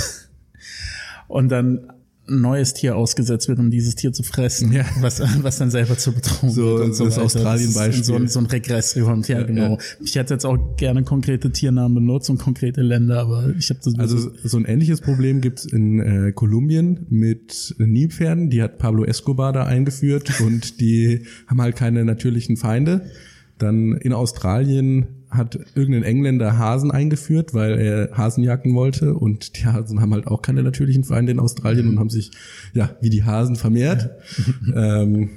Und 1.29 1.51
dann 1.51 1.93
ein 2.29 2.41
neues 2.41 2.75
Tier 2.75 2.97
ausgesetzt 2.97 3.49
wird, 3.49 3.59
um 3.59 3.71
dieses 3.71 3.95
Tier 3.95 4.13
zu 4.13 4.23
fressen, 4.23 4.73
ja. 4.73 4.85
was, 5.01 5.21
was 5.43 5.59
dann 5.59 5.71
selber 5.71 5.97
zur 5.97 6.15
Bedrohung 6.15 6.53
so, 6.53 6.63
wird. 6.63 6.81
Und 6.83 6.95
so 6.95 7.05
das 7.07 7.19
Australien-Beispiel. 7.19 8.05
So, 8.05 8.27
so 8.27 8.39
ein 8.41 8.47
Regress 8.47 8.95
kommt, 8.95 9.29
ja, 9.29 9.41
ja 9.41 9.47
genau. 9.47 9.73
Ja. 9.73 9.79
Ich 10.01 10.15
hätte 10.17 10.35
jetzt 10.35 10.45
auch 10.45 10.77
gerne 10.77 11.03
konkrete 11.05 11.51
Tiernamen 11.51 11.95
benutzt 11.95 12.31
und 12.31 12.39
konkrete 12.39 12.83
Länder, 12.83 13.21
aber 13.21 13.55
ich 13.59 13.71
habe 13.71 13.81
das 13.83 13.99
Also 13.99 14.31
so 14.43 14.57
ein 14.57 14.65
ähnliches 14.65 15.01
Problem 15.01 15.41
gibt's 15.41 15.65
in 15.65 16.01
äh, 16.01 16.33
Kolumbien 16.33 17.07
mit 17.09 17.75
Nilpferden, 17.79 18.51
die 18.51 18.63
hat 18.63 18.79
Pablo 18.79 19.05
Escobar 19.05 19.53
da 19.53 19.65
eingeführt 19.65 20.41
und 20.41 20.81
die 20.81 21.25
haben 21.47 21.61
halt 21.61 21.77
keine 21.77 22.05
natürlichen 22.05 22.57
Feinde. 22.57 23.11
Dann 23.59 23.93
in 23.93 24.13
Australien 24.13 25.18
hat 25.31 25.59
irgendein 25.75 26.05
Engländer 26.05 26.59
Hasen 26.59 26.91
eingeführt, 26.91 27.53
weil 27.55 27.79
er 27.79 28.17
Hasen 28.17 28.43
jagen 28.43 28.75
wollte 28.75 29.15
und 29.15 29.59
die 29.59 29.67
Hasen 29.67 30.01
haben 30.01 30.15
halt 30.15 30.27
auch 30.27 30.43
keine 30.43 30.63
natürlichen 30.63 31.05
Feinde 31.05 31.33
in 31.33 31.41
Australien 31.41 31.89
und 31.89 31.99
haben 31.99 32.11
sich 32.11 32.31
ja 32.73 32.97
wie 33.01 33.11
die 33.11 33.25
Hasen 33.25 33.57
vermehrt. 33.57 34.11
ähm, 34.75 35.31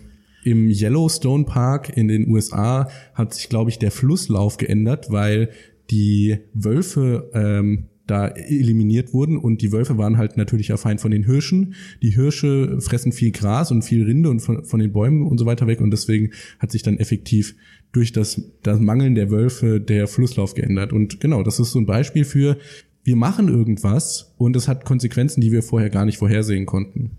Im 0.44 0.70
Yellowstone 0.70 1.44
Park 1.44 1.96
in 1.96 2.08
den 2.08 2.28
USA 2.30 2.90
hat 3.14 3.34
sich, 3.34 3.50
glaube 3.50 3.70
ich, 3.70 3.80
der 3.80 3.92
Flusslauf 3.92 4.58
geändert, 4.58 5.12
weil 5.12 5.50
die 5.92 6.40
Wölfe 6.54 7.30
ähm, 7.34 7.90
da 8.12 8.28
eliminiert 8.28 9.14
wurden 9.14 9.38
und 9.38 9.62
die 9.62 9.72
Wölfe 9.72 9.98
waren 9.98 10.18
halt 10.18 10.36
natürlicher 10.36 10.78
Feind 10.78 11.00
von 11.00 11.12
den 11.12 11.24
Hirschen. 11.24 11.76
Die 12.02 12.10
Hirsche 12.10 12.82
fressen 12.82 13.14
viel 13.14 13.32
Gras 13.32 13.72
und 13.72 13.84
viel 13.84 14.04
Rinde 14.04 14.30
und 14.30 14.42
von, 14.42 14.66
von 14.66 14.82
den 14.82 14.92
Bäumen 14.92 15.26
und 15.26 15.38
so 15.38 15.46
weiter 15.46 15.66
weg 15.66 15.80
und 15.80 15.92
deswegen 15.92 16.32
hat 16.60 16.72
sich 16.72 16.84
dann 16.84 16.98
effektiv 16.98 17.56
durch 17.94 18.12
das, 18.12 18.42
das 18.64 18.80
Mangeln 18.80 19.16
der 19.16 19.32
Wölfe 19.32 19.80
der 19.80 20.08
Flusslauf 20.08 20.54
geändert. 20.54 20.92
Und 20.92 21.22
genau, 21.22 21.42
das 21.42 21.60
ist 21.60 21.72
so 21.72 21.80
ein 21.80 21.86
Beispiel 21.86 22.26
für, 22.26 22.58
wir 23.04 23.16
machen 23.16 23.48
irgendwas 23.48 24.34
und 24.38 24.56
es 24.58 24.68
hat 24.68 24.84
Konsequenzen, 24.84 25.40
die 25.40 25.54
wir 25.54 25.64
vorher 25.64 25.90
gar 25.90 26.06
nicht 26.06 26.18
vorhersehen 26.18 26.66
konnten. 26.66 27.12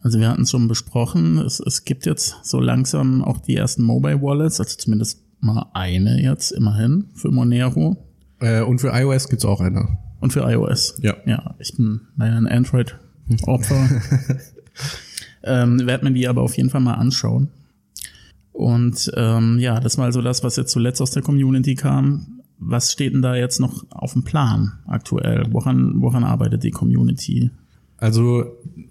Also 0.00 0.18
wir 0.18 0.28
hatten 0.28 0.42
es 0.42 0.50
schon 0.50 0.66
besprochen, 0.66 1.38
es, 1.38 1.60
es 1.60 1.84
gibt 1.84 2.06
jetzt 2.06 2.36
so 2.42 2.58
langsam 2.58 3.22
auch 3.22 3.38
die 3.38 3.54
ersten 3.54 3.82
Mobile 3.82 4.20
Wallets, 4.20 4.58
also 4.58 4.76
zumindest 4.76 5.22
mal 5.40 5.70
eine 5.74 6.20
jetzt 6.20 6.50
immerhin 6.50 7.04
für 7.14 7.30
Monero. 7.30 7.96
Äh, 8.40 8.62
und 8.62 8.80
für 8.80 8.88
iOS 8.88 9.28
gibt's 9.28 9.44
auch 9.44 9.60
eine. 9.60 9.98
Und 10.20 10.32
für 10.32 10.40
iOS. 10.40 10.98
Ja. 11.02 11.16
Ja, 11.26 11.54
ich 11.58 11.76
bin 11.76 12.02
leider 12.16 12.36
ein 12.36 12.46
Android-Opfer. 12.46 13.88
ähm, 15.44 15.86
werd 15.86 16.02
mir 16.02 16.12
die 16.12 16.28
aber 16.28 16.42
auf 16.42 16.56
jeden 16.56 16.70
Fall 16.70 16.80
mal 16.80 16.94
anschauen. 16.94 17.48
Und 18.52 19.10
ähm, 19.16 19.58
ja, 19.58 19.80
das 19.80 19.96
war 19.96 20.12
so 20.12 20.20
das, 20.20 20.44
was 20.44 20.56
jetzt 20.56 20.72
zuletzt 20.72 21.00
aus 21.00 21.12
der 21.12 21.22
Community 21.22 21.74
kam. 21.74 22.42
Was 22.58 22.92
steht 22.92 23.14
denn 23.14 23.22
da 23.22 23.34
jetzt 23.34 23.58
noch 23.58 23.86
auf 23.90 24.12
dem 24.12 24.24
Plan 24.24 24.72
aktuell? 24.86 25.46
Woran, 25.50 26.02
woran 26.02 26.24
arbeitet 26.24 26.62
die 26.62 26.70
Community? 26.70 27.50
Also 27.96 28.44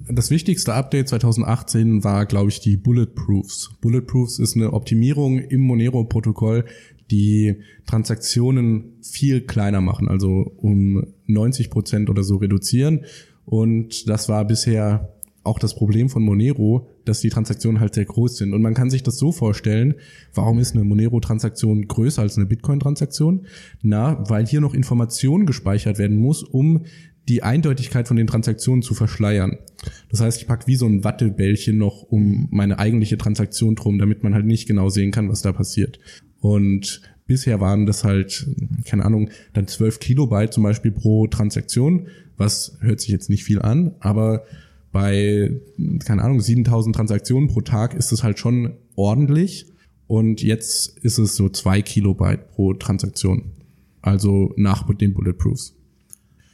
das 0.08 0.30
wichtigste 0.30 0.74
Update 0.74 1.10
2018 1.10 2.04
war, 2.04 2.26
glaube 2.26 2.50
ich, 2.50 2.60
die 2.62 2.78
Bulletproofs. 2.78 3.72
Bulletproofs 3.82 4.40
ist 4.40 4.56
eine 4.56 4.74
Optimierung 4.74 5.40
im 5.40 5.62
Monero-Protokoll, 5.62 6.66
die 7.10 7.56
Transaktionen 7.88 8.94
viel 9.02 9.42
kleiner 9.42 9.82
machen, 9.82 10.08
also 10.08 10.52
um 10.58 11.08
90 11.30 11.70
Prozent 11.70 12.10
oder 12.10 12.24
so 12.24 12.38
reduzieren. 12.38 13.06
Und 13.46 14.10
das 14.10 14.30
war 14.30 14.46
bisher 14.46 15.14
auch 15.44 15.60
das 15.60 15.74
Problem 15.74 16.10
von 16.10 16.22
Monero, 16.24 16.90
dass 17.06 17.22
die 17.22 17.30
Transaktionen 17.30 17.80
halt 17.80 17.96
sehr 17.96 18.06
groß 18.06 18.38
sind. 18.38 18.54
Und 18.54 18.62
man 18.62 18.74
kann 18.74 18.90
sich 18.90 19.04
das 19.04 19.18
so 19.18 19.32
vorstellen, 19.32 19.96
warum 20.34 20.60
ist 20.60 20.76
eine 20.76 20.84
Monero-Transaktion 20.84 21.88
größer 21.88 22.22
als 22.22 22.38
eine 22.38 22.46
Bitcoin-Transaktion? 22.46 23.48
Na, 23.82 24.24
weil 24.30 24.46
hier 24.46 24.62
noch 24.62 24.74
Information 24.74 25.46
gespeichert 25.46 25.98
werden 25.98 26.18
muss, 26.18 26.44
um 26.44 26.86
die 27.28 27.44
Eindeutigkeit 27.44 28.08
von 28.08 28.18
den 28.18 28.28
Transaktionen 28.28 28.82
zu 28.82 28.94
verschleiern. 28.94 29.60
Das 30.10 30.20
heißt, 30.20 30.42
ich 30.42 30.48
packe 30.48 30.68
wie 30.68 30.76
so 30.76 30.88
ein 30.88 31.04
Wattebällchen 31.04 31.78
noch 31.78 32.04
um 32.04 32.48
meine 32.52 32.80
eigentliche 32.80 33.18
Transaktion 33.18 33.76
drum, 33.76 34.00
damit 34.00 34.24
man 34.24 34.34
halt 34.34 34.46
nicht 34.46 34.68
genau 34.68 34.90
sehen 34.90 35.12
kann, 35.12 35.30
was 35.30 35.42
da 35.42 35.52
passiert. 35.52 36.00
Und 36.42 37.02
bisher 37.30 37.62
waren 37.62 37.86
das 37.86 38.04
halt, 38.04 38.46
keine 38.84 39.06
Ahnung, 39.06 39.30
dann 39.54 39.68
12 39.68 40.00
Kilobyte 40.00 40.52
zum 40.52 40.64
Beispiel 40.64 40.92
pro 40.92 41.28
Transaktion, 41.28 42.08
was 42.36 42.78
hört 42.82 43.00
sich 43.00 43.10
jetzt 43.10 43.30
nicht 43.30 43.46
viel 43.46 43.62
an, 43.62 43.94
aber 44.02 44.44
bei, 44.92 45.52
keine 46.04 46.24
Ahnung, 46.24 46.42
7000 46.42 46.96
Transaktionen 46.96 47.48
pro 47.48 47.62
Tag 47.62 47.94
ist 47.94 48.12
es 48.12 48.24
halt 48.24 48.40
schon 48.40 48.74
ordentlich. 48.96 49.68
Und 50.08 50.42
jetzt 50.42 50.98
ist 51.04 51.20
es 51.20 51.36
so 51.36 51.50
zwei 51.50 51.84
Kilobyte 51.84 52.50
pro 52.50 52.74
Transaktion. 52.74 53.52
Also 54.02 54.54
nach 54.58 54.92
den 54.96 55.14
Bulletproofs. 55.14 55.76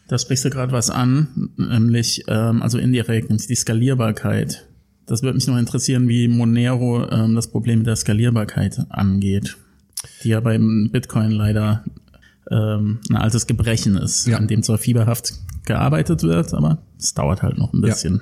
Da 0.10 0.20
sprichst 0.20 0.44
du 0.44 0.50
gerade 0.50 0.74
was 0.74 0.90
an, 0.90 1.52
nämlich 1.56 2.26
ähm, 2.28 2.62
also 2.62 2.78
indirekt, 2.78 3.30
nämlich 3.30 3.48
die 3.48 3.56
Skalierbarkeit. 3.56 4.68
Das 5.06 5.24
würde 5.24 5.36
mich 5.36 5.48
noch 5.48 5.58
interessieren, 5.58 6.10
wie 6.10 6.28
Monero 6.28 7.10
ähm, 7.10 7.36
das 7.36 7.50
Problem 7.50 7.80
mit 7.80 7.88
der 7.88 7.96
Skalierbarkeit 7.96 8.86
angeht, 8.90 9.56
die 10.26 10.30
ja 10.30 10.40
beim 10.42 10.90
Bitcoin 10.92 11.32
leider 11.32 11.86
ähm, 12.52 13.00
ein 13.10 13.16
altes 13.16 13.48
Gebrechen 13.48 13.96
ist, 13.96 14.28
ja. 14.28 14.38
an 14.38 14.48
dem 14.48 14.64
zwar 14.64 14.78
fieberhaft 14.78 15.34
gearbeitet 15.66 16.24
wird, 16.24 16.54
aber 16.54 16.80
es 17.00 17.14
dauert 17.14 17.42
halt 17.42 17.58
noch 17.58 17.74
ein 17.74 17.82
bisschen. 17.82 18.22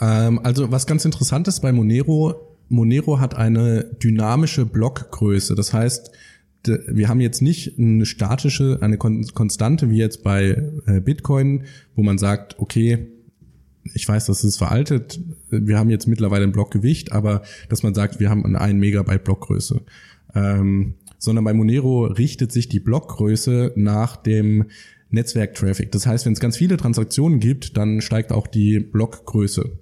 Ja. 0.00 0.26
Ähm, 0.26 0.40
also 0.42 0.70
was 0.70 0.86
ganz 0.86 1.04
interessant 1.04 1.46
ist 1.48 1.60
bei 1.60 1.72
Monero, 1.72 2.34
Monero 2.68 3.20
hat 3.20 3.36
eine 3.36 3.84
dynamische 4.02 4.66
Blockgröße. 4.66 5.54
Das 5.54 5.72
heißt, 5.72 6.10
wir 6.66 7.08
haben 7.08 7.20
jetzt 7.20 7.42
nicht 7.42 7.78
eine 7.78 8.06
statische, 8.06 8.78
eine 8.80 8.96
Konstante 8.96 9.90
wie 9.90 9.98
jetzt 9.98 10.22
bei 10.22 10.56
äh, 10.86 11.00
Bitcoin, 11.00 11.64
wo 11.94 12.02
man 12.02 12.16
sagt, 12.16 12.58
okay, 12.58 13.06
ich 13.92 14.08
weiß, 14.08 14.24
das 14.26 14.44
ist 14.44 14.56
veraltet, 14.56 15.20
wir 15.50 15.78
haben 15.78 15.90
jetzt 15.90 16.08
mittlerweile 16.08 16.44
ein 16.44 16.52
Blockgewicht, 16.52 17.12
aber 17.12 17.42
dass 17.68 17.82
man 17.82 17.92
sagt, 17.92 18.18
wir 18.18 18.30
haben 18.30 18.44
eine 18.46 18.58
1 18.58 18.80
Megabyte 18.80 19.24
Blockgröße. 19.24 19.82
Ähm, 20.34 20.94
sondern 21.24 21.44
bei 21.44 21.54
Monero 21.54 22.04
richtet 22.06 22.52
sich 22.52 22.68
die 22.68 22.80
Blockgröße 22.80 23.72
nach 23.76 24.16
dem 24.16 24.66
Netzwerktraffic. 25.10 25.90
Das 25.92 26.06
heißt, 26.06 26.26
wenn 26.26 26.32
es 26.34 26.40
ganz 26.40 26.56
viele 26.56 26.76
Transaktionen 26.76 27.40
gibt, 27.40 27.76
dann 27.76 28.00
steigt 28.00 28.32
auch 28.32 28.46
die 28.46 28.80
Blockgröße. 28.80 29.78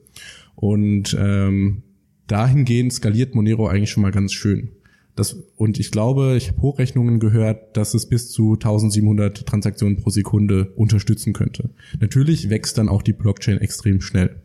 Und 0.55 1.17
ähm, 1.19 1.83
dahingehend 2.27 2.93
skaliert 2.93 3.35
Monero 3.35 3.67
eigentlich 3.67 3.91
schon 3.91 4.03
mal 4.03 4.13
ganz 4.13 4.33
schön. 4.33 4.71
Das, 5.15 5.37
und 5.57 5.79
ich 5.79 5.91
glaube, 5.91 6.37
ich 6.39 6.49
habe 6.49 6.63
Hochrechnungen 6.63 7.21
gehört, 7.21 7.77
dass 7.77 7.93
es 7.93 8.09
bis 8.09 8.31
zu 8.31 8.55
1700 8.55 9.45
Transaktionen 9.47 9.99
pro 9.99 10.09
Sekunde 10.09 10.73
unterstützen 10.75 11.35
könnte. 11.35 11.71
Natürlich 12.01 12.49
wächst 12.49 12.79
dann 12.79 12.89
auch 12.89 13.03
die 13.03 13.13
Blockchain 13.13 13.59
extrem 13.59 14.01
schnell. 14.01 14.37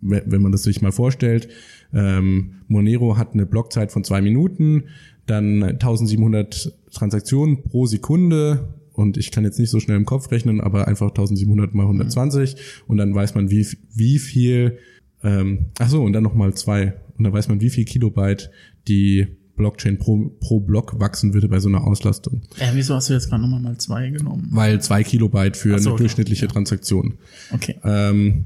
Wenn 0.00 0.42
man 0.42 0.52
das 0.52 0.64
sich 0.64 0.82
mal 0.82 0.92
vorstellt, 0.92 1.48
ähm, 1.94 2.56
Monero 2.68 3.16
hat 3.16 3.34
eine 3.34 3.46
Blockzeit 3.46 3.92
von 3.92 4.04
zwei 4.04 4.20
Minuten, 4.20 4.84
dann 5.26 5.62
1700 5.62 6.72
Transaktionen 6.92 7.62
pro 7.62 7.86
Sekunde 7.86 8.74
und 8.92 9.16
ich 9.16 9.30
kann 9.30 9.44
jetzt 9.44 9.58
nicht 9.58 9.70
so 9.70 9.80
schnell 9.80 9.96
im 9.96 10.06
Kopf 10.06 10.30
rechnen, 10.30 10.60
aber 10.60 10.88
einfach 10.88 11.08
1700 11.08 11.74
mal 11.74 11.82
120 11.82 12.54
mhm. 12.54 12.58
und 12.86 12.96
dann 12.96 13.14
weiß 13.14 13.34
man, 13.34 13.50
wie, 13.50 13.66
wie 13.94 14.18
viel, 14.18 14.78
ähm, 15.22 15.66
ach 15.78 15.88
so, 15.90 16.02
und 16.02 16.12
dann 16.12 16.22
nochmal 16.22 16.54
zwei 16.54 16.94
und 17.18 17.24
dann 17.24 17.32
weiß 17.32 17.48
man, 17.48 17.60
wie 17.60 17.70
viel 17.70 17.84
Kilobyte 17.84 18.50
die 18.88 19.26
Blockchain 19.56 19.98
pro, 19.98 20.30
pro 20.40 20.60
Block 20.60 21.00
wachsen 21.00 21.34
würde 21.34 21.48
bei 21.48 21.60
so 21.60 21.68
einer 21.68 21.84
Auslastung. 21.84 22.42
Äh, 22.58 22.70
wieso 22.74 22.94
hast 22.94 23.08
du 23.08 23.14
jetzt 23.14 23.28
gerade 23.28 23.42
nochmal 23.42 23.60
mal 23.60 23.78
zwei 23.78 24.10
genommen? 24.10 24.48
Weil 24.50 24.80
zwei 24.82 25.02
Kilobyte 25.02 25.56
für 25.56 25.78
so, 25.78 25.90
eine 25.90 25.98
durchschnittliche 25.98 26.46
ja. 26.46 26.52
Transaktion. 26.52 27.14
Okay. 27.52 27.76
Ähm, 27.82 28.44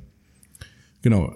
genau. 1.02 1.34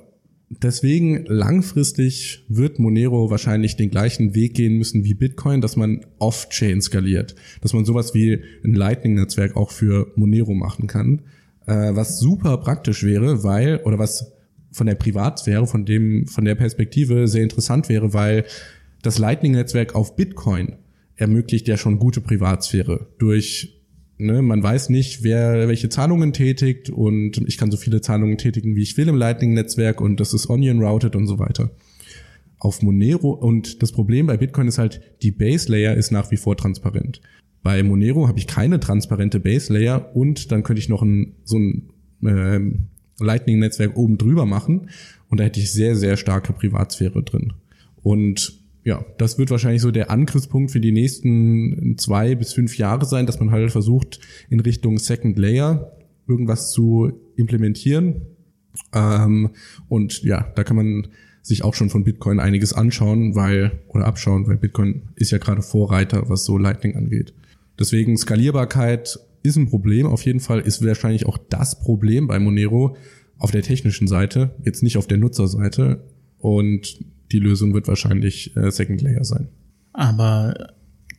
Deswegen 0.62 1.24
langfristig 1.26 2.44
wird 2.48 2.78
Monero 2.78 3.30
wahrscheinlich 3.30 3.76
den 3.76 3.90
gleichen 3.90 4.34
Weg 4.34 4.54
gehen 4.54 4.76
müssen 4.76 5.04
wie 5.04 5.14
Bitcoin, 5.14 5.60
dass 5.60 5.76
man 5.76 6.04
off-chain 6.18 6.80
skaliert, 6.80 7.34
dass 7.60 7.72
man 7.72 7.84
sowas 7.84 8.14
wie 8.14 8.40
ein 8.64 8.74
Lightning-Netzwerk 8.74 9.56
auch 9.56 9.70
für 9.70 10.12
Monero 10.16 10.54
machen 10.54 10.86
kann, 10.86 11.22
äh, 11.66 11.94
was 11.94 12.18
super 12.18 12.58
praktisch 12.58 13.02
wäre, 13.04 13.42
weil 13.42 13.80
oder 13.84 13.98
was 13.98 14.32
von 14.70 14.86
der 14.86 14.96
Privatsphäre, 14.96 15.66
von 15.66 15.84
dem 15.84 16.26
von 16.26 16.44
der 16.44 16.56
Perspektive 16.56 17.28
sehr 17.28 17.42
interessant 17.42 17.88
wäre, 17.88 18.12
weil 18.12 18.44
das 19.02 19.18
Lightning-Netzwerk 19.18 19.94
auf 19.94 20.16
Bitcoin 20.16 20.76
ermöglicht 21.16 21.68
ja 21.68 21.76
schon 21.76 21.98
gute 21.98 22.20
Privatsphäre 22.20 23.06
durch 23.18 23.73
Ne, 24.16 24.42
man 24.42 24.62
weiß 24.62 24.90
nicht, 24.90 25.24
wer 25.24 25.66
welche 25.66 25.88
Zahlungen 25.88 26.32
tätigt 26.32 26.88
und 26.88 27.42
ich 27.48 27.58
kann 27.58 27.72
so 27.72 27.76
viele 27.76 28.00
Zahlungen 28.00 28.38
tätigen, 28.38 28.76
wie 28.76 28.82
ich 28.82 28.96
will 28.96 29.08
im 29.08 29.16
Lightning-Netzwerk 29.16 30.00
und 30.00 30.20
das 30.20 30.32
ist 30.32 30.48
Onion-routed 30.48 31.16
und 31.16 31.26
so 31.26 31.40
weiter. 31.40 31.70
Auf 32.58 32.80
Monero 32.80 33.30
und 33.30 33.82
das 33.82 33.90
Problem 33.90 34.26
bei 34.26 34.36
Bitcoin 34.36 34.68
ist 34.68 34.78
halt, 34.78 35.00
die 35.22 35.32
Base-Layer 35.32 35.96
ist 35.96 36.12
nach 36.12 36.30
wie 36.30 36.36
vor 36.36 36.56
transparent. 36.56 37.20
Bei 37.64 37.82
Monero 37.82 38.28
habe 38.28 38.38
ich 38.38 38.46
keine 38.46 38.78
transparente 38.78 39.40
Base-Layer 39.40 40.14
und 40.14 40.52
dann 40.52 40.62
könnte 40.62 40.80
ich 40.80 40.88
noch 40.88 41.02
ein, 41.02 41.34
so 41.42 41.58
ein 41.58 41.88
äh, 42.22 42.60
Lightning-Netzwerk 43.18 43.96
oben 43.96 44.16
drüber 44.16 44.46
machen 44.46 44.90
und 45.28 45.40
da 45.40 45.44
hätte 45.44 45.58
ich 45.58 45.72
sehr, 45.72 45.96
sehr 45.96 46.16
starke 46.16 46.52
Privatsphäre 46.52 47.24
drin. 47.24 47.52
Und 48.02 48.63
ja, 48.84 49.04
das 49.16 49.38
wird 49.38 49.50
wahrscheinlich 49.50 49.80
so 49.80 49.90
der 49.90 50.10
Angriffspunkt 50.10 50.70
für 50.70 50.80
die 50.80 50.92
nächsten 50.92 51.96
zwei 51.96 52.34
bis 52.34 52.52
fünf 52.52 52.76
Jahre 52.76 53.06
sein, 53.06 53.26
dass 53.26 53.40
man 53.40 53.50
halt 53.50 53.72
versucht, 53.72 54.20
in 54.50 54.60
Richtung 54.60 54.98
Second 54.98 55.38
Layer 55.38 55.96
irgendwas 56.28 56.70
zu 56.70 57.12
implementieren. 57.36 58.22
Ähm, 58.92 59.50
und 59.88 60.22
ja, 60.22 60.52
da 60.54 60.64
kann 60.64 60.76
man 60.76 61.08
sich 61.40 61.64
auch 61.64 61.74
schon 61.74 61.90
von 61.90 62.04
Bitcoin 62.04 62.40
einiges 62.40 62.72
anschauen, 62.72 63.34
weil, 63.34 63.80
oder 63.88 64.06
abschauen, 64.06 64.46
weil 64.46 64.56
Bitcoin 64.56 65.02
ist 65.14 65.30
ja 65.30 65.38
gerade 65.38 65.62
Vorreiter, 65.62 66.28
was 66.28 66.44
so 66.44 66.58
Lightning 66.58 66.96
angeht. 66.96 67.34
Deswegen 67.78 68.16
Skalierbarkeit 68.16 69.18
ist 69.42 69.56
ein 69.56 69.68
Problem. 69.68 70.06
Auf 70.06 70.22
jeden 70.22 70.40
Fall 70.40 70.60
ist 70.60 70.84
wahrscheinlich 70.84 71.26
auch 71.26 71.38
das 71.38 71.78
Problem 71.80 72.26
bei 72.26 72.38
Monero 72.38 72.96
auf 73.38 73.50
der 73.50 73.62
technischen 73.62 74.08
Seite, 74.08 74.54
jetzt 74.64 74.82
nicht 74.82 74.96
auf 74.96 75.06
der 75.06 75.18
Nutzerseite. 75.18 76.04
Und 76.38 76.98
die 77.34 77.40
Lösung 77.40 77.74
wird 77.74 77.88
wahrscheinlich 77.88 78.56
äh, 78.56 78.70
Second 78.70 79.02
Layer 79.02 79.24
sein. 79.24 79.48
Aber 79.92 80.72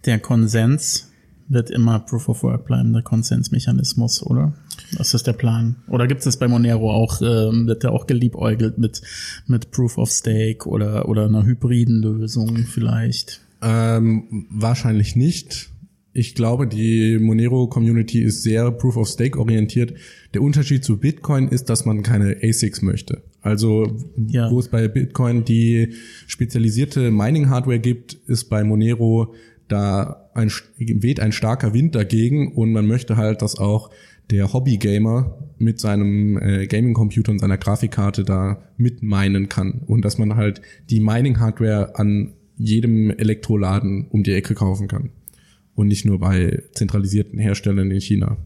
der 0.06 0.20
Konsens 0.20 1.12
wird 1.48 1.70
immer 1.70 2.00
Proof 2.00 2.30
of 2.30 2.44
Work 2.44 2.66
bleiben, 2.66 2.94
der 2.94 3.04
Konsensmechanismus, 3.04 4.24
oder? 4.24 4.54
Das 4.98 5.14
ist 5.14 5.28
der 5.28 5.34
Plan. 5.34 5.76
Oder 5.88 6.08
gibt 6.08 6.26
es 6.26 6.38
bei 6.38 6.48
Monero 6.48 6.92
auch, 6.92 7.22
äh, 7.22 7.26
wird 7.26 7.84
der 7.84 7.92
auch 7.92 8.08
geliebäugelt 8.08 8.78
mit, 8.78 9.02
mit 9.46 9.72
Proof 9.72 9.98
of 9.98 10.10
Stake 10.10 10.68
oder, 10.68 11.08
oder 11.10 11.26
einer 11.26 11.46
hybriden 11.46 12.02
Lösung 12.02 12.58
vielleicht? 12.66 13.42
Ähm, 13.62 14.48
wahrscheinlich 14.50 15.16
nicht. 15.16 15.70
Ich 16.14 16.34
glaube, 16.34 16.66
die 16.66 17.20
Monero-Community 17.20 18.22
ist 18.22 18.42
sehr 18.42 18.72
Proof 18.72 18.96
of 18.96 19.10
Stake 19.10 19.38
orientiert. 19.38 19.94
Der 20.34 20.42
Unterschied 20.42 20.86
zu 20.86 20.98
Bitcoin 20.98 21.50
ist, 21.50 21.70
dass 21.70 21.86
man 21.86 22.04
keine 22.04 22.38
ASICs 22.42 22.82
möchte. 22.82 23.22
Also 23.46 23.96
ja. 24.28 24.50
wo 24.50 24.60
es 24.60 24.70
bei 24.70 24.88
Bitcoin 24.88 25.46
die 25.46 25.90
spezialisierte 26.26 27.12
Mining-Hardware 27.12 27.78
gibt, 27.78 28.16
ist 28.26 28.46
bei 28.46 28.64
Monero 28.64 29.36
da 29.68 30.32
ein, 30.34 30.52
weht 30.78 31.20
ein 31.20 31.32
starker 31.32 31.72
Wind 31.72 31.94
dagegen 31.94 32.54
und 32.54 32.72
man 32.72 32.88
möchte 32.88 33.18
halt, 33.18 33.44
dass 33.44 33.60
auch 33.60 33.92
der 34.32 34.52
Hobby-Gamer 34.52 35.38
mit 35.60 35.80
seinem 35.80 36.40
äh, 36.40 36.66
Gaming-Computer 36.66 37.32
und 37.32 37.38
seiner 37.38 37.60
Grafikkarte 37.60 38.24
da 38.24 38.64
mitminen 38.78 39.48
kann 39.48 39.84
und 39.86 40.04
dass 40.04 40.18
man 40.18 40.36
halt 40.36 40.64
die 40.90 41.00
Mining-Hardware 41.00 42.00
an 42.00 42.34
jedem 42.58 43.12
Elektroladen 43.12 44.08
um 44.10 44.24
die 44.24 44.34
Ecke 44.34 44.56
kaufen 44.56 44.88
kann 44.88 45.12
und 45.76 45.88
nicht 45.88 46.04
nur 46.04 46.18
bei 46.18 46.64
zentralisierten 46.74 47.38
Herstellern 47.38 47.92
in 47.92 48.02
China. 48.02 48.38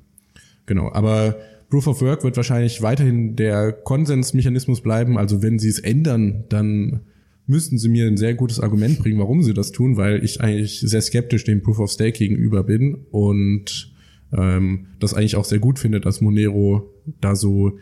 Genau, 0.66 0.92
aber 0.92 1.38
Proof 1.70 1.88
of 1.88 2.02
Work 2.02 2.24
wird 2.24 2.36
wahrscheinlich 2.36 2.82
weiterhin 2.82 3.36
der 3.36 3.72
Konsensmechanismus 3.72 4.82
bleiben. 4.82 5.18
Also 5.18 5.42
wenn 5.42 5.60
sie 5.60 5.70
es 5.70 5.80
ändern, 5.80 6.46
dann 6.50 7.02
müssten 7.46 7.78
sie 7.78 7.90
mir 7.90 8.08
ein 8.08 8.18
sehr 8.18 8.34
gutes 8.36 8.60
Argument 8.60 9.00
bringen, 9.00 9.20
warum 9.20 9.44
sie 9.44 9.54
das 9.54 9.72
tun, 9.72 9.98
weil 9.98 10.24
ich 10.24 10.42
eigentlich 10.42 10.80
sehr 10.80 11.02
skeptisch 11.02 11.44
dem 11.44 11.62
Proof 11.62 11.80
of 11.80 11.92
Stake 11.92 12.18
gegenüber 12.18 12.64
bin 12.64 13.06
und 13.12 13.92
ähm, 14.32 14.88
das 15.00 15.14
eigentlich 15.14 15.36
auch 15.36 15.46
sehr 15.46 15.60
gut 15.60 15.80
finde, 15.80 16.00
dass 16.00 16.22
Monero 16.22 16.94
da 17.22 17.36
so 17.36 17.78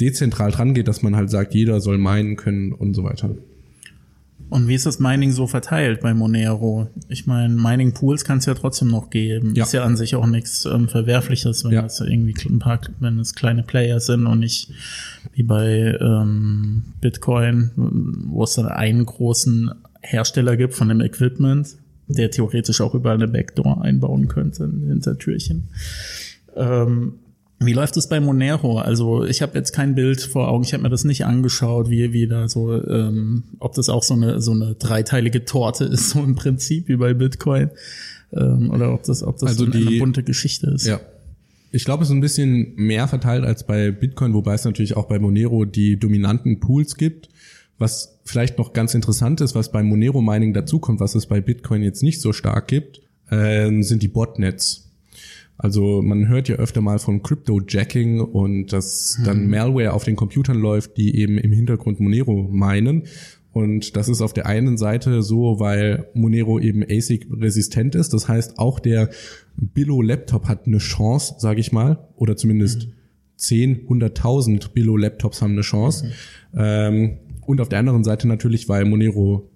dezentral 0.00 0.50
dran 0.50 0.74
geht, 0.74 0.88
dass 0.88 1.02
man 1.02 1.14
halt 1.14 1.30
sagt, 1.30 1.54
jeder 1.54 1.80
soll 1.80 1.98
meinen 1.98 2.36
können 2.36 2.72
und 2.72 2.94
so 2.94 3.04
weiter. 3.04 3.36
Und 4.52 4.68
wie 4.68 4.74
ist 4.74 4.84
das 4.84 4.98
Mining 4.98 5.32
so 5.32 5.46
verteilt 5.46 6.02
bei 6.02 6.12
Monero? 6.12 6.86
Ich 7.08 7.26
meine, 7.26 7.54
Mining 7.54 7.94
Pools 7.94 8.22
kann 8.22 8.36
es 8.36 8.44
ja 8.44 8.52
trotzdem 8.52 8.88
noch 8.88 9.08
geben. 9.08 9.54
Ja. 9.54 9.64
Ist 9.64 9.72
ja 9.72 9.82
an 9.82 9.96
sich 9.96 10.14
auch 10.14 10.26
nichts 10.26 10.66
ähm, 10.66 10.90
Verwerfliches, 10.90 11.64
wenn 11.64 11.72
ja. 11.72 11.86
es 11.86 12.00
irgendwie 12.00 12.34
ein 12.50 12.58
paar, 12.58 12.78
wenn 13.00 13.18
es 13.18 13.34
kleine 13.34 13.62
Player 13.62 13.98
sind 13.98 14.26
und 14.26 14.40
nicht 14.40 14.70
wie 15.32 15.42
bei 15.42 15.96
ähm, 15.98 16.82
Bitcoin, 17.00 17.70
wo 18.26 18.44
es 18.44 18.52
dann 18.52 18.66
einen 18.66 19.06
großen 19.06 19.70
Hersteller 20.02 20.58
gibt 20.58 20.74
von 20.74 20.90
dem 20.90 21.00
Equipment, 21.00 21.78
der 22.08 22.30
theoretisch 22.30 22.82
auch 22.82 22.94
überall 22.94 23.16
eine 23.16 23.28
Backdoor 23.28 23.80
einbauen 23.80 24.28
könnte, 24.28 24.70
hinter 24.86 25.16
Türchen. 25.16 25.68
Ähm, 26.56 27.14
wie 27.66 27.72
läuft 27.72 27.96
es 27.96 28.08
bei 28.08 28.20
Monero? 28.20 28.78
Also 28.78 29.24
ich 29.24 29.42
habe 29.42 29.56
jetzt 29.58 29.72
kein 29.72 29.94
Bild 29.94 30.20
vor 30.20 30.48
Augen, 30.48 30.64
ich 30.64 30.72
habe 30.72 30.82
mir 30.82 30.90
das 30.90 31.04
nicht 31.04 31.24
angeschaut, 31.24 31.90
wie, 31.90 32.12
wie 32.12 32.26
da 32.26 32.48
so, 32.48 32.82
ähm, 32.84 33.44
ob 33.58 33.74
das 33.74 33.88
auch 33.88 34.02
so 34.02 34.14
eine, 34.14 34.40
so 34.40 34.52
eine 34.52 34.74
dreiteilige 34.74 35.44
Torte 35.44 35.84
ist, 35.84 36.10
so 36.10 36.22
im 36.22 36.34
Prinzip 36.34 36.88
wie 36.88 36.96
bei 36.96 37.14
Bitcoin. 37.14 37.70
Ähm, 38.32 38.70
oder 38.70 38.94
ob 38.94 39.02
das, 39.02 39.22
ob 39.22 39.38
das 39.38 39.50
also 39.50 39.66
so 39.66 39.72
eine, 39.72 39.84
die, 39.84 39.98
bunte 39.98 40.22
Geschichte 40.22 40.70
ist. 40.70 40.86
Ja. 40.86 41.00
Ich 41.70 41.84
glaube, 41.84 42.02
es 42.02 42.10
ist 42.10 42.14
ein 42.14 42.20
bisschen 42.20 42.74
mehr 42.76 43.08
verteilt 43.08 43.44
als 43.44 43.66
bei 43.66 43.90
Bitcoin, 43.90 44.34
wobei 44.34 44.54
es 44.54 44.64
natürlich 44.64 44.96
auch 44.96 45.06
bei 45.06 45.18
Monero 45.18 45.64
die 45.64 45.98
dominanten 45.98 46.60
Pools 46.60 46.96
gibt. 46.96 47.28
Was 47.78 48.20
vielleicht 48.24 48.58
noch 48.58 48.74
ganz 48.74 48.94
interessant 48.94 49.40
ist, 49.40 49.54
was 49.54 49.72
bei 49.72 49.82
Monero 49.82 50.20
Mining 50.20 50.52
dazukommt, 50.52 51.00
was 51.00 51.14
es 51.14 51.26
bei 51.26 51.40
Bitcoin 51.40 51.82
jetzt 51.82 52.02
nicht 52.02 52.20
so 52.20 52.32
stark 52.32 52.68
gibt, 52.68 53.00
äh, 53.30 53.82
sind 53.82 54.02
die 54.02 54.08
Botnets. 54.08 54.91
Also 55.62 56.02
man 56.02 56.26
hört 56.26 56.48
ja 56.48 56.56
öfter 56.56 56.80
mal 56.80 56.98
von 56.98 57.22
Crypto-Jacking 57.22 58.20
und 58.20 58.72
dass 58.72 59.14
hm. 59.16 59.24
dann 59.24 59.48
Malware 59.48 59.92
auf 59.92 60.02
den 60.02 60.16
Computern 60.16 60.58
läuft, 60.58 60.96
die 60.96 61.16
eben 61.16 61.38
im 61.38 61.52
Hintergrund 61.52 62.00
Monero 62.00 62.48
meinen. 62.50 63.04
Und 63.52 63.96
das 63.96 64.08
ist 64.08 64.22
auf 64.22 64.32
der 64.32 64.46
einen 64.46 64.76
Seite 64.76 65.22
so, 65.22 65.60
weil 65.60 66.08
Monero 66.14 66.58
eben 66.58 66.82
ASIC-resistent 66.82 67.94
ist. 67.94 68.12
Das 68.12 68.26
heißt, 68.26 68.58
auch 68.58 68.80
der 68.80 69.10
Billo-Laptop 69.56 70.48
hat 70.48 70.66
eine 70.66 70.78
Chance, 70.78 71.36
sage 71.38 71.60
ich 71.60 71.70
mal, 71.70 72.08
oder 72.16 72.36
zumindest 72.36 72.88
mhm. 72.88 72.92
10, 73.36 73.88
100.000 73.88 74.72
Billo-Laptops 74.72 75.42
haben 75.42 75.52
eine 75.52 75.60
Chance. 75.60 76.06
Mhm. 76.06 76.58
Ähm, 76.58 77.18
und 77.46 77.60
auf 77.60 77.68
der 77.68 77.78
anderen 77.78 78.02
Seite 78.02 78.26
natürlich, 78.26 78.68
weil 78.68 78.84
Monero 78.84 79.48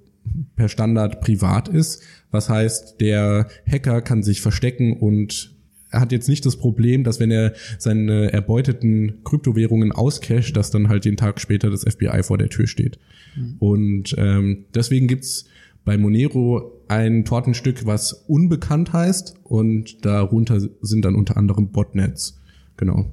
per 0.54 0.68
Standard 0.68 1.20
privat 1.20 1.68
ist. 1.68 2.02
Was 2.30 2.48
heißt, 2.48 3.00
der 3.00 3.48
Hacker 3.68 4.02
kann 4.02 4.22
sich 4.22 4.40
verstecken 4.40 4.92
und 4.98 5.55
hat 5.92 6.12
jetzt 6.12 6.28
nicht 6.28 6.44
das 6.44 6.56
Problem, 6.56 7.04
dass 7.04 7.20
wenn 7.20 7.30
er 7.30 7.52
seine 7.78 8.32
erbeuteten 8.32 9.22
Kryptowährungen 9.24 9.92
auscasht, 9.92 10.56
dass 10.56 10.70
dann 10.70 10.88
halt 10.88 11.04
den 11.04 11.16
Tag 11.16 11.40
später 11.40 11.70
das 11.70 11.84
FBI 11.84 12.22
vor 12.22 12.38
der 12.38 12.48
Tür 12.48 12.66
steht. 12.66 12.98
Mhm. 13.36 13.56
Und 13.58 14.14
ähm, 14.18 14.64
deswegen 14.74 15.06
gibt's 15.06 15.46
bei 15.84 15.96
Monero 15.96 16.82
ein 16.88 17.24
Tortenstück, 17.24 17.86
was 17.86 18.12
unbekannt 18.12 18.92
heißt 18.92 19.36
und 19.44 20.04
darunter 20.04 20.60
sind 20.80 21.04
dann 21.04 21.14
unter 21.14 21.36
anderem 21.36 21.68
Botnets. 21.68 22.40
Genau. 22.76 23.12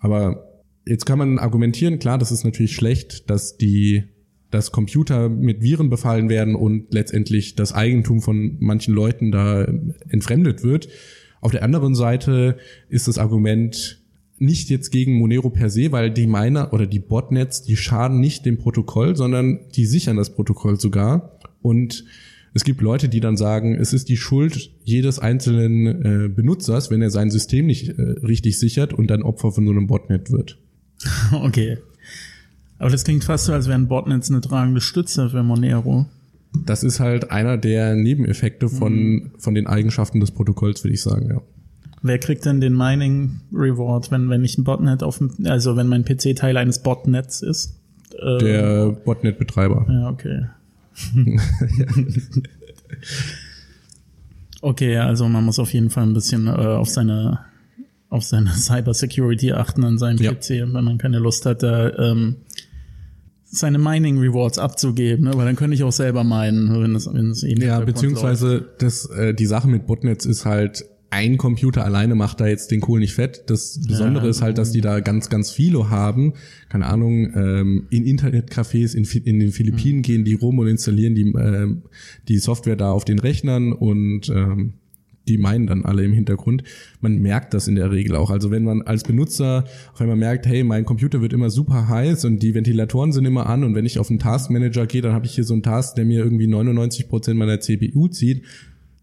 Aber 0.00 0.50
jetzt 0.86 1.06
kann 1.06 1.18
man 1.18 1.38
argumentieren, 1.38 1.98
klar, 1.98 2.18
das 2.18 2.32
ist 2.32 2.44
natürlich 2.44 2.74
schlecht, 2.74 3.30
dass 3.30 3.56
die 3.56 4.04
dass 4.50 4.72
Computer 4.72 5.28
mit 5.28 5.62
Viren 5.62 5.90
befallen 5.90 6.28
werden 6.28 6.56
und 6.56 6.92
letztendlich 6.92 7.54
das 7.54 7.72
Eigentum 7.72 8.20
von 8.20 8.56
manchen 8.58 8.92
Leuten 8.92 9.30
da 9.30 9.64
entfremdet 10.08 10.64
wird. 10.64 10.88
Auf 11.40 11.52
der 11.52 11.62
anderen 11.62 11.94
Seite 11.94 12.58
ist 12.88 13.08
das 13.08 13.18
Argument 13.18 14.00
nicht 14.38 14.70
jetzt 14.70 14.90
gegen 14.90 15.18
Monero 15.18 15.50
per 15.50 15.68
se, 15.68 15.92
weil 15.92 16.10
die 16.10 16.26
Miner 16.26 16.72
oder 16.72 16.86
die 16.86 16.98
Botnets, 16.98 17.62
die 17.62 17.76
schaden 17.76 18.20
nicht 18.20 18.46
dem 18.46 18.56
Protokoll, 18.56 19.14
sondern 19.14 19.60
die 19.74 19.84
sichern 19.84 20.16
das 20.16 20.30
Protokoll 20.30 20.80
sogar. 20.80 21.38
Und 21.60 22.04
es 22.54 22.64
gibt 22.64 22.80
Leute, 22.80 23.08
die 23.08 23.20
dann 23.20 23.36
sagen, 23.36 23.76
es 23.76 23.92
ist 23.92 24.08
die 24.08 24.16
Schuld 24.16 24.70
jedes 24.82 25.18
einzelnen 25.18 25.86
äh, 25.86 26.28
Benutzers, 26.28 26.90
wenn 26.90 27.02
er 27.02 27.10
sein 27.10 27.30
System 27.30 27.66
nicht 27.66 27.90
äh, 27.90 28.02
richtig 28.02 28.58
sichert 28.58 28.92
und 28.92 29.08
dann 29.08 29.22
Opfer 29.22 29.52
von 29.52 29.66
so 29.66 29.72
einem 29.72 29.86
Botnet 29.86 30.30
wird. 30.30 30.58
Okay. 31.32 31.78
Aber 32.78 32.90
das 32.90 33.04
klingt 33.04 33.24
fast 33.24 33.44
so, 33.44 33.52
als 33.52 33.68
wären 33.68 33.88
Botnets 33.88 34.30
eine 34.30 34.40
tragende 34.40 34.80
Stütze 34.80 35.28
für 35.28 35.42
Monero. 35.42 36.06
Das 36.52 36.82
ist 36.82 37.00
halt 37.00 37.30
einer 37.30 37.56
der 37.56 37.94
Nebeneffekte 37.94 38.68
von, 38.68 38.94
mhm. 38.94 39.30
von 39.38 39.54
den 39.54 39.66
Eigenschaften 39.66 40.20
des 40.20 40.30
Protokolls, 40.32 40.82
würde 40.84 40.94
ich 40.94 41.02
sagen, 41.02 41.28
ja. 41.28 41.40
Wer 42.02 42.18
kriegt 42.18 42.44
denn 42.46 42.60
den 42.60 42.74
Mining 42.74 43.40
Reward, 43.52 44.10
wenn, 44.10 44.30
wenn 44.30 44.42
ich 44.42 44.56
ein 44.56 44.64
Botnet 44.64 45.02
auf 45.02 45.18
dem, 45.18 45.32
also 45.44 45.76
wenn 45.76 45.86
mein 45.86 46.04
PC 46.04 46.34
Teil 46.34 46.56
eines 46.56 46.78
Botnets 46.78 47.42
ist? 47.42 47.78
Äh, 48.18 48.38
der 48.38 48.90
Botnet-Betreiber. 49.04 49.86
Ja, 49.88 50.08
okay. 50.08 50.46
okay, 54.62 54.96
also 54.96 55.28
man 55.28 55.44
muss 55.44 55.58
auf 55.58 55.72
jeden 55.72 55.90
Fall 55.90 56.04
ein 56.04 56.14
bisschen 56.14 56.46
äh, 56.46 56.50
auf 56.50 56.88
seine 56.88 57.40
auf 58.08 58.24
seine 58.24 58.50
Cyber 58.54 58.94
Security 58.94 59.52
achten 59.52 59.84
an 59.84 59.98
seinem 59.98 60.18
ja. 60.18 60.32
PC, 60.32 60.72
wenn 60.72 60.84
man 60.84 60.98
keine 60.98 61.18
Lust 61.18 61.46
hat, 61.46 61.62
da 61.62 61.90
ähm, 61.96 62.36
seine 63.50 63.78
Mining 63.78 64.18
Rewards 64.18 64.58
abzugeben, 64.58 65.24
ne? 65.24 65.32
weil 65.34 65.44
dann 65.44 65.56
könnte 65.56 65.74
ich 65.74 65.82
auch 65.82 65.92
selber 65.92 66.24
meinen, 66.24 66.80
wenn 66.80 66.94
es 66.94 67.12
wenn 67.12 67.30
es 67.30 67.42
eh 67.42 67.54
Ja, 67.54 67.80
beziehungsweise 67.80 68.68
das 68.78 69.06
äh, 69.06 69.34
die 69.34 69.46
Sache 69.46 69.68
mit 69.68 69.86
Botnets 69.86 70.24
ist 70.24 70.44
halt 70.44 70.84
ein 71.10 71.38
Computer 71.38 71.84
alleine 71.84 72.14
macht 72.14 72.40
da 72.40 72.46
jetzt 72.46 72.70
den 72.70 72.80
Kohl 72.80 73.00
nicht 73.00 73.14
fett. 73.14 73.42
Das 73.48 73.80
Besondere 73.84 74.24
ja, 74.24 74.30
ist 74.30 74.42
halt, 74.42 74.58
dass 74.58 74.70
die 74.70 74.80
da 74.80 75.00
ganz, 75.00 75.28
ganz 75.28 75.50
viele 75.50 75.90
haben. 75.90 76.34
Keine 76.68 76.86
Ahnung, 76.86 77.32
ähm, 77.34 77.86
in 77.90 78.04
Internetcafés 78.04 78.94
in, 78.94 79.04
in 79.24 79.40
den 79.40 79.50
Philippinen 79.50 79.98
mhm. 79.98 80.02
gehen 80.02 80.24
die 80.24 80.34
rum 80.34 80.60
und 80.60 80.68
installieren 80.68 81.16
die, 81.16 81.28
äh, 81.32 81.66
die 82.28 82.38
Software 82.38 82.76
da 82.76 82.92
auf 82.92 83.04
den 83.04 83.18
Rechnern 83.18 83.72
und 83.72 84.28
ähm, 84.28 84.74
die 85.30 85.38
meinen 85.38 85.68
dann 85.68 85.84
alle 85.84 86.04
im 86.04 86.12
Hintergrund. 86.12 86.64
Man 87.00 87.18
merkt 87.22 87.54
das 87.54 87.68
in 87.68 87.76
der 87.76 87.92
Regel 87.92 88.16
auch. 88.16 88.30
Also 88.30 88.50
wenn 88.50 88.64
man 88.64 88.82
als 88.82 89.04
Benutzer 89.04 89.64
auf 89.92 90.00
einmal 90.00 90.16
merkt, 90.16 90.46
hey, 90.46 90.64
mein 90.64 90.84
Computer 90.84 91.20
wird 91.20 91.32
immer 91.32 91.50
super 91.50 91.88
heiß 91.88 92.24
und 92.24 92.42
die 92.42 92.52
Ventilatoren 92.54 93.12
sind 93.12 93.24
immer 93.24 93.46
an 93.46 93.62
und 93.62 93.74
wenn 93.74 93.86
ich 93.86 93.98
auf 93.98 94.10
einen 94.10 94.18
Taskmanager 94.18 94.86
gehe, 94.86 95.02
dann 95.02 95.12
habe 95.12 95.26
ich 95.26 95.34
hier 95.34 95.44
so 95.44 95.54
einen 95.54 95.62
Task, 95.62 95.94
der 95.94 96.04
mir 96.04 96.24
irgendwie 96.24 96.48
99 96.48 97.08
Prozent 97.08 97.38
meiner 97.38 97.60
CPU 97.60 98.08
zieht, 98.08 98.42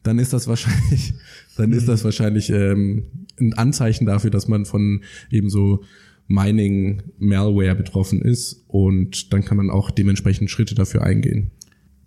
dann 0.04 0.20
ist 0.20 0.34
das 0.34 0.48
wahrscheinlich, 0.48 1.14
dann 1.58 1.72
ist 1.72 1.88
das 1.88 2.04
wahrscheinlich 2.04 2.50
ähm, 2.50 3.06
ein 3.40 3.54
Anzeichen 3.54 4.06
dafür, 4.06 4.30
dass 4.30 4.50
man 4.50 4.66
von 4.66 5.04
eben 5.32 5.50
so 5.50 5.84
Mining 6.28 7.04
Malware 7.20 7.76
betroffen 7.76 8.22
ist 8.22 8.66
und 8.68 9.32
dann 9.32 9.46
kann 9.46 9.56
man 9.56 9.70
auch 9.70 9.92
dementsprechend 9.92 10.52
Schritte 10.52 10.76
dafür 10.76 11.04
eingehen. 11.04 11.52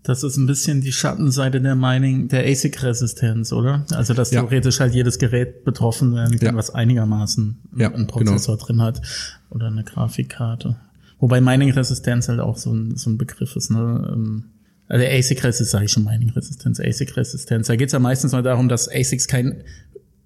Das 0.02 0.22
ist 0.22 0.38
ein 0.38 0.46
bisschen 0.46 0.80
die 0.80 0.92
Schattenseite 0.92 1.60
der 1.60 1.74
Mining, 1.74 2.28
der 2.28 2.46
ASIC-Resistenz, 2.46 3.52
oder? 3.52 3.84
Also, 3.92 4.14
dass 4.14 4.30
ja. 4.30 4.40
theoretisch 4.40 4.80
halt 4.80 4.94
jedes 4.94 5.18
Gerät 5.18 5.64
betroffen 5.64 6.14
werden 6.14 6.38
kann, 6.38 6.48
ja. 6.48 6.54
was 6.54 6.70
einigermaßen 6.70 7.58
ja, 7.76 7.92
einen 7.92 8.06
Prozessor 8.06 8.56
genau. 8.56 8.66
drin 8.66 8.82
hat 8.82 9.02
oder 9.50 9.66
eine 9.66 9.84
Grafikkarte. 9.84 10.76
Wobei 11.18 11.42
Mining-Resistenz 11.42 12.28
halt 12.28 12.40
auch 12.40 12.56
so 12.56 12.72
ein, 12.72 12.96
so 12.96 13.10
ein 13.10 13.18
Begriff 13.18 13.56
ist, 13.56 13.70
ne? 13.70 14.10
Ähm, 14.12 14.44
also 14.88 15.04
ASIC-Resistenz, 15.04 15.70
sage 15.70 15.84
ich 15.84 15.92
schon 15.92 16.04
Mining-Resistenz, 16.04 16.80
ASIC-Resistenz. 16.80 17.66
Da 17.66 17.76
geht 17.76 17.88
es 17.88 17.92
ja 17.92 17.98
meistens 17.98 18.32
mal 18.32 18.42
darum, 18.42 18.68
dass 18.68 18.88
ASICs 18.88 19.28
kein 19.28 19.62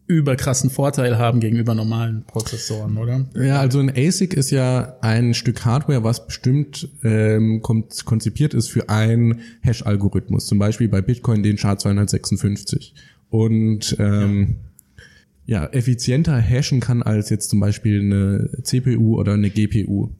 überkrassen 0.06 0.70
Vorteil 0.70 1.18
haben 1.18 1.40
gegenüber 1.40 1.74
normalen 1.74 2.24
Prozessoren, 2.24 2.96
oder? 2.98 3.26
Ja, 3.34 3.60
also 3.60 3.78
ein 3.78 3.90
ASIC 3.90 4.34
ist 4.34 4.50
ja 4.50 4.96
ein 5.00 5.32
Stück 5.32 5.64
Hardware, 5.64 6.04
was 6.04 6.26
bestimmt 6.26 6.88
ähm, 7.02 7.62
konzipiert 7.62 8.52
ist 8.52 8.68
für 8.68 8.88
einen 8.90 9.40
Hash-Algorithmus, 9.62 10.46
zum 10.46 10.58
Beispiel 10.58 10.88
bei 10.88 11.00
Bitcoin 11.00 11.42
den 11.42 11.56
SHA-256. 11.56 12.92
Und 13.30 13.96
ähm, 13.98 14.56
ja. 15.46 15.62
ja, 15.62 15.66
effizienter 15.72 16.36
hashen 16.36 16.80
kann 16.80 17.02
als 17.02 17.30
jetzt 17.30 17.48
zum 17.48 17.60
Beispiel 17.60 18.00
eine 18.00 18.50
CPU 18.62 19.18
oder 19.18 19.32
eine 19.32 19.50
GPU. 19.50 20.10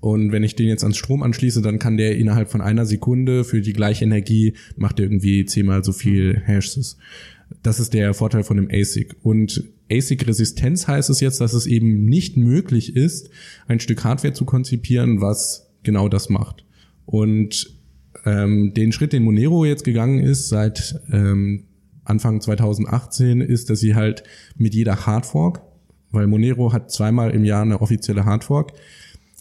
Und 0.00 0.32
wenn 0.32 0.44
ich 0.44 0.54
den 0.54 0.68
jetzt 0.68 0.84
ans 0.84 0.96
Strom 0.96 1.22
anschließe, 1.22 1.62
dann 1.62 1.78
kann 1.78 1.96
der 1.96 2.16
innerhalb 2.16 2.50
von 2.50 2.60
einer 2.60 2.86
Sekunde 2.86 3.44
für 3.44 3.60
die 3.60 3.72
gleiche 3.72 4.04
Energie 4.04 4.54
macht 4.76 4.98
er 4.98 5.06
irgendwie 5.06 5.44
zehnmal 5.44 5.82
so 5.82 5.92
viel 5.92 6.40
Hashes. 6.44 6.98
Das 7.62 7.80
ist 7.80 7.94
der 7.94 8.14
Vorteil 8.14 8.44
von 8.44 8.56
dem 8.56 8.68
ASIC. 8.70 9.16
Und 9.22 9.64
ASIC-Resistenz 9.90 10.86
heißt 10.86 11.10
es 11.10 11.20
jetzt, 11.20 11.40
dass 11.40 11.54
es 11.54 11.66
eben 11.66 12.04
nicht 12.04 12.36
möglich 12.36 12.94
ist, 12.94 13.30
ein 13.66 13.80
Stück 13.80 14.04
Hardware 14.04 14.34
zu 14.34 14.44
konzipieren, 14.44 15.20
was 15.20 15.70
genau 15.82 16.08
das 16.08 16.28
macht. 16.28 16.64
Und 17.06 17.74
ähm, 18.24 18.74
den 18.74 18.92
Schritt, 18.92 19.12
den 19.12 19.22
Monero 19.22 19.64
jetzt 19.64 19.84
gegangen 19.84 20.20
ist 20.20 20.48
seit 20.48 21.00
ähm, 21.10 21.64
Anfang 22.04 22.40
2018, 22.40 23.40
ist, 23.40 23.70
dass 23.70 23.80
sie 23.80 23.94
halt 23.94 24.24
mit 24.56 24.74
jeder 24.74 25.06
Hardfork, 25.06 25.62
weil 26.10 26.26
Monero 26.26 26.72
hat 26.72 26.90
zweimal 26.90 27.30
im 27.30 27.44
Jahr 27.44 27.62
eine 27.62 27.80
offizielle 27.80 28.24
Hardfork, 28.24 28.72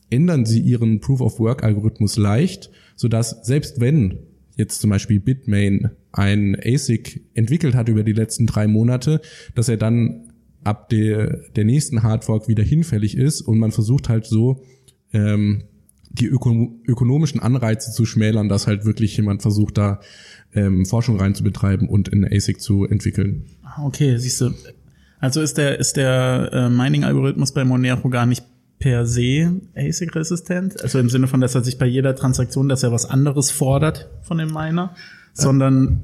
ändern 0.10 0.46
sie 0.46 0.62
ihren 0.62 1.00
Proof-of-Work-Algorithmus 1.00 2.18
leicht, 2.18 2.70
sodass 2.96 3.46
selbst 3.46 3.80
wenn 3.80 4.20
jetzt 4.58 4.82
zum 4.82 4.90
Beispiel 4.90 5.20
Bitmain 5.20 5.92
ein 6.12 6.58
ASIC 6.60 7.22
entwickelt 7.34 7.76
hat 7.76 7.90
über 7.90 8.04
die 8.04 8.14
letzten 8.14 8.48
drei 8.48 8.68
Monate, 8.68 9.22
dass 9.56 9.70
er 9.70 9.78
dann 9.78 10.34
ab 10.64 10.90
der, 10.90 11.44
der 11.56 11.64
nächsten 11.64 12.04
Hardfork 12.04 12.48
wieder 12.48 12.64
hinfällig 12.64 13.16
ist 13.16 13.42
und 13.42 13.60
man 13.60 13.72
versucht 13.72 14.10
halt 14.10 14.26
so 14.26 14.64
ähm, 15.14 15.64
die 16.10 16.26
öko 16.26 16.80
ökonomischen 16.86 17.40
Anreize 17.40 17.92
zu 17.92 18.06
schmälern, 18.06 18.50
dass 18.50 18.68
halt 18.68 18.84
wirklich 18.86 19.16
jemand 19.16 19.42
versucht, 19.42 19.78
da 19.78 20.02
ähm, 20.54 20.86
Forschung 20.86 21.20
reinzubetreiben 21.20 21.88
und 21.88 22.08
in 22.08 22.26
ASIC 22.26 22.60
zu 22.60 22.86
entwickeln. 22.86 23.46
Okay, 23.82 24.18
siehst 24.18 24.42
du. 24.42 24.52
Also 25.20 25.42
ist 25.42 25.58
der, 25.58 25.80
ist 25.80 25.98
der 25.98 26.50
äh, 26.52 26.70
Mining-Algorithmus 26.70 27.52
bei 27.52 27.64
Monero 27.64 28.10
gar 28.10 28.26
nicht 28.26 28.44
per 28.80 29.06
se 29.06 29.52
ASIC-resistent, 29.76 30.82
also 30.82 31.00
im 31.00 31.10
Sinne 31.10 31.28
von, 31.28 31.42
dass 31.42 31.56
er 31.56 31.64
sich 31.64 31.78
bei 31.78 31.88
jeder 31.88 32.16
Transaktion, 32.16 32.70
dass 32.70 32.84
er 32.84 32.92
was 32.92 33.06
anderes 33.10 33.50
fordert 33.50 34.10
von 34.22 34.38
dem 34.38 34.54
Miner, 34.54 34.96
sondern 35.34 36.04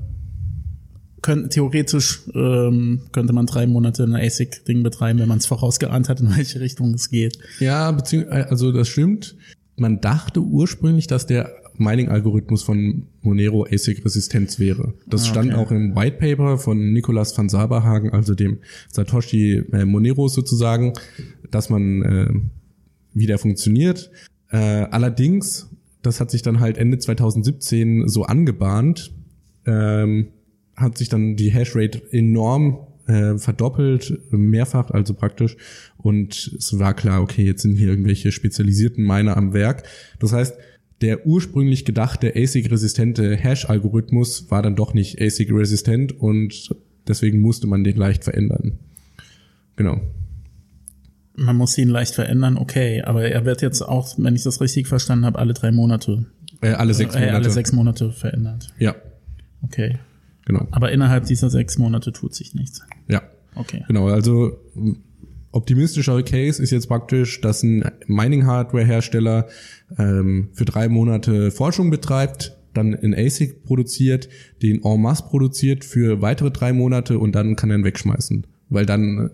könnte, 1.22 1.50
theoretisch 1.50 2.22
ähm, 2.34 3.02
könnte 3.12 3.34
man 3.34 3.46
drei 3.46 3.68
Monate 3.68 4.04
ein 4.04 4.16
ASIC-Ding 4.16 4.84
betreiben, 4.84 5.20
wenn 5.20 5.28
man 5.28 5.40
es 5.40 5.46
vorausgeahnt 5.46 6.10
hat, 6.10 6.20
in 6.20 6.36
welche 6.36 6.60
Richtung 6.60 6.94
es 6.94 7.10
geht. 7.10 7.38
Ja, 7.60 7.92
beziehungsweise, 7.92 8.50
also 8.50 8.72
das 8.72 8.88
stimmt. 8.88 9.36
Man 9.76 10.02
dachte 10.02 10.40
ursprünglich, 10.42 11.08
dass 11.08 11.26
der 11.26 11.52
Mining-Algorithmus 11.78 12.62
von 12.62 13.08
Monero 13.22 13.66
ASIC-Resistenz 13.66 14.60
wäre. 14.60 14.94
Das 15.08 15.22
ah, 15.22 15.24
okay. 15.24 15.32
stand 15.32 15.54
auch 15.56 15.72
im 15.72 15.96
White 15.96 16.18
Paper 16.18 16.58
von 16.58 16.94
Nicolas 16.94 17.36
van 17.36 17.50
Saberhagen, 17.50 18.12
also 18.12 18.36
dem 18.36 18.60
Satoshi 18.92 19.64
äh, 19.72 19.86
Monero 19.86 20.28
sozusagen, 20.28 20.94
dass 21.50 21.70
man 21.70 22.02
äh, 22.04 22.28
wie 23.14 23.26
der 23.26 23.38
funktioniert. 23.38 24.12
Äh, 24.50 24.58
allerdings, 24.58 25.70
das 26.02 26.20
hat 26.20 26.32
sich 26.32 26.42
dann 26.42 26.60
halt 26.60 26.78
Ende 26.78 26.98
2017 26.98 28.08
so 28.08 28.24
angebahnt, 28.24 29.12
ähm, 29.66 30.28
hat 30.76 30.98
sich 30.98 31.10
dann 31.10 31.36
die 31.36 31.52
Hashrate 31.52 32.02
enorm 32.12 32.88
äh, 33.08 33.38
verdoppelt, 33.38 34.20
mehrfach, 34.32 34.92
also 34.92 35.14
praktisch. 35.14 35.58
Und 35.98 36.56
es 36.58 36.78
war 36.80 36.94
klar, 36.94 37.22
okay, 37.22 37.44
jetzt 37.44 37.62
sind 37.62 37.76
hier 37.76 37.90
irgendwelche 37.90 38.32
spezialisierten 38.32 39.06
Miner 39.06 39.38
am 39.38 39.54
Werk. 39.54 39.84
Das 40.20 40.34
heißt, 40.34 40.56
der 41.02 41.26
ursprünglich 41.26 41.84
gedachte 41.84 42.34
ASIC-resistente 42.36 43.36
Hash-Algorithmus 43.36 44.50
war 44.50 44.62
dann 44.62 44.76
doch 44.76 44.94
nicht 44.94 45.22
ASIC-resistent 45.22 46.18
und 46.18 46.76
deswegen 47.08 47.42
musste 47.42 47.68
man 47.68 47.84
den 47.84 47.98
leicht 47.98 48.24
verändern. 48.24 48.80
Genau 49.76 50.00
man 51.36 51.56
muss 51.56 51.78
ihn 51.78 51.90
leicht 51.90 52.16
verändern, 52.16 52.58
okay, 52.58 53.02
aber 53.02 53.26
er 53.26 53.46
wird 53.46 53.62
jetzt 53.62 53.82
auch, 53.82 54.16
wenn 54.18 54.36
ich 54.36 54.44
das 54.44 54.62
richtig 54.62 54.88
verstanden 54.88 55.26
habe, 55.26 55.40
alle 55.40 55.54
drei 55.54 55.72
Monate. 55.72 56.26
Äh, 56.62 56.72
alle 56.74 56.94
sechs 56.94 57.14
Monate. 57.14 57.32
Äh, 57.32 57.36
alle 57.36 57.50
sechs 57.50 57.72
Monate 57.72 58.12
verändert. 58.12 58.74
Ja. 58.78 58.96
Okay. 59.64 59.98
Genau. 60.46 60.68
Aber 60.72 60.92
innerhalb 60.92 61.26
dieser 61.26 61.50
sechs 61.50 61.78
Monate 61.78 62.12
tut 62.12 62.36
sich 62.36 62.54
nichts. 62.54 62.82
Ja. 63.08 63.22
Okay. 63.56 63.84
Genau, 63.88 64.08
also 64.08 64.60
m, 64.76 64.98
optimistischere 65.52 66.24
Case 66.24 66.62
ist 66.62 66.72
jetzt 66.72 66.88
praktisch, 66.88 67.40
dass 67.42 67.64
ein 67.64 67.84
Mining-Hardware-Hersteller 68.08 69.48
ähm, 69.98 70.50
für 70.54 70.66
drei 70.66 70.90
Monate 70.90 71.52
Forschung 71.52 71.90
betreibt, 71.90 72.58
dann 72.74 72.94
in 72.94 73.14
ASIC 73.14 73.64
produziert, 73.64 74.30
den 74.62 74.84
en 74.84 75.02
masse 75.02 75.24
produziert 75.24 75.86
für 75.86 76.22
weitere 76.22 76.52
drei 76.52 76.74
Monate 76.74 77.20
und 77.20 77.34
dann 77.34 77.56
kann 77.56 77.70
er 77.70 77.78
ihn 77.78 77.84
wegschmeißen. 77.84 78.48
Weil 78.70 78.86
dann 78.86 79.30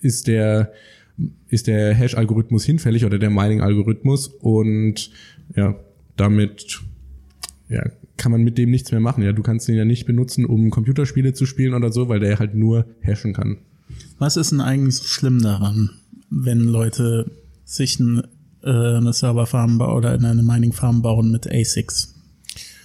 ist 0.00 0.26
der, 0.26 0.72
ist 1.48 1.66
der 1.66 1.94
Hash-Algorithmus 1.94 2.64
hinfällig 2.64 3.04
oder 3.04 3.18
der 3.18 3.30
Mining-Algorithmus 3.30 4.28
und 4.28 5.10
ja, 5.56 5.74
damit 6.16 6.80
ja, 7.68 7.82
kann 8.16 8.32
man 8.32 8.42
mit 8.42 8.58
dem 8.58 8.70
nichts 8.70 8.90
mehr 8.92 9.00
machen. 9.00 9.22
Ja, 9.22 9.32
du 9.32 9.42
kannst 9.42 9.68
den 9.68 9.76
ja 9.76 9.84
nicht 9.84 10.06
benutzen, 10.06 10.44
um 10.44 10.70
Computerspiele 10.70 11.32
zu 11.32 11.46
spielen 11.46 11.74
oder 11.74 11.92
so, 11.92 12.08
weil 12.08 12.20
der 12.20 12.38
halt 12.38 12.54
nur 12.54 12.86
hashen 13.00 13.32
kann. 13.32 13.58
Was 14.18 14.36
ist 14.36 14.52
denn 14.52 14.60
eigentlich 14.60 14.96
so 14.96 15.04
schlimm 15.04 15.40
daran, 15.40 15.90
wenn 16.30 16.60
Leute 16.60 17.30
sich 17.64 17.98
ein, 17.98 18.22
äh, 18.62 18.70
eine 18.70 19.12
Serverfarm 19.12 19.80
oder 19.80 20.12
eine 20.12 20.42
Mining-Farm 20.42 21.02
bauen 21.02 21.30
mit 21.30 21.50
ASICs? 21.50 22.14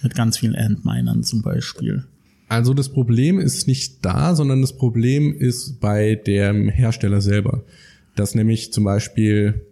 Mit 0.02 0.14
ganz 0.14 0.38
vielen 0.38 0.54
Endminern 0.54 1.22
zum 1.22 1.42
Beispiel. 1.42 2.04
Also 2.48 2.74
das 2.74 2.90
Problem 2.90 3.38
ist 3.38 3.66
nicht 3.66 4.04
da, 4.04 4.34
sondern 4.34 4.60
das 4.60 4.76
Problem 4.76 5.34
ist 5.34 5.80
bei 5.80 6.14
dem 6.14 6.68
Hersteller 6.68 7.20
selber. 7.20 7.64
Dass 8.14 8.34
nämlich 8.34 8.72
zum 8.72 8.84
Beispiel 8.84 9.66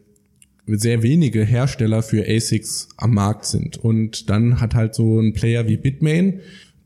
sehr 0.66 1.02
wenige 1.02 1.44
Hersteller 1.44 2.02
für 2.02 2.24
ASICs 2.28 2.88
am 2.96 3.14
Markt 3.14 3.46
sind. 3.46 3.76
Und 3.76 4.30
dann 4.30 4.60
hat 4.60 4.74
halt 4.74 4.94
so 4.94 5.20
ein 5.20 5.32
Player 5.32 5.66
wie 5.68 5.76
Bitmain, 5.76 6.40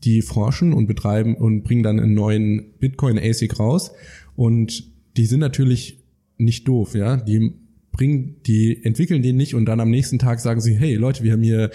die 0.04 0.22
forschen 0.22 0.72
und 0.72 0.86
betreiben 0.86 1.34
und 1.34 1.62
bringen 1.62 1.82
dann 1.82 2.00
einen 2.00 2.14
neuen 2.14 2.72
Bitcoin 2.78 3.18
ASIC 3.18 3.58
raus. 3.58 3.92
Und 4.34 4.84
die 5.16 5.26
sind 5.26 5.40
natürlich 5.40 5.98
nicht 6.38 6.68
doof, 6.68 6.94
ja. 6.94 7.16
Die 7.16 7.52
bringen, 7.92 8.36
die 8.46 8.84
entwickeln 8.84 9.22
den 9.22 9.36
nicht 9.36 9.54
und 9.54 9.66
dann 9.66 9.80
am 9.80 9.90
nächsten 9.90 10.18
Tag 10.18 10.40
sagen 10.40 10.60
sie, 10.60 10.74
hey 10.74 10.94
Leute, 10.94 11.24
wir 11.24 11.32
haben 11.32 11.42
hier 11.42 11.70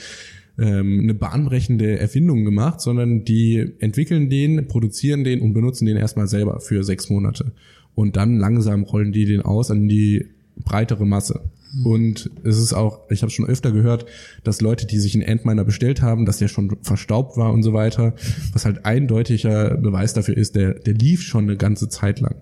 ähm, 0.57 0.99
eine 1.01 1.13
bahnbrechende 1.13 1.97
Erfindung 1.97 2.45
gemacht, 2.45 2.81
sondern 2.81 3.25
die 3.25 3.73
entwickeln 3.79 4.29
den, 4.29 4.67
produzieren 4.67 5.23
den 5.23 5.41
und 5.41 5.53
benutzen 5.53 5.85
den 5.85 5.97
erstmal 5.97 6.27
selber 6.27 6.59
für 6.59 6.83
sechs 6.83 7.09
Monate. 7.09 7.53
Und 7.95 8.15
dann 8.15 8.37
langsam 8.37 8.83
rollen 8.83 9.11
die 9.11 9.25
den 9.25 9.41
aus 9.41 9.71
an 9.71 9.87
die 9.87 10.27
breitere 10.57 11.05
Masse. 11.05 11.41
Und 11.85 12.29
es 12.43 12.57
ist 12.57 12.73
auch, 12.73 13.09
ich 13.09 13.21
habe 13.21 13.31
schon 13.31 13.47
öfter 13.47 13.71
gehört, 13.71 14.05
dass 14.43 14.59
Leute, 14.59 14.85
die 14.85 14.99
sich 14.99 15.15
einen 15.15 15.27
Antminer 15.27 15.63
bestellt 15.63 16.01
haben, 16.01 16.25
dass 16.25 16.37
der 16.37 16.49
schon 16.49 16.77
verstaubt 16.81 17.37
war 17.37 17.53
und 17.53 17.63
so 17.63 17.71
weiter, 17.71 18.13
was 18.51 18.65
halt 18.65 18.85
eindeutiger 18.85 19.77
Beweis 19.77 20.13
dafür 20.13 20.35
ist, 20.35 20.55
der, 20.55 20.73
der 20.73 20.93
lief 20.93 21.21
schon 21.21 21.45
eine 21.45 21.55
ganze 21.55 21.87
Zeit 21.87 22.19
lang. 22.19 22.35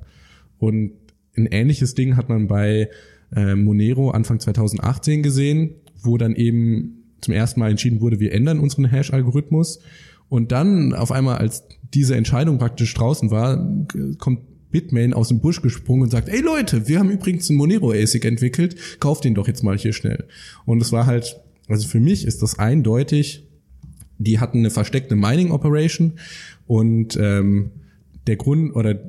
Und 0.58 0.93
ein 1.38 1.45
ähnliches 1.45 1.93
Ding 1.93 2.18
hat 2.18 2.28
man 2.28 2.47
bei 2.47 2.89
äh, 3.36 3.56
Monero 3.56 4.10
Anfang 4.10 4.39
2018 4.39 5.22
gesehen, 5.22 5.76
wo 6.02 6.18
dann 6.18 6.36
eben 6.36 7.04
zum 7.22 7.34
ersten 7.34 7.60
Mal 7.60 7.70
entschieden 7.70 8.02
wurde, 8.02 8.20
wir 8.20 8.34
ändern 8.34 8.60
unseren 8.60 8.86
Hash-Algorithmus. 8.86 9.80
Und 10.28 10.52
dann 10.52 10.93
auf 10.93 11.12
einmal, 11.12 11.38
als 11.38 11.64
diese 11.93 12.16
Entscheidung 12.16 12.58
praktisch 12.58 12.93
draußen 12.93 13.30
war, 13.30 13.86
kommt 14.18 14.41
Bitmain 14.72 15.13
aus 15.13 15.30
dem 15.30 15.39
Busch 15.39 15.61
gesprungen 15.61 16.03
und 16.03 16.09
sagt, 16.09 16.30
ey 16.30 16.41
Leute, 16.41 16.88
wir 16.88 16.99
haben 16.99 17.09
übrigens 17.09 17.49
einen 17.49 17.57
Monero 17.57 17.91
ASIC 17.91 18.26
entwickelt, 18.26 18.76
kauft 18.99 19.24
den 19.24 19.36
doch 19.36 19.47
jetzt 19.47 19.63
mal 19.63 19.78
hier 19.78 19.93
schnell. 19.93 20.26
Und 20.65 20.82
es 20.82 20.91
war 20.91 21.05
halt, 21.05 21.39
also 21.67 21.88
für 21.88 21.99
mich 21.99 22.26
ist 22.26 22.41
das 22.41 22.59
eindeutig, 22.59 23.47
die 24.17 24.39
hatten 24.39 24.59
eine 24.59 24.70
versteckte 24.70 25.15
Mining 25.15 25.51
Operation 25.51 26.13
und 26.67 27.17
ähm, 27.20 27.72
der 28.28 28.36
Grund 28.36 28.76
oder 28.76 28.99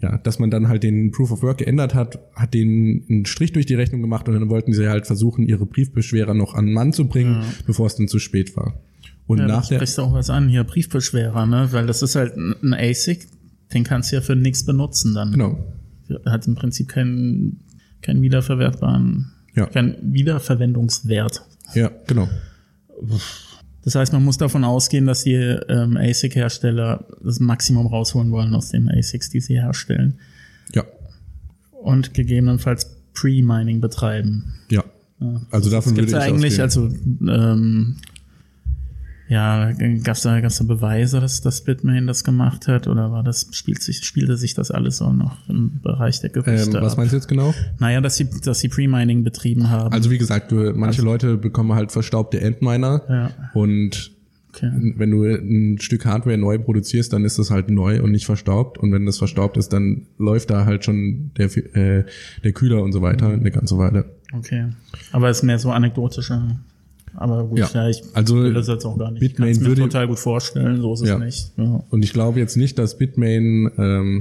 ja, 0.00 0.18
dass 0.18 0.38
man 0.38 0.50
dann 0.50 0.68
halt 0.68 0.82
den 0.82 1.12
Proof 1.12 1.30
of 1.32 1.42
Work 1.42 1.58
geändert 1.58 1.94
hat, 1.94 2.18
hat 2.34 2.52
den 2.52 3.06
einen 3.08 3.26
Strich 3.26 3.52
durch 3.52 3.64
die 3.64 3.74
Rechnung 3.74 4.02
gemacht 4.02 4.28
und 4.28 4.34
dann 4.34 4.50
wollten 4.50 4.72
sie 4.72 4.88
halt 4.88 5.06
versuchen, 5.06 5.46
ihre 5.46 5.64
Briefbeschwerer 5.64 6.34
noch 6.34 6.54
an 6.54 6.66
den 6.66 6.74
Mann 6.74 6.92
zu 6.92 7.08
bringen, 7.08 7.42
bevor 7.66 7.86
es 7.86 7.96
dann 7.96 8.08
zu 8.08 8.18
spät 8.18 8.56
war. 8.56 8.74
Und 9.26 9.38
Ja, 9.38 9.46
nach 9.46 9.66
der 9.66 9.76
sprichst 9.76 9.96
du 9.96 10.02
auch 10.02 10.12
was 10.12 10.28
an, 10.28 10.48
hier 10.48 10.64
Briefbeschwerer, 10.64 11.46
ne? 11.46 11.68
Weil 11.70 11.86
das 11.86 12.02
ist 12.02 12.16
halt 12.16 12.36
ein 12.36 12.74
ASIC, 12.74 13.26
den 13.74 13.84
kannst 13.84 14.10
du 14.12 14.16
ja 14.16 14.22
für 14.22 14.36
nichts 14.36 14.64
benutzen 14.64 15.14
dann. 15.14 15.32
genau, 15.32 15.58
Hat 16.26 16.46
im 16.46 16.54
Prinzip 16.54 16.88
keinen, 16.88 17.60
keinen 18.02 18.22
wiederverwertbaren, 18.22 19.32
Ja. 19.54 19.66
keinen 19.66 19.96
Wiederverwendungswert. 20.12 21.42
ja, 21.74 21.90
genau. 22.06 22.28
Das 23.82 23.94
heißt, 23.96 24.12
man 24.14 24.24
muss 24.24 24.38
davon 24.38 24.64
ausgehen, 24.64 25.06
dass 25.06 25.24
die 25.24 25.34
ähm, 25.34 25.96
ASIC-Hersteller 25.98 27.04
das 27.22 27.38
Maximum 27.40 27.86
rausholen 27.86 28.30
wollen 28.30 28.54
aus 28.54 28.70
den 28.70 28.88
ASICs, 28.88 29.28
die 29.30 29.40
sie 29.40 29.54
herstellen. 29.60 30.18
Ja, 30.74 30.84
Und 31.72 32.14
gegebenenfalls 32.14 32.96
Pre-Mining 33.12 33.80
betreiben. 33.80 34.54
ja. 34.70 34.84
Also 35.50 35.70
davon 35.70 35.94
Gibt 35.94 36.10
würde 36.10 36.18
es 36.18 36.24
ich 36.24 36.32
eigentlich, 36.32 36.60
ausgehen. 36.60 37.28
also 37.30 37.32
ähm, 37.50 37.96
ja, 39.28 39.72
gab 39.72 40.16
es 40.16 40.22
da, 40.22 40.38
da 40.40 40.48
Beweise, 40.64 41.20
dass 41.20 41.40
das 41.40 41.62
Bitmain 41.62 42.06
das 42.06 42.24
gemacht 42.24 42.68
hat? 42.68 42.86
Oder 42.88 43.10
war 43.10 43.22
das, 43.22 43.48
spielt 43.52 43.82
sich, 43.82 44.04
spielte 44.04 44.36
sich 44.36 44.54
das 44.54 44.70
alles 44.70 44.98
so 44.98 45.12
noch 45.12 45.48
im 45.48 45.80
Bereich 45.82 46.20
der 46.20 46.34
ähm, 46.36 46.42
Gerüchte 46.42 46.82
was 46.82 46.92
ab? 46.92 46.98
meinst 46.98 47.12
du 47.12 47.16
jetzt 47.16 47.28
genau? 47.28 47.54
Naja, 47.78 48.00
dass 48.02 48.16
sie, 48.16 48.28
dass 48.44 48.60
sie 48.60 48.68
Pre-Mining 48.68 49.24
betrieben 49.24 49.70
haben. 49.70 49.92
Also 49.94 50.10
wie 50.10 50.18
gesagt, 50.18 50.52
manche 50.52 51.02
Leute 51.02 51.38
bekommen 51.38 51.72
halt 51.74 51.90
verstaubte 51.90 52.40
Endminer 52.40 53.02
Ja. 53.08 53.30
und 53.54 54.12
okay. 54.50 54.70
wenn 54.96 55.10
du 55.10 55.24
ein 55.24 55.78
Stück 55.80 56.04
Hardware 56.04 56.36
neu 56.36 56.58
produzierst, 56.58 57.12
dann 57.12 57.24
ist 57.24 57.38
das 57.38 57.50
halt 57.50 57.70
neu 57.70 58.02
und 58.02 58.10
nicht 58.10 58.26
verstaubt. 58.26 58.76
Und 58.76 58.92
wenn 58.92 59.06
das 59.06 59.16
verstaubt 59.16 59.56
ist, 59.56 59.72
dann 59.72 60.02
läuft 60.18 60.50
da 60.50 60.66
halt 60.66 60.84
schon 60.84 61.30
der, 61.38 61.46
äh, 61.76 62.04
der 62.44 62.52
Kühler 62.52 62.82
und 62.82 62.92
so 62.92 63.00
weiter 63.00 63.28
eine 63.28 63.50
ganze 63.50 63.78
Weile. 63.78 64.04
Okay. 64.34 64.66
Aber 65.12 65.30
es 65.30 65.38
ist 65.38 65.42
mehr 65.44 65.58
so 65.58 65.70
anekdotische. 65.70 66.56
Aber 67.16 67.46
gut, 67.46 67.58
Ja. 67.58 67.70
ja, 67.74 67.88
ich 67.88 68.02
Also, 68.12 68.36
will 68.36 68.52
das 68.54 68.68
jetzt 68.68 68.84
auch 68.84 68.98
gar 68.98 69.10
nicht. 69.10 69.20
Bitmain 69.20 69.50
ich 69.50 69.56
kann's 69.58 69.60
mir 69.68 69.76
würde- 69.76 69.82
total 69.82 70.08
gut 70.08 70.18
vorstellen, 70.18 70.80
so 70.80 70.94
ist 70.94 71.02
es 71.02 71.08
Ja. 71.08 71.18
nicht. 71.18 71.52
Ja. 71.56 71.84
Und 71.90 72.04
ich 72.04 72.12
glaube 72.12 72.38
jetzt 72.40 72.56
nicht, 72.56 72.78
dass 72.78 72.98
Bitmain, 72.98 73.70
ähm, 73.78 74.20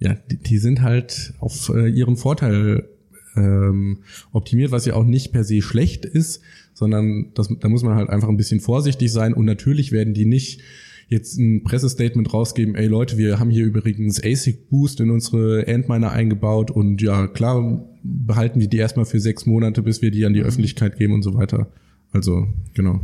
ja, 0.00 0.16
die, 0.30 0.36
die 0.36 0.58
sind 0.58 0.82
halt 0.82 1.34
auf 1.38 1.70
äh, 1.74 1.88
ihren 1.88 2.16
Vorteil 2.16 2.88
ähm, 3.36 3.98
optimiert, 4.32 4.70
was 4.70 4.84
ja 4.86 4.94
auch 4.94 5.04
nicht 5.04 5.32
per 5.32 5.42
se 5.44 5.60
schlecht 5.60 6.04
ist, 6.04 6.40
sondern 6.72 7.32
das, 7.34 7.48
da 7.60 7.68
muss 7.68 7.82
man 7.82 7.96
halt 7.96 8.08
einfach 8.08 8.28
ein 8.28 8.36
bisschen 8.36 8.60
vorsichtig 8.60 9.10
sein. 9.10 9.34
Und 9.34 9.44
natürlich 9.44 9.90
werden 9.90 10.14
die 10.14 10.24
nicht 10.24 10.60
jetzt 11.08 11.36
ein 11.38 11.62
Pressestatement 11.64 12.32
rausgeben, 12.32 12.74
ey 12.76 12.86
Leute, 12.86 13.18
wir 13.18 13.38
haben 13.40 13.50
hier 13.50 13.64
übrigens 13.66 14.22
ASIC 14.24 14.68
Boost 14.70 15.00
in 15.00 15.10
unsere 15.10 15.66
Endminer 15.66 16.12
eingebaut 16.12 16.70
und 16.70 17.02
ja, 17.02 17.26
klar, 17.26 17.84
behalten 18.02 18.60
wir 18.60 18.68
die 18.68 18.76
erstmal 18.78 19.04
für 19.04 19.20
sechs 19.20 19.46
Monate, 19.46 19.82
bis 19.82 20.00
wir 20.00 20.10
die 20.10 20.24
an 20.24 20.32
die 20.32 20.42
Öffentlichkeit 20.42 20.96
geben 20.96 21.12
und 21.12 21.22
so 21.22 21.34
weiter. 21.34 21.66
Also, 22.14 22.46
genau. 22.72 23.00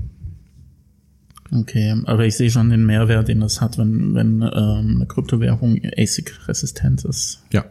Okay, 1.53 2.01
aber 2.05 2.25
ich 2.27 2.37
sehe 2.37 2.51
schon 2.51 2.71
den 2.71 2.87
Mehrwert, 2.87 3.29
den 3.29 3.41
das 3.41 3.61
hat, 3.61 3.77
wenn, 3.77 4.15
wenn 4.15 4.41
ähm, 4.41 4.97
eine 4.97 5.07
Kryptowährung 5.07 5.81
ASIC-resistent 5.97 7.05
ist. 7.05 7.43
Ja. 7.53 7.65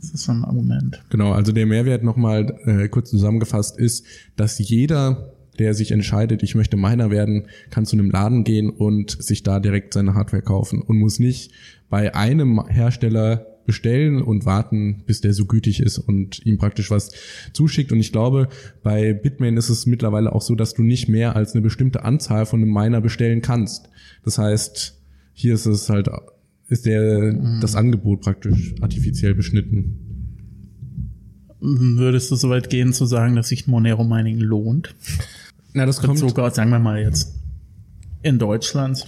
Das 0.00 0.10
ist 0.10 0.24
schon 0.24 0.40
ein 0.40 0.44
Argument. 0.44 1.02
Genau, 1.10 1.32
also 1.32 1.52
der 1.52 1.66
Mehrwert 1.66 2.02
nochmal 2.02 2.58
äh, 2.64 2.88
kurz 2.88 3.10
zusammengefasst 3.10 3.78
ist, 3.78 4.06
dass 4.36 4.58
jeder, 4.58 5.32
der 5.58 5.74
sich 5.74 5.90
entscheidet, 5.90 6.42
ich 6.42 6.54
möchte 6.54 6.76
Miner 6.78 7.10
werden, 7.10 7.48
kann 7.70 7.84
zu 7.84 7.96
einem 7.96 8.10
Laden 8.10 8.44
gehen 8.44 8.70
und 8.70 9.10
sich 9.22 9.42
da 9.42 9.60
direkt 9.60 9.92
seine 9.92 10.14
Hardware 10.14 10.42
kaufen 10.42 10.80
und 10.80 10.98
muss 10.98 11.18
nicht 11.18 11.52
bei 11.90 12.14
einem 12.14 12.66
Hersteller 12.66 13.46
bestellen 13.66 14.22
und 14.22 14.46
warten, 14.46 15.02
bis 15.06 15.20
der 15.20 15.32
so 15.32 15.44
gütig 15.46 15.80
ist 15.80 15.98
und 15.98 16.44
ihm 16.46 16.58
praktisch 16.58 16.90
was 16.90 17.10
zuschickt. 17.52 17.92
Und 17.92 18.00
ich 18.00 18.12
glaube, 18.12 18.48
bei 18.82 19.12
Bitmain 19.12 19.56
ist 19.56 19.68
es 19.68 19.86
mittlerweile 19.86 20.32
auch 20.32 20.42
so, 20.42 20.54
dass 20.54 20.74
du 20.74 20.82
nicht 20.82 21.08
mehr 21.08 21.36
als 21.36 21.52
eine 21.52 21.62
bestimmte 21.62 22.04
Anzahl 22.04 22.46
von 22.46 22.62
einem 22.62 22.72
Miner 22.72 23.00
bestellen 23.00 23.42
kannst. 23.42 23.88
Das 24.24 24.38
heißt, 24.38 25.00
hier 25.32 25.54
ist 25.54 25.66
es 25.66 25.90
halt, 25.90 26.08
ist 26.68 26.86
der, 26.86 27.32
das 27.60 27.76
Angebot 27.76 28.22
praktisch 28.22 28.74
artifiziell 28.80 29.34
beschnitten. 29.34 30.06
Würdest 31.60 32.30
du 32.30 32.36
so 32.36 32.50
weit 32.50 32.70
gehen 32.70 32.92
zu 32.92 33.06
sagen, 33.06 33.34
dass 33.34 33.48
sich 33.48 33.66
Monero 33.66 34.04
Mining 34.04 34.38
lohnt? 34.38 34.94
Na, 35.72 35.84
das 35.84 36.00
kommt, 36.00 36.18
Sogar, 36.18 36.50
sagen 36.52 36.70
wir 36.70 36.78
mal 36.78 37.00
jetzt, 37.00 37.34
in 38.22 38.38
Deutschland. 38.38 39.06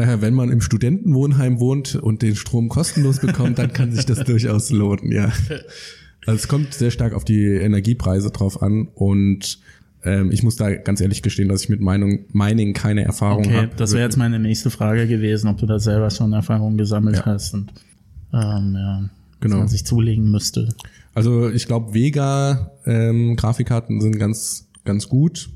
Äh, 0.00 0.20
wenn 0.20 0.34
man 0.34 0.50
im 0.50 0.60
Studentenwohnheim 0.60 1.60
wohnt 1.60 1.94
und 1.94 2.22
den 2.22 2.34
Strom 2.36 2.68
kostenlos 2.68 3.20
bekommt, 3.20 3.58
dann 3.58 3.72
kann 3.72 3.92
sich 3.92 4.06
das 4.06 4.24
durchaus 4.24 4.70
lohnen, 4.70 5.12
ja. 5.12 5.32
Also 6.26 6.36
es 6.38 6.48
kommt 6.48 6.74
sehr 6.74 6.90
stark 6.90 7.12
auf 7.14 7.24
die 7.24 7.44
Energiepreise 7.44 8.30
drauf 8.30 8.62
an 8.62 8.88
und 8.94 9.58
ähm, 10.02 10.30
ich 10.32 10.42
muss 10.42 10.56
da 10.56 10.70
ganz 10.74 11.00
ehrlich 11.00 11.22
gestehen, 11.22 11.48
dass 11.48 11.62
ich 11.62 11.68
mit 11.68 11.80
Meinung, 11.80 12.20
Mining 12.32 12.72
keine 12.72 13.04
Erfahrung 13.04 13.44
Okay, 13.46 13.56
habe. 13.56 13.70
das 13.76 13.92
wäre 13.92 14.02
jetzt 14.04 14.16
meine 14.16 14.38
nächste 14.38 14.70
Frage 14.70 15.06
gewesen, 15.06 15.48
ob 15.48 15.58
du 15.58 15.66
da 15.66 15.78
selber 15.78 16.10
schon 16.10 16.32
Erfahrungen 16.32 16.78
gesammelt 16.78 17.16
Ja. 17.16 17.24
hast 17.26 17.54
und 17.54 17.72
ähm, 18.32 18.74
ja, 18.74 19.10
Genau. 19.40 19.54
was 19.56 19.58
man 19.60 19.68
sich 19.68 19.84
zulegen 19.86 20.30
müsste. 20.30 20.68
Also 21.14 21.48
ich 21.50 21.66
glaube, 21.66 21.94
Vega 21.94 22.70
ähm, 22.86 23.36
sind 23.38 24.18
ganz 24.18 24.68
ganz 24.84 25.08
gut. 25.08 25.50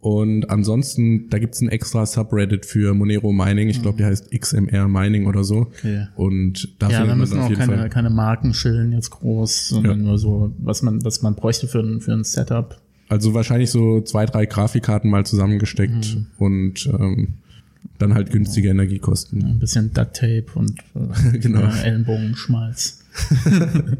Und 0.00 0.48
ansonsten, 0.48 1.28
da 1.28 1.38
gibt's 1.38 1.60
ein 1.60 1.68
extra 1.68 2.06
Subreddit 2.06 2.64
für 2.64 2.94
Monero 2.94 3.32
Mining. 3.32 3.68
Ich 3.68 3.82
glaube, 3.82 3.98
der 3.98 4.06
heißt 4.06 4.30
XMR 4.30 4.88
Mining 4.88 5.26
oder 5.26 5.44
so. 5.44 5.62
Okay. 5.76 6.06
Und 6.16 6.68
da 6.78 6.88
Ja, 6.88 7.04
man 7.04 7.18
müssen 7.18 7.38
auch 7.38 7.52
keine, 7.52 7.76
Fall. 7.76 7.90
keine 7.90 8.08
Marken 8.08 8.54
schillen 8.54 8.92
jetzt 8.92 9.10
groß, 9.10 9.68
sondern 9.68 10.00
Ja. 10.00 10.06
nur 10.06 10.18
so, 10.18 10.52
was 10.58 10.80
man, 10.82 11.04
was 11.04 11.20
man 11.20 11.34
bräuchte 11.34 11.68
für 11.68 11.80
ein, 11.80 12.00
für 12.00 12.12
ein 12.14 12.24
Setup. 12.24 12.80
Also 13.10 13.34
wahrscheinlich 13.34 13.70
so 13.70 14.00
zwei, 14.00 14.24
drei 14.24 14.46
Grafikkarten 14.46 15.10
mal 15.10 15.26
zusammengesteckt 15.26 16.16
Mhm. 16.16 16.26
und 16.38 16.86
ähm, 16.98 17.28
dann 17.98 18.14
halt 18.14 18.30
günstige 18.30 18.70
Energiekosten. 18.70 19.44
Ein 19.44 19.58
bisschen 19.58 19.92
Duct 19.92 20.14
Tape 20.16 20.46
und 20.54 20.78
äh, 20.94 21.38
Genau. 21.40 21.60
ja, 21.60 21.76
Ellenbogenschmalz. 21.82 23.04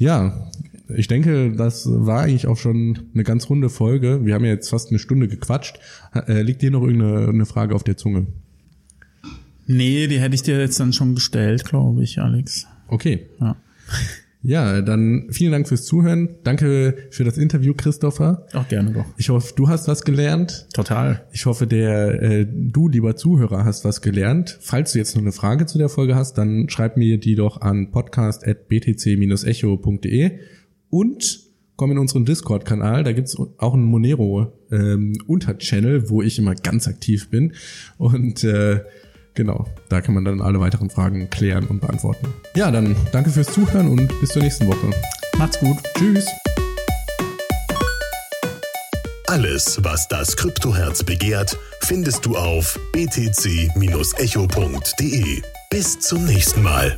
Ja, 0.00 0.48
ich 0.96 1.08
denke, 1.08 1.52
das 1.52 1.86
war 1.88 2.22
eigentlich 2.22 2.46
auch 2.46 2.56
schon 2.56 3.10
eine 3.14 3.24
ganz 3.24 3.50
runde 3.50 3.68
Folge. 3.68 4.24
Wir 4.24 4.34
haben 4.34 4.44
ja 4.44 4.52
jetzt 4.52 4.70
fast 4.70 4.90
eine 4.90 4.98
Stunde 4.98 5.28
gequatscht. 5.28 5.78
Äh, 6.14 6.42
liegt 6.42 6.62
dir 6.62 6.70
noch 6.70 6.82
irgendeine 6.82 7.28
eine 7.28 7.46
Frage 7.46 7.74
auf 7.74 7.84
der 7.84 7.96
Zunge? 7.96 8.26
Nee, 9.66 10.06
die 10.06 10.18
hätte 10.18 10.34
ich 10.34 10.42
dir 10.42 10.58
jetzt 10.58 10.80
dann 10.80 10.94
schon 10.94 11.14
gestellt, 11.14 11.64
glaube 11.64 12.02
ich, 12.02 12.20
Alex. 12.20 12.66
Okay. 12.88 13.26
Ja. 13.40 13.56
Ja, 14.42 14.82
dann 14.82 15.26
vielen 15.30 15.50
Dank 15.50 15.66
fürs 15.66 15.84
Zuhören. 15.84 16.36
Danke 16.44 17.08
für 17.10 17.24
das 17.24 17.38
Interview, 17.38 17.74
Christopher. 17.76 18.46
Auch 18.54 18.68
gerne 18.68 18.92
doch. 18.92 19.04
Ich 19.16 19.30
hoffe, 19.30 19.52
du 19.56 19.68
hast 19.68 19.88
was 19.88 20.04
gelernt. 20.04 20.68
Total. 20.72 21.26
Ich 21.32 21.46
hoffe, 21.46 21.66
der 21.66 22.22
äh, 22.22 22.46
du, 22.48 22.86
lieber 22.88 23.16
Zuhörer, 23.16 23.64
hast 23.64 23.84
was 23.84 24.00
gelernt. 24.00 24.56
Falls 24.60 24.92
du 24.92 24.98
jetzt 24.98 25.16
noch 25.16 25.22
eine 25.22 25.32
Frage 25.32 25.66
zu 25.66 25.76
der 25.76 25.88
Folge 25.88 26.14
hast, 26.14 26.38
dann 26.38 26.68
schreib 26.68 26.96
mir 26.96 27.18
die 27.18 27.34
doch 27.34 27.60
an 27.60 27.90
podcast.btc-echo.de 27.90 30.38
und 30.90 31.48
komm 31.76 31.92
in 31.92 31.98
unseren 31.98 32.24
Discord-Kanal. 32.24 33.04
Da 33.04 33.12
gibt's 33.12 33.36
auch 33.58 33.72
einen 33.72 33.84
Monero 33.84 34.52
ähm, 34.70 35.14
Unterchannel, 35.26 36.10
wo 36.10 36.22
ich 36.22 36.38
immer 36.38 36.54
ganz 36.54 36.88
aktiv 36.88 37.30
bin. 37.30 37.54
Und 37.96 38.44
äh, 38.44 38.80
genau, 39.34 39.66
da 39.88 40.00
kann 40.00 40.14
man 40.14 40.24
dann 40.24 40.40
alle 40.42 40.60
weiteren 40.60 40.90
Fragen 40.90 41.30
klären 41.30 41.66
und 41.68 41.80
beantworten. 41.80 42.26
Ja, 42.56 42.70
dann 42.70 42.96
danke 43.12 43.30
fürs 43.30 43.52
Zuhören 43.52 43.88
und 43.88 44.08
bis 44.20 44.30
zur 44.30 44.42
nächsten 44.42 44.66
Woche. 44.66 44.90
Macht's 45.38 45.58
gut. 45.60 45.76
Tschüss. 45.96 46.26
Alles, 49.28 49.78
was 49.82 50.08
das 50.08 50.36
Kryptoherz 50.36 51.04
begehrt, 51.04 51.56
findest 51.82 52.24
du 52.24 52.34
auf 52.34 52.80
btc-echo.de. 52.92 53.72
Bis 55.70 56.00
zum 56.00 56.24
nächsten 56.24 56.62
Mal. 56.62 56.96